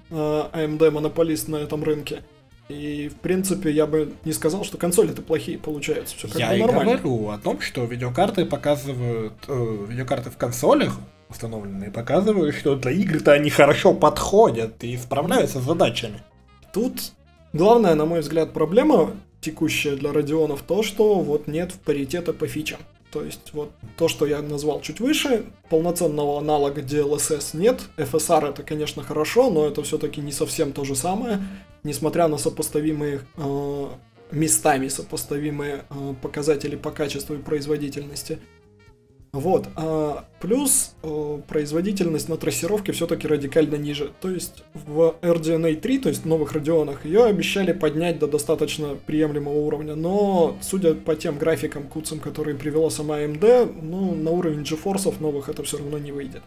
э, 0.10 0.44
AMD 0.54 0.92
монополист 0.92 1.48
на 1.48 1.56
этом 1.56 1.86
рынке. 1.86 2.22
И 2.70 3.10
в 3.10 3.16
принципе 3.16 3.72
я 3.72 3.88
бы 3.88 4.14
не 4.26 4.32
сказал, 4.32 4.64
что 4.64 4.78
консоли-то 4.78 5.24
плохие 5.24 5.58
получаются. 5.58 6.16
Все 6.16 6.28
как 6.28 6.38
Я 6.38 6.56
и 6.56 6.62
нормально. 6.62 6.98
говорю 6.98 7.30
о 7.30 7.38
том, 7.40 7.60
что 7.62 7.84
видеокарты 7.86 8.46
показывают, 8.46 9.34
э, 9.48 9.86
видеокарты 9.90 10.30
в 10.30 10.38
консолях 10.38 11.00
установленные 11.30 11.92
показывают, 11.92 12.56
что 12.56 12.76
для 12.76 12.92
игр-то 12.92 13.34
они 13.34 13.50
хорошо 13.50 13.94
подходят 13.94 14.84
и 14.84 14.98
справляются 14.98 15.60
с 15.60 15.64
задачами. 15.64 16.22
Тут 16.74 16.94
главная, 17.54 17.96
на 17.96 18.06
мой 18.06 18.22
взгляд, 18.22 18.54
проблема 18.54 19.12
текущая 19.42 19.96
для 19.96 20.12
Радионов 20.12 20.62
то, 20.62 20.84
что 20.84 21.20
вот 21.22 21.48
нет 21.48 21.74
паритета 21.86 22.34
по 22.34 22.48
фичам. 22.48 22.80
То 23.12 23.24
есть 23.24 23.54
вот 23.54 23.72
то, 23.98 24.08
что 24.08 24.28
я 24.28 24.42
назвал 24.42 24.82
чуть 24.82 25.00
выше, 25.00 25.46
полноценного 25.70 26.38
аналога 26.38 26.82
DLSS 26.82 27.58
нет. 27.58 27.82
FSR 27.98 28.50
это, 28.50 28.62
конечно, 28.62 29.02
хорошо, 29.02 29.50
но 29.50 29.66
это 29.66 29.82
все-таки 29.82 30.22
не 30.22 30.32
совсем 30.32 30.74
то 30.74 30.84
же 30.84 30.96
самое. 30.96 31.40
Несмотря 31.84 32.28
на 32.28 32.38
сопоставимые 32.38 33.22
э, 33.38 33.88
местами 34.32 34.88
сопоставимые 34.88 35.86
э, 35.90 36.14
показатели 36.22 36.76
по 36.76 36.92
качеству 36.92 37.36
и 37.36 37.40
производительности. 37.40 38.40
Вот. 39.32 39.68
А 39.76 40.26
плюс 40.40 40.96
э, 41.04 41.40
производительность 41.48 42.30
на 42.30 42.38
трассировке 42.38 42.94
все-таки 42.94 43.28
радикально 43.28 43.76
ниже. 43.76 44.12
То 44.22 44.32
есть 44.32 44.64
в 44.74 45.16
RDNA 45.22 45.76
3, 45.76 46.00
то 46.00 46.10
есть 46.10 46.24
в 46.24 46.28
новых 46.28 46.54
радионах, 46.54 47.06
ее 47.06 47.26
обещали 47.26 47.72
поднять 47.72 48.18
до 48.18 48.28
достаточно 48.28 48.96
приемлемого 48.96 49.60
уровня. 49.60 49.94
Но, 49.94 50.58
судя 50.62 50.96
по 50.96 51.16
тем 51.16 51.38
графикам, 51.38 51.84
куцам, 51.84 52.20
которые 52.20 52.58
привела 52.58 52.90
сама 52.90 53.20
AMD, 53.20 53.80
ну, 53.84 54.16
на 54.16 54.32
уровень 54.32 54.64
GeForce 54.64 55.14
новых 55.20 55.48
это 55.48 55.62
все 55.62 55.78
равно 55.78 56.00
не 56.00 56.12
выйдет. 56.12 56.42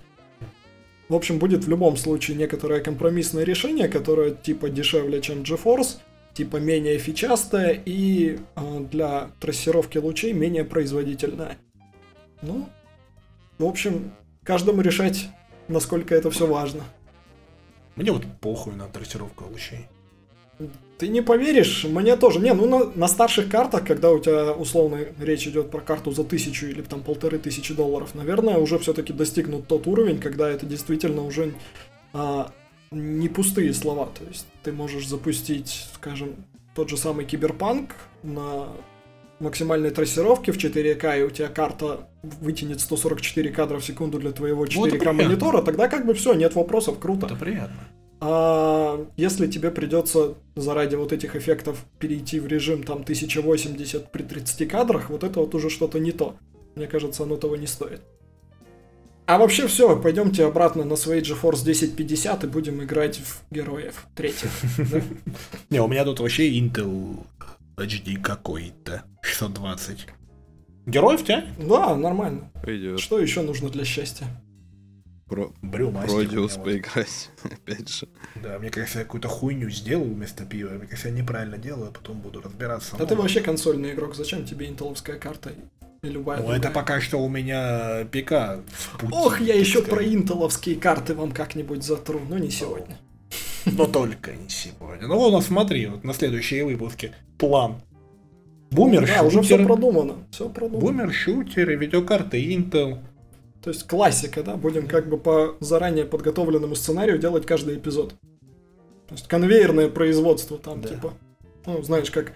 В 1.12 1.14
общем, 1.14 1.38
будет 1.38 1.64
в 1.64 1.68
любом 1.68 1.98
случае 1.98 2.38
некоторое 2.38 2.80
компромиссное 2.80 3.44
решение, 3.44 3.86
которое 3.86 4.30
типа 4.30 4.70
дешевле, 4.70 5.20
чем 5.20 5.42
GeForce, 5.42 5.98
типа 6.32 6.56
менее 6.56 6.96
фичастое 6.96 7.82
и 7.84 8.38
э, 8.56 8.80
для 8.90 9.30
трассировки 9.38 9.98
лучей 9.98 10.32
менее 10.32 10.64
производительное. 10.64 11.58
Ну, 12.40 12.66
в 13.58 13.66
общем, 13.66 14.10
каждому 14.42 14.80
решать, 14.80 15.28
насколько 15.68 16.14
это 16.14 16.30
все 16.30 16.46
важно. 16.46 16.82
Мне 17.94 18.10
вот 18.10 18.24
похуй 18.40 18.72
на 18.74 18.88
трассировку 18.88 19.44
лучей. 19.44 19.88
Ты 20.98 21.08
не 21.08 21.20
поверишь, 21.20 21.84
мне 21.84 22.16
тоже. 22.16 22.38
Не, 22.38 22.54
ну 22.54 22.66
на, 22.66 22.84
на 22.94 23.08
старших 23.08 23.48
картах, 23.50 23.84
когда 23.86 24.10
у 24.12 24.20
тебя 24.20 24.52
условно 24.52 25.00
речь 25.20 25.46
идет 25.48 25.70
про 25.70 25.80
карту 25.80 26.12
за 26.12 26.22
тысячу 26.22 26.66
или 26.66 26.82
там 26.82 27.02
полторы 27.02 27.38
тысячи 27.38 27.74
долларов, 27.74 28.14
наверное, 28.14 28.58
уже 28.58 28.78
все-таки 28.78 29.12
достигнут 29.12 29.66
тот 29.66 29.86
уровень, 29.86 30.20
когда 30.20 30.48
это 30.48 30.64
действительно 30.64 31.24
уже 31.24 31.54
а, 32.12 32.52
не 32.92 33.28
пустые 33.28 33.74
слова. 33.74 34.10
То 34.16 34.24
есть 34.28 34.46
ты 34.62 34.72
можешь 34.72 35.08
запустить, 35.08 35.86
скажем, 35.94 36.36
тот 36.74 36.88
же 36.88 36.96
самый 36.96 37.24
киберпанк 37.24 37.96
на 38.22 38.68
максимальной 39.40 39.90
трассировке 39.90 40.52
в 40.52 40.56
4К, 40.56 41.20
и 41.20 41.22
у 41.24 41.30
тебя 41.30 41.48
карта 41.48 42.08
вытянет 42.22 42.80
144 42.80 43.50
кадра 43.50 43.78
в 43.78 43.84
секунду 43.84 44.18
для 44.18 44.30
твоего 44.30 44.64
4К 44.66 45.04
вот 45.04 45.12
монитора, 45.14 45.62
тогда 45.62 45.88
как 45.88 46.06
бы 46.06 46.14
все, 46.14 46.32
нет 46.34 46.54
вопросов, 46.54 46.98
круто. 46.98 47.26
Это 47.26 47.34
приятно. 47.34 47.76
А 48.24 49.04
если 49.16 49.48
тебе 49.48 49.72
придется 49.72 50.34
заради 50.54 50.94
вот 50.94 51.12
этих 51.12 51.34
эффектов 51.34 51.84
перейти 51.98 52.38
в 52.38 52.46
режим 52.46 52.84
там 52.84 53.00
1080 53.00 54.12
при 54.12 54.22
30 54.22 54.68
кадрах, 54.68 55.10
вот 55.10 55.24
это 55.24 55.40
вот 55.40 55.52
уже 55.56 55.68
что-то 55.68 55.98
не 55.98 56.12
то. 56.12 56.36
Мне 56.76 56.86
кажется, 56.86 57.24
оно 57.24 57.36
того 57.36 57.56
не 57.56 57.66
стоит. 57.66 58.00
А 59.26 59.38
вообще 59.38 59.66
все, 59.66 60.00
пойдемте 60.00 60.44
обратно 60.44 60.84
на 60.84 60.94
свои 60.94 61.20
GeForce 61.20 61.62
1050 61.62 62.44
и 62.44 62.46
будем 62.46 62.80
играть 62.84 63.18
в 63.18 63.42
героев 63.52 64.06
третьих. 64.14 64.50
Не, 65.70 65.80
у 65.80 65.88
меня 65.88 66.04
тут 66.04 66.20
вообще 66.20 66.48
Intel 66.56 67.26
HD 67.76 68.22
какой-то. 68.22 69.02
620. 69.22 70.06
Герой 70.86 71.16
в 71.16 71.24
тебя? 71.24 71.44
Да, 71.58 71.96
нормально. 71.96 72.52
Что 72.98 73.18
еще 73.18 73.42
нужно 73.42 73.68
для 73.68 73.84
счастья? 73.84 74.28
Про... 75.32 75.50
Брюмастер. 75.62 76.14
Продиус 76.14 76.56
поиграть, 76.58 77.30
опять 77.44 77.88
же. 77.88 78.06
Да, 78.42 78.58
мне 78.58 78.68
кажется, 78.68 78.98
я 78.98 79.04
какую-то 79.06 79.28
хуйню 79.28 79.70
сделал 79.70 80.04
вместо 80.04 80.44
пива. 80.44 80.68
Мне 80.74 80.86
кажется, 80.86 81.08
я 81.08 81.14
неправильно 81.14 81.56
делаю, 81.56 81.88
а 81.88 81.90
потом 81.90 82.20
буду 82.20 82.42
разбираться. 82.42 82.96
Да 82.98 83.06
ты 83.06 83.16
вообще 83.16 83.40
консольный 83.40 83.92
игрок, 83.94 84.14
зачем 84.14 84.44
тебе 84.44 84.66
интеловская 84.66 85.18
карта 85.18 85.52
и 86.02 86.08
любая 86.08 86.36
Ну, 86.36 86.42
другая? 86.42 86.60
это 86.60 86.70
пока 86.70 87.00
что 87.00 87.16
у 87.16 87.30
меня 87.30 88.04
ПК 88.12 88.62
пути, 88.98 89.12
Ох, 89.14 89.40
я 89.40 89.54
еще 89.54 89.78
сказать. 89.80 89.88
про 89.90 90.04
интеловские 90.04 90.76
карты 90.76 91.14
вам 91.14 91.32
как-нибудь 91.32 91.82
затру, 91.82 92.20
но 92.28 92.36
не 92.36 92.50
сегодня. 92.50 92.98
Но 93.64 93.86
только 93.86 94.32
не 94.36 94.50
сегодня. 94.50 95.06
Ну, 95.08 95.16
вон, 95.16 95.40
смотри, 95.40 95.86
вот 95.86 96.04
на 96.04 96.12
следующие 96.12 96.62
выпуски. 96.66 97.12
План. 97.38 97.80
Бумер, 98.70 99.06
Да, 99.06 99.22
уже 99.22 99.40
все 99.40 99.64
продумано. 99.64 100.26
Все 100.30 100.48
продумано. 100.50 100.80
бумер, 100.80 101.12
шутеры, 101.12 101.76
видеокарты 101.76 102.42
Intel. 102.54 102.98
То 103.62 103.70
есть 103.70 103.86
классика, 103.86 104.42
да? 104.42 104.56
Будем 104.56 104.88
как 104.88 105.08
бы 105.08 105.16
по 105.18 105.56
заранее 105.60 106.04
подготовленному 106.04 106.74
сценарию 106.74 107.18
делать 107.18 107.46
каждый 107.46 107.76
эпизод. 107.76 108.14
То 109.08 109.14
есть 109.14 109.28
конвейерное 109.28 109.88
производство 109.88 110.58
там, 110.58 110.80
Да. 110.80 110.88
типа. 110.88 111.14
Ну, 111.66 111.82
знаешь, 111.82 112.10
как 112.10 112.32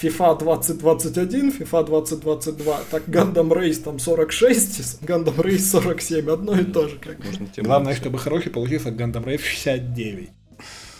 FIFA 0.00 0.38
2021, 0.38 1.50
FIFA 1.50 1.86
2022, 1.86 2.80
так 2.90 3.08
Gundam 3.08 3.48
Race 3.48 3.82
там 3.82 3.98
46, 3.98 5.02
Gundam 5.02 5.36
Race 5.36 5.58
47, 5.58 6.30
одно 6.30 6.56
и 6.58 6.64
то 6.64 6.86
же. 6.86 6.96
Как. 6.98 7.18
Можно 7.24 7.46
тему 7.48 7.66
Главное, 7.66 7.86
написать. 7.88 8.02
чтобы 8.04 8.18
хороший 8.18 8.52
получился 8.52 8.90
Gundam 8.90 9.24
Rave 9.24 9.38
69. 9.40 10.30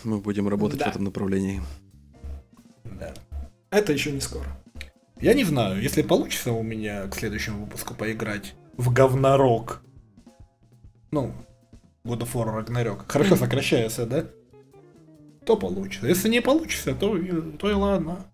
Мы 0.03 0.17
будем 0.19 0.49
работать 0.49 0.79
Да. 0.79 0.85
в 0.87 0.89
этом 0.89 1.03
направлении. 1.05 1.61
Да. 2.83 3.13
Это 3.69 3.93
еще 3.93 4.11
не 4.11 4.19
скоро. 4.21 4.45
Я 5.21 5.33
не 5.33 5.43
знаю, 5.43 5.81
если 5.81 6.01
получится 6.01 6.51
у 6.51 6.63
меня 6.63 7.07
к 7.07 7.15
следующему 7.15 7.65
выпуску 7.65 7.93
поиграть 7.93 8.55
в 8.79 8.93
говнорок. 8.93 9.81
Ну, 11.11 11.33
God 12.05 12.21
of 12.21 12.33
War 12.33 12.65
Ragnarok. 12.65 13.03
Хорошо 13.09 13.35
сокращается, 13.35 14.05
да? 14.05 14.25
То 15.45 15.57
получится. 15.57 16.07
Если 16.07 16.29
не 16.29 16.41
получится, 16.41 16.95
то, 16.95 17.17
и- 17.17 17.57
то 17.57 17.69
и 17.69 17.73
ладно. 17.73 18.25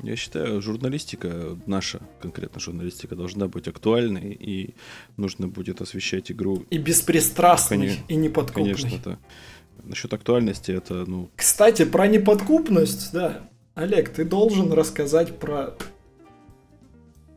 Я 0.00 0.14
считаю, 0.14 0.62
журналистика, 0.62 1.58
наша 1.66 2.00
конкретно 2.20 2.60
журналистика, 2.60 3.16
должна 3.16 3.48
быть 3.48 3.66
актуальной, 3.66 4.32
и 4.32 4.74
нужно 5.16 5.48
будет 5.48 5.80
освещать 5.80 6.30
игру. 6.30 6.64
И 6.70 6.78
беспристрастный, 6.78 7.78
Конечно, 7.78 8.04
и 8.08 8.14
неподкупный. 8.14 8.74
Конечно, 8.74 8.96
это... 8.96 9.18
Насчет 9.82 10.12
актуальности, 10.12 10.70
это, 10.70 11.04
ну, 11.06 11.30
Кстати, 11.34 11.84
про 11.84 12.06
неподкупность, 12.06 13.12
да. 13.12 13.48
Олег, 13.74 14.10
ты 14.10 14.24
должен 14.24 14.72
рассказать 14.72 15.36
про... 15.40 15.74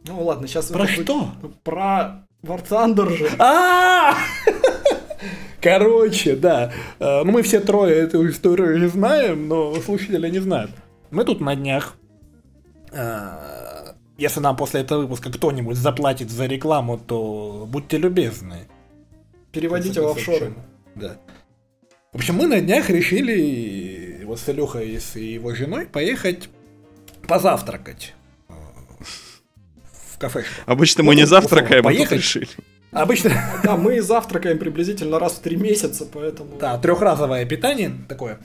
Ну 0.07 0.23
ладно, 0.23 0.47
сейчас... 0.47 0.67
Про 0.67 0.87
что? 0.87 1.29
Про 1.63 2.25
War 2.43 2.61
Thunder 2.67 3.09
же. 3.15 3.29
А! 3.39 4.13
Короче, 5.61 6.35
да. 6.35 6.71
Э, 6.99 7.23
Ну, 7.23 7.31
мы 7.31 7.41
все 7.41 7.59
трое 7.59 7.95
эту 7.95 8.27
историю 8.29 8.79
не 8.79 8.87
знаем, 8.87 9.47
но 9.47 9.73
слушатели 9.75 10.29
не 10.29 10.39
знают. 10.39 10.71
Мы 11.11 11.23
тут 11.25 11.41
на 11.41 11.55
днях. 11.55 11.95
э, 12.91 13.93
Если 14.17 14.39
нам 14.41 14.55
после 14.57 14.81
этого 14.81 15.01
выпуска 15.01 15.31
кто-нибудь 15.31 15.75
заплатит 15.77 16.29
за 16.29 16.45
рекламу, 16.45 16.97
то 16.99 17.65
будьте 17.67 17.97
любезны. 17.97 18.67
Переводите 19.51 20.01
в 20.01 20.07
офшоры. 20.07 20.53
Да. 20.95 21.17
В 22.13 22.17
общем, 22.17 22.35
мы 22.35 22.47
на 22.47 22.61
днях 22.61 22.89
решили 22.89 24.21
вот 24.25 24.39
с 24.39 24.47
Илюхой 24.49 24.89
и 24.91 24.99
с 24.99 25.15
его 25.15 25.53
женой 25.55 25.85
поехать 25.85 26.49
позавтракать. 27.27 28.14
В 30.15 30.17
кафешку. 30.17 30.53
Обычно 30.65 31.03
Ну, 31.03 31.07
мы 31.09 31.15
не 31.15 31.25
завтракаем, 31.25 31.85
а 31.85 31.89
тут 31.89 31.97
поехать. 31.97 32.17
решили. 32.19 32.47
Обычно 32.91 33.31
Да, 33.63 33.75
мы 33.75 34.01
завтракаем 34.01 34.57
приблизительно 34.57 35.19
раз 35.19 35.33
в 35.33 35.39
три 35.39 35.57
месяца, 35.57 36.05
поэтому... 36.11 36.57
Да, 36.57 36.77
трехразовое 36.77 37.45
питание 37.45 37.91
такое. 38.07 38.39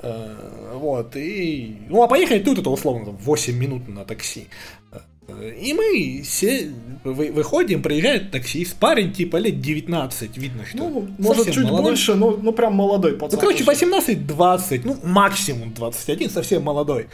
Э, 0.00 0.72
Вот, 0.74 1.14
и... 1.16 1.76
Ну, 1.88 2.02
а 2.02 2.08
поехать 2.08 2.44
тут 2.44 2.58
это 2.58 2.70
условно 2.70 3.06
там, 3.06 3.16
8 3.16 3.56
минут 3.56 3.86
на 3.88 4.04
такси. 4.04 4.48
Э, 5.28 5.52
И 5.60 5.72
мы 5.74 6.22
все 6.24 6.72
вы- 7.04 7.30
выходим, 7.30 7.80
приезжает 7.82 8.32
таксист, 8.32 8.76
парень 8.76 9.12
типа 9.12 9.36
лет 9.36 9.60
19, 9.60 10.36
видно, 10.36 10.66
что 10.66 10.78
Ну, 10.78 11.08
может, 11.18 11.46
чуть 11.46 11.62
молодой. 11.64 11.82
больше, 11.82 12.14
ну, 12.16 12.36
ну 12.42 12.52
прям 12.52 12.74
молодой 12.74 13.12
пацан. 13.12 13.38
Ну, 13.38 13.46
короче, 13.46 13.62
вообще. 13.62 13.86
18-20, 13.86 14.80
ну, 14.84 14.98
максимум 15.04 15.72
21, 15.72 16.28
совсем 16.30 16.62
молодой. 16.64 17.06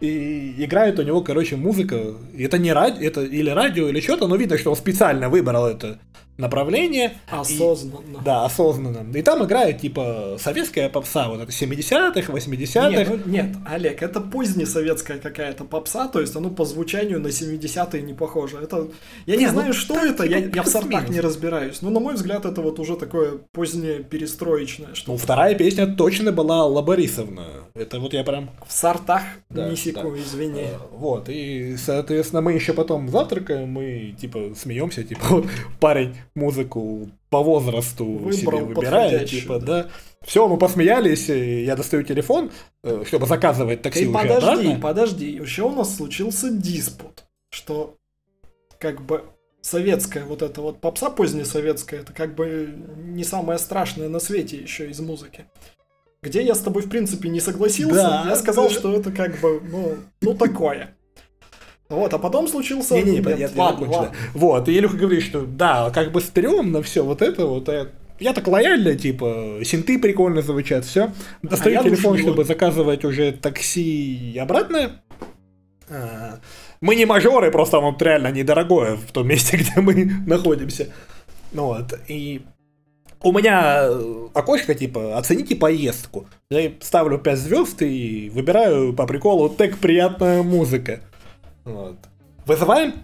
И 0.00 0.54
играет 0.58 0.98
у 0.98 1.02
него, 1.02 1.22
короче, 1.22 1.56
музыка. 1.56 2.14
И 2.34 2.44
это 2.44 2.58
не 2.58 2.72
радио, 2.72 3.04
это 3.04 3.22
или 3.24 3.50
радио, 3.50 3.88
или 3.88 4.00
что-то, 4.00 4.28
но 4.28 4.36
видно, 4.36 4.56
что 4.58 4.70
он 4.70 4.76
специально 4.76 5.28
выбрал 5.28 5.66
это 5.66 5.98
направление. 6.38 7.08
И- 7.08 7.34
Осознанно. 7.34 8.20
да, 8.24 8.44
осознанно. 8.44 9.16
И 9.16 9.22
там 9.22 9.44
играет, 9.44 9.80
типа, 9.80 10.36
советская 10.38 10.88
попса, 10.88 11.28
вот 11.28 11.40
это 11.40 11.50
70-х, 11.52 12.32
80-х. 12.32 12.88
Нет, 12.90 13.08
ну, 13.08 13.30
нет, 13.32 13.56
Олег, 13.66 14.02
это 14.02 14.20
позднесоветская 14.20 15.18
какая-то 15.18 15.64
попса, 15.64 16.08
то 16.08 16.20
есть 16.20 16.34
оно 16.36 16.50
по 16.50 16.64
звучанию 16.64 17.20
на 17.20 17.28
70-е 17.28 18.02
не 18.02 18.14
похоже. 18.14 18.58
Это... 18.62 18.88
Я 19.26 19.36
не 19.36 19.44
Не, 19.44 19.50
знаю, 19.50 19.68
ну, 19.68 19.72
что 19.74 19.94
так, 19.94 20.04
это, 20.10 20.24
я, 20.24 20.40
типа, 20.42 20.56
я 20.56 20.62
в 20.62 20.68
сортах 20.68 21.08
не 21.08 21.20
разбираюсь. 21.20 21.82
Но, 21.82 21.90
на 21.90 22.00
мой 22.00 22.14
взгляд, 22.14 22.44
это 22.44 22.60
вот 22.62 22.78
уже 22.78 22.96
такое 22.96 23.38
позднее 23.52 24.02
перестроечное, 24.04 24.94
что 24.94 25.12
Ну, 25.12 25.18
вторая 25.18 25.54
песня 25.54 25.86
точно 25.86 26.32
была 26.32 26.60
Алла 26.60 26.82
Борисовна. 26.82 27.44
Это 27.74 27.98
вот 28.00 28.12
я 28.12 28.24
прям... 28.24 28.50
в 28.66 28.72
сортах 28.72 29.22
Да, 29.50 29.68
не 29.68 29.76
секу, 29.76 30.10
да. 30.12 30.18
извини. 30.20 30.60
э, 30.60 30.76
Вот, 30.92 31.28
и, 31.28 31.76
соответственно, 31.76 32.42
мы 32.42 32.52
еще 32.52 32.72
потом 32.72 33.08
завтракаем, 33.08 33.68
мы, 33.70 34.14
типа, 34.20 34.52
смеемся, 34.56 35.02
типа, 35.02 35.20
вот, 35.30 35.46
парень 35.80 36.14
музыку 36.34 37.08
по 37.30 37.42
возрасту 37.42 38.04
Выбрал 38.04 38.32
себе 38.32 38.50
выбирает, 38.50 38.74
подходящую, 39.12 39.40
типа, 39.42 39.58
да. 39.58 39.82
да. 39.82 39.88
Все, 40.22 40.48
мы 40.48 40.56
посмеялись, 40.58 41.28
я 41.28 41.76
достаю 41.76 42.02
телефон, 42.02 42.50
э, 42.82 43.04
чтобы 43.06 43.26
заказывать 43.26 43.82
такси 43.82 44.00
Ты 44.00 44.08
уже 44.08 44.18
подожди, 44.18 44.46
обратно. 44.48 44.80
подожди, 44.80 45.30
еще 45.30 45.62
у 45.62 45.70
нас 45.74 45.96
случился 45.96 46.50
диспут, 46.50 47.24
что 47.50 47.96
как 48.78 49.00
бы 49.02 49.24
советская 49.60 50.24
вот 50.24 50.42
эта 50.42 50.60
вот 50.60 50.80
попса 50.80 51.10
позднесоветская, 51.10 52.00
это 52.00 52.12
как 52.12 52.34
бы 52.34 52.74
не 52.96 53.24
самое 53.24 53.58
страшное 53.58 54.08
на 54.08 54.20
свете 54.20 54.56
еще 54.56 54.90
из 54.90 55.00
музыки. 55.00 55.46
Где 56.20 56.42
я 56.42 56.54
с 56.54 56.58
тобой, 56.58 56.82
в 56.82 56.88
принципе, 56.88 57.28
не 57.28 57.40
согласился, 57.40 57.94
Да, 57.94 58.24
я 58.28 58.36
сказал, 58.36 58.68
да. 58.68 58.74
что 58.74 58.92
это 58.92 59.12
как 59.12 59.38
бы, 59.40 59.60
ну, 59.60 59.96
ну 60.20 60.34
такое. 60.34 60.96
Вот, 61.88 62.12
а 62.12 62.18
потом 62.18 62.48
случился... 62.48 62.94
Не-не, 62.94 63.18
Нет, 63.18 63.26
я, 63.26 63.48
я 63.48 63.50
ладно. 63.56 64.12
Вот, 64.34 64.68
и 64.68 64.76
Илюха 64.76 64.96
говорит, 64.96 65.22
что 65.22 65.42
да, 65.46 65.90
как 65.90 66.12
бы 66.12 66.20
стрёмно 66.20 66.82
все 66.82 67.02
вот 67.02 67.22
это 67.22 67.46
вот. 67.46 67.68
а 67.70 67.88
Я 68.20 68.34
так 68.34 68.46
лояльно, 68.46 68.94
типа, 68.94 69.60
синты 69.64 69.98
прикольно 69.98 70.42
звучат, 70.42 70.84
все. 70.84 71.12
Достаю 71.42 71.80
А 71.80 71.82
телефон, 71.82 72.16
не 72.16 72.22
чтобы 72.22 72.36
вот. 72.38 72.46
заказывать 72.46 73.04
уже 73.06 73.32
такси 73.32 74.32
и 74.32 74.38
обратно. 74.38 75.00
А, 75.88 76.40
Мы 76.82 76.94
не 76.94 77.06
мажоры, 77.06 77.50
просто 77.50 77.80
вот 77.80 78.02
реально 78.02 78.32
недорогое 78.32 78.96
в 78.96 79.10
том 79.10 79.26
месте, 79.26 79.56
где 79.58 79.80
мы 79.80 80.10
находимся. 80.26 80.88
Ну 81.52 81.64
вот, 81.66 81.98
и 82.08 82.42
у 83.22 83.32
меня 83.32 83.88
окошко, 84.34 84.74
типа, 84.74 85.16
оцените 85.16 85.56
поездку. 85.56 86.26
Я 86.50 86.70
ставлю 86.80 87.18
5 87.18 87.38
звезд 87.38 87.80
и 87.80 88.30
выбираю 88.32 88.92
по 88.92 89.06
приколу 89.06 89.48
тег 89.48 89.78
«Приятная 89.78 90.42
музыка». 90.42 91.00
Вот. 91.64 91.96
Вызываем, 92.46 92.94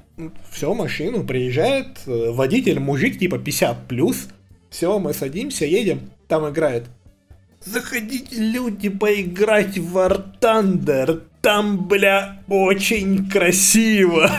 все, 0.51 0.73
машину, 0.73 1.25
приезжает 1.25 1.99
э, 2.07 2.31
водитель, 2.31 2.81
мужик, 2.81 3.19
типа 3.19 3.39
50 3.39 3.87
плюс. 3.87 4.29
Все, 4.71 4.99
мы 4.99 5.13
садимся, 5.13 5.67
едем, 5.67 6.11
там 6.29 6.49
играет. 6.49 6.85
Заходите, 7.65 8.37
люди, 8.37 8.89
поиграть 8.89 9.79
в 9.79 9.97
War 9.97 10.25
Thunder. 10.41 11.23
Там, 11.41 11.87
бля, 11.87 12.43
очень 12.49 13.29
красиво. 13.29 14.31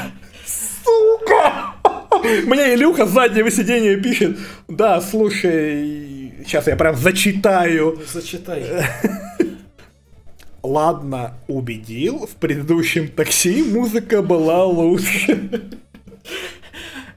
Сука! 0.45 1.73
Мне 2.45 2.75
Илюха 2.75 3.05
с 3.05 3.11
заднего 3.11 3.51
сиденья 3.51 3.97
пишет. 3.97 4.37
Да, 4.67 5.01
слушай, 5.01 6.33
сейчас 6.45 6.67
я 6.67 6.75
прям 6.75 6.95
зачитаю. 6.95 7.99
Зачитай. 8.11 8.63
Ладно, 10.65 11.37
убедил, 11.47 12.25
в 12.25 12.37
предыдущем 12.37 13.07
такси 13.07 13.61
музыка 13.61 14.23
была 14.23 14.65
лучше. 14.65 15.69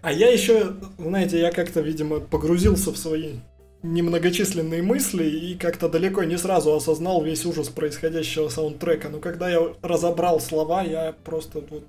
А 0.02 0.12
я 0.12 0.30
еще, 0.30 0.74
знаете, 0.98 1.40
я 1.40 1.50
как-то, 1.50 1.80
видимо, 1.80 2.20
погрузился 2.20 2.92
в 2.92 2.98
свои 2.98 3.36
немногочисленные 3.82 4.82
мысли 4.82 5.24
и 5.24 5.54
как-то 5.54 5.88
далеко 5.88 6.24
не 6.24 6.36
сразу 6.36 6.74
осознал 6.74 7.22
весь 7.22 7.46
ужас 7.46 7.68
происходящего 7.68 8.48
саундтрека. 8.48 9.08
Но 9.08 9.18
когда 9.18 9.48
я 9.48 9.60
разобрал 9.80 10.40
слова, 10.40 10.82
я 10.82 11.14
просто 11.24 11.62
вот... 11.70 11.84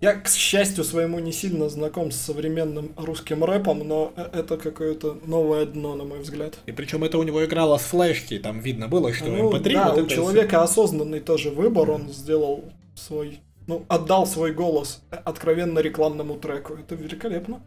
Я, 0.00 0.14
к 0.14 0.28
счастью 0.28 0.82
своему, 0.84 1.18
не 1.18 1.30
сильно 1.30 1.68
знаком 1.68 2.10
с 2.10 2.16
современным 2.16 2.92
русским 2.96 3.44
рэпом, 3.44 3.86
но 3.86 4.12
э- 4.16 4.30
это 4.32 4.56
какое-то 4.56 5.18
новое 5.26 5.66
дно, 5.66 5.94
на 5.94 6.04
мой 6.04 6.20
взгляд. 6.20 6.58
И 6.64 6.72
причем 6.72 7.04
это 7.04 7.18
у 7.18 7.22
него 7.22 7.44
играло 7.44 7.76
с 7.76 7.82
флешки, 7.82 8.38
там 8.38 8.60
видно 8.60 8.88
было, 8.88 9.12
что 9.12 9.26
Ну, 9.26 9.50
MP3 9.50 9.72
да, 9.74 9.92
вот 9.92 10.04
у 10.04 10.06
человека 10.06 10.62
осознанный 10.62 11.20
тоже 11.20 11.50
выбор, 11.50 11.90
он 11.90 12.08
сделал 12.08 12.64
свой, 12.94 13.40
ну, 13.66 13.84
отдал 13.88 14.26
свой 14.26 14.52
голос 14.52 15.02
откровенно 15.10 15.80
рекламному 15.80 16.36
треку. 16.38 16.74
Это 16.74 16.94
великолепно. 16.94 17.62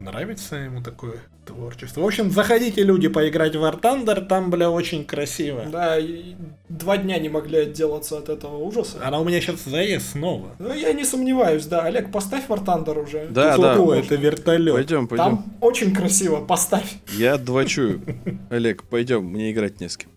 Нравится 0.00 0.56
ему 0.56 0.82
такое 0.82 1.16
творчество. 1.44 2.02
В 2.02 2.06
общем, 2.06 2.30
заходите, 2.30 2.82
люди, 2.82 3.08
поиграть 3.08 3.56
в 3.56 3.64
War 3.64 3.80
Thunder, 3.80 4.24
там, 4.24 4.50
бля, 4.50 4.70
очень 4.70 5.04
красиво. 5.04 5.64
Да, 5.70 5.98
и 5.98 6.34
два 6.68 6.98
дня 6.98 7.18
не 7.18 7.28
могли 7.28 7.58
отделаться 7.60 8.18
от 8.18 8.28
этого 8.28 8.56
ужаса. 8.58 8.98
Она 9.02 9.20
у 9.20 9.24
меня 9.24 9.40
сейчас 9.40 9.64
заест 9.64 10.12
снова. 10.12 10.50
Ну, 10.58 10.72
я 10.72 10.92
не 10.92 11.04
сомневаюсь, 11.04 11.66
да. 11.66 11.82
Олег, 11.82 12.12
поставь 12.12 12.46
War 12.48 12.64
Thunder 12.64 13.02
уже. 13.02 13.28
Да, 13.30 13.54
Тут 13.54 13.62
да. 13.62 13.74
какое 13.74 14.00
это 14.00 14.14
вертолет. 14.14 14.74
Пойдем, 14.74 15.08
пойдем. 15.08 15.24
Там 15.24 15.44
очень 15.60 15.94
красиво, 15.94 16.44
поставь. 16.44 16.96
Я 17.16 17.38
двочую. 17.38 18.02
Олег, 18.50 18.84
пойдем, 18.84 19.24
мне 19.24 19.52
играть 19.52 19.80
не 19.80 19.88
с 19.88 19.96
кем. 19.96 20.10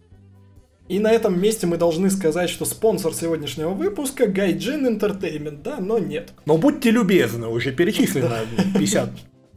И 0.89 0.99
на 0.99 1.09
этом 1.09 1.41
месте 1.41 1.67
мы 1.67 1.77
должны 1.77 2.09
сказать, 2.09 2.49
что 2.49 2.65
спонсор 2.65 3.13
сегодняшнего 3.13 3.69
выпуска 3.69 4.27
Гайджин 4.27 4.85
Entertainment, 4.85 5.61
да, 5.63 5.77
но 5.79 5.99
нет. 5.99 6.33
Но 6.45 6.57
будьте 6.57 6.91
любезны, 6.91 7.47
уже 7.47 7.71
перечислено 7.71 8.39
50 8.77 9.09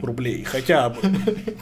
рублей, 0.07 0.45
хотя 0.45 0.91
бы. 0.91 0.97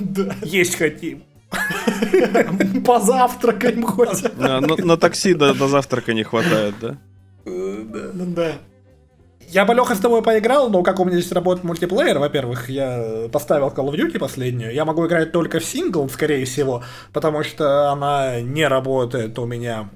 Есть 0.42 0.76
хотим. 0.76 1.22
Позавтракаем 2.86 3.82
хоть. 3.84 4.22
На, 4.38 4.96
такси 4.96 5.34
до, 5.34 5.54
до 5.54 5.68
завтрака 5.68 6.14
не 6.14 6.22
хватает, 6.22 6.74
да? 6.80 6.96
Ну 7.44 8.34
Да. 8.34 8.52
Я 9.48 9.66
бы, 9.66 9.74
Леха, 9.74 9.94
с 9.94 9.98
тобой 9.98 10.22
поиграл, 10.22 10.70
но 10.70 10.82
как 10.82 10.98
у 10.98 11.04
меня 11.04 11.18
здесь 11.18 11.30
работает 11.30 11.62
мультиплеер, 11.62 12.18
во-первых, 12.18 12.70
я 12.70 13.28
поставил 13.30 13.68
Call 13.68 13.90
of 13.90 13.96
Duty 13.96 14.18
последнюю, 14.18 14.72
я 14.72 14.86
могу 14.86 15.06
играть 15.06 15.30
только 15.30 15.60
в 15.60 15.64
сингл, 15.64 16.08
скорее 16.08 16.46
всего, 16.46 16.82
потому 17.12 17.42
что 17.42 17.90
она 17.90 18.40
не 18.40 18.66
работает 18.66 19.38
у 19.38 19.44
меня 19.44 19.90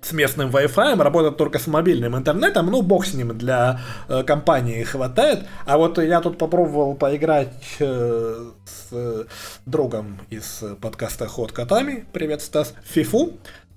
с 0.00 0.12
местным 0.12 0.50
Wi-Fi, 0.50 1.02
работает 1.02 1.36
только 1.36 1.58
с 1.58 1.66
мобильным 1.66 2.16
интернетом, 2.16 2.66
ну, 2.66 2.82
бог 2.82 3.04
с 3.04 3.14
ним, 3.14 3.36
для 3.36 3.80
э, 4.08 4.22
компании 4.22 4.82
хватает. 4.84 5.46
А 5.66 5.76
вот 5.76 5.98
я 5.98 6.20
тут 6.20 6.38
попробовал 6.38 6.94
поиграть 6.94 7.52
э, 7.80 8.50
с 8.64 8.88
э, 8.92 9.24
другом 9.66 10.20
из 10.30 10.62
подкаста 10.80 11.26
Ход 11.26 11.52
Котами, 11.52 12.06
привет, 12.12 12.42
Стас, 12.42 12.74
Фифу. 12.84 13.32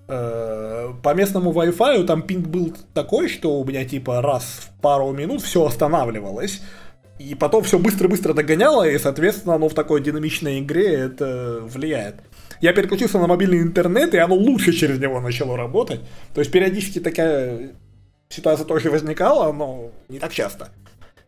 Э, 0.08 0.94
по 1.02 1.14
местному 1.14 1.52
Wi-Fi 1.54 2.06
там 2.06 2.22
пинг 2.22 2.48
был 2.48 2.76
такой, 2.94 3.28
что 3.28 3.60
у 3.60 3.66
меня 3.66 3.86
типа 3.86 4.22
раз 4.22 4.44
в 4.44 4.82
пару 4.82 5.12
минут 5.12 5.42
все 5.42 5.66
останавливалось. 5.66 6.62
И 7.18 7.36
потом 7.36 7.64
все 7.64 7.78
быстро-быстро 7.78 8.34
догоняло, 8.34 8.88
и, 8.88 8.98
соответственно, 8.98 9.60
ну, 9.60 9.70
в 9.70 9.76
такой 9.76 10.02
динамичной 10.02 10.60
игре 10.60 10.96
это 10.96 11.60
влияет. 11.62 12.16
Я 12.62 12.74
переключился 12.74 13.20
на 13.20 13.28
мобильный 13.28 13.62
интернет, 13.62 14.14
и 14.14 14.18
оно 14.18 14.36
лучше 14.36 14.72
через 14.72 15.00
него 15.00 15.20
начало 15.20 15.58
работать. 15.58 16.02
То 16.34 16.42
есть 16.42 16.52
периодически 16.52 17.00
такая 17.00 17.72
ситуация 18.30 18.66
тоже 18.66 18.92
возникала, 18.92 19.52
но 19.52 19.92
не 20.10 20.20
так 20.20 20.32
часто. 20.32 20.70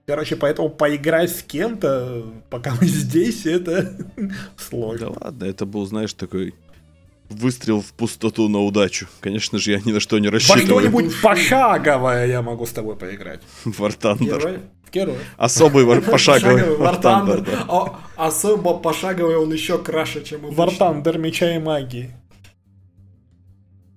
Короче, 0.06 0.36
поэтому 0.36 0.70
поиграть 0.70 1.32
с 1.32 1.44
кем-то, 1.44 2.26
пока 2.50 2.76
мы 2.80 2.88
здесь, 2.88 3.46
это 3.46 3.94
сложно. 4.58 5.10
Да 5.12 5.26
ладно, 5.26 5.46
это 5.46 5.66
был, 5.66 5.86
знаешь, 5.86 6.14
такой 6.14 6.54
выстрел 7.30 7.82
в 7.82 7.94
пустоту 7.94 8.48
на 8.50 8.60
удачу. 8.62 9.08
Конечно 9.20 9.58
же, 9.58 9.72
я 9.72 9.80
ни 9.84 9.92
на 9.92 10.00
что 10.00 10.20
не 10.20 10.28
Во 10.28 10.34
рассчитываю. 10.34 10.82
что-нибудь 10.90 11.22
пошаговое 11.22 12.28
я 12.28 12.42
могу 12.42 12.66
с 12.66 12.72
тобой 12.72 12.96
поиграть. 12.96 13.42
War 13.66 13.98
Thunder. 13.98 14.62
Герой. 14.92 15.16
Особый 15.38 15.86
вар- 15.86 16.02
пошаговый 16.02 16.62
War 16.62 16.78
War 16.78 17.02
Thunder, 17.02 17.38
Thunder. 17.40 17.46
да. 17.46 17.66
О, 17.68 17.98
особо 18.16 18.76
пошаговый 18.78 19.38
он 19.38 19.52
еще 19.52 19.80
краше, 19.80 20.24
чем 20.24 20.46
обычно. 20.46 20.66
Вартандер 20.66 21.18
меча 21.18 21.56
и 21.56 21.60
магии. 21.60 22.12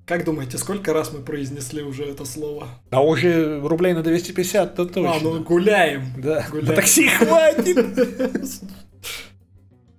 Как 0.06 0.24
думаете, 0.24 0.56
сколько 0.56 0.92
раз 0.94 1.12
мы 1.12 1.18
произнесли 1.20 1.82
уже 1.82 2.04
это 2.04 2.24
слово? 2.24 2.68
А 2.90 3.02
уже 3.04 3.60
рублей 3.60 3.92
на 3.92 4.02
250, 4.04 4.74
то 4.76 4.86
точно. 4.86 5.12
А, 5.16 5.20
ну 5.20 5.42
гуляем. 5.42 6.04
Да, 6.16 6.46
гуляем. 6.48 6.68
на 6.68 6.74
такси 6.76 7.08
хватит. 7.08 7.76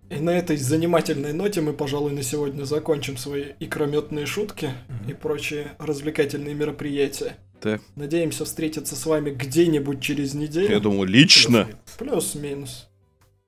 И 0.09 0.15
на 0.15 0.29
этой 0.31 0.55
занимательной 0.57 1.34
ноте 1.34 1.61
мы, 1.61 1.73
пожалуй, 1.73 2.13
на 2.13 2.23
сегодня 2.23 2.63
закончим 2.63 3.17
свои 3.17 3.53
икрометные 3.59 4.25
шутки 4.25 4.71
и 5.07 5.13
прочие 5.13 5.73
развлекательные 5.79 6.55
мероприятия. 6.55 7.38
Да. 7.61 7.79
Надеемся 7.95 8.45
встретиться 8.45 8.95
с 8.95 9.05
вами 9.05 9.31
где-нибудь 9.31 9.99
через 10.01 10.34
неделю. 10.34 10.69
Я 10.69 10.79
думаю, 10.79 11.07
лично. 11.09 11.67
Плюс-минус. 11.97 12.88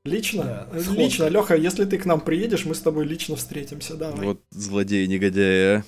Лично? 0.04 0.44
Да, 0.74 0.82
сходка. 0.82 1.02
лично, 1.02 1.28
Леха, 1.28 1.56
если 1.56 1.86
ты 1.86 1.98
к 1.98 2.06
нам 2.06 2.20
приедешь, 2.22 2.66
мы 2.66 2.74
с 2.74 2.80
тобой 2.80 3.06
лично 3.06 3.36
встретимся, 3.36 3.96
давай. 3.96 4.26
Вот 4.26 4.42
злодей, 4.50 5.06
негодяй, 5.08 5.78
а. 5.78 5.84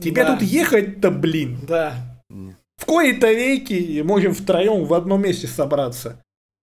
Тебе 0.00 0.24
Да. 0.24 0.34
тут 0.36 0.42
ехать-то, 0.42 1.10
блин. 1.10 1.58
Да. 1.68 2.18
В 2.76 2.84
кои-то 2.86 3.30
веки 3.32 4.00
можем 4.02 4.34
втроем 4.34 4.84
в 4.86 4.94
одном 4.94 5.22
месте 5.22 5.46
собраться. 5.46 6.22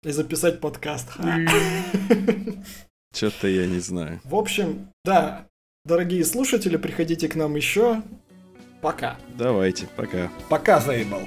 И 0.08 0.12
записать 0.12 0.62
подкаст. 0.62 1.10
Что-то 3.14 3.50
я 3.50 3.68
не 3.68 3.80
знаю. 3.80 4.22
В 4.24 4.36
общем, 4.36 4.88
да, 5.04 5.48
дорогие 5.84 6.24
слушатели, 6.24 6.78
приходите 6.78 7.28
к 7.28 7.36
нам 7.36 7.58
еще. 7.58 8.02
Пока. 8.82 9.18
Давайте, 9.38 9.86
пока. 9.98 10.32
Пока 10.48 10.80
заебал. 10.80 11.24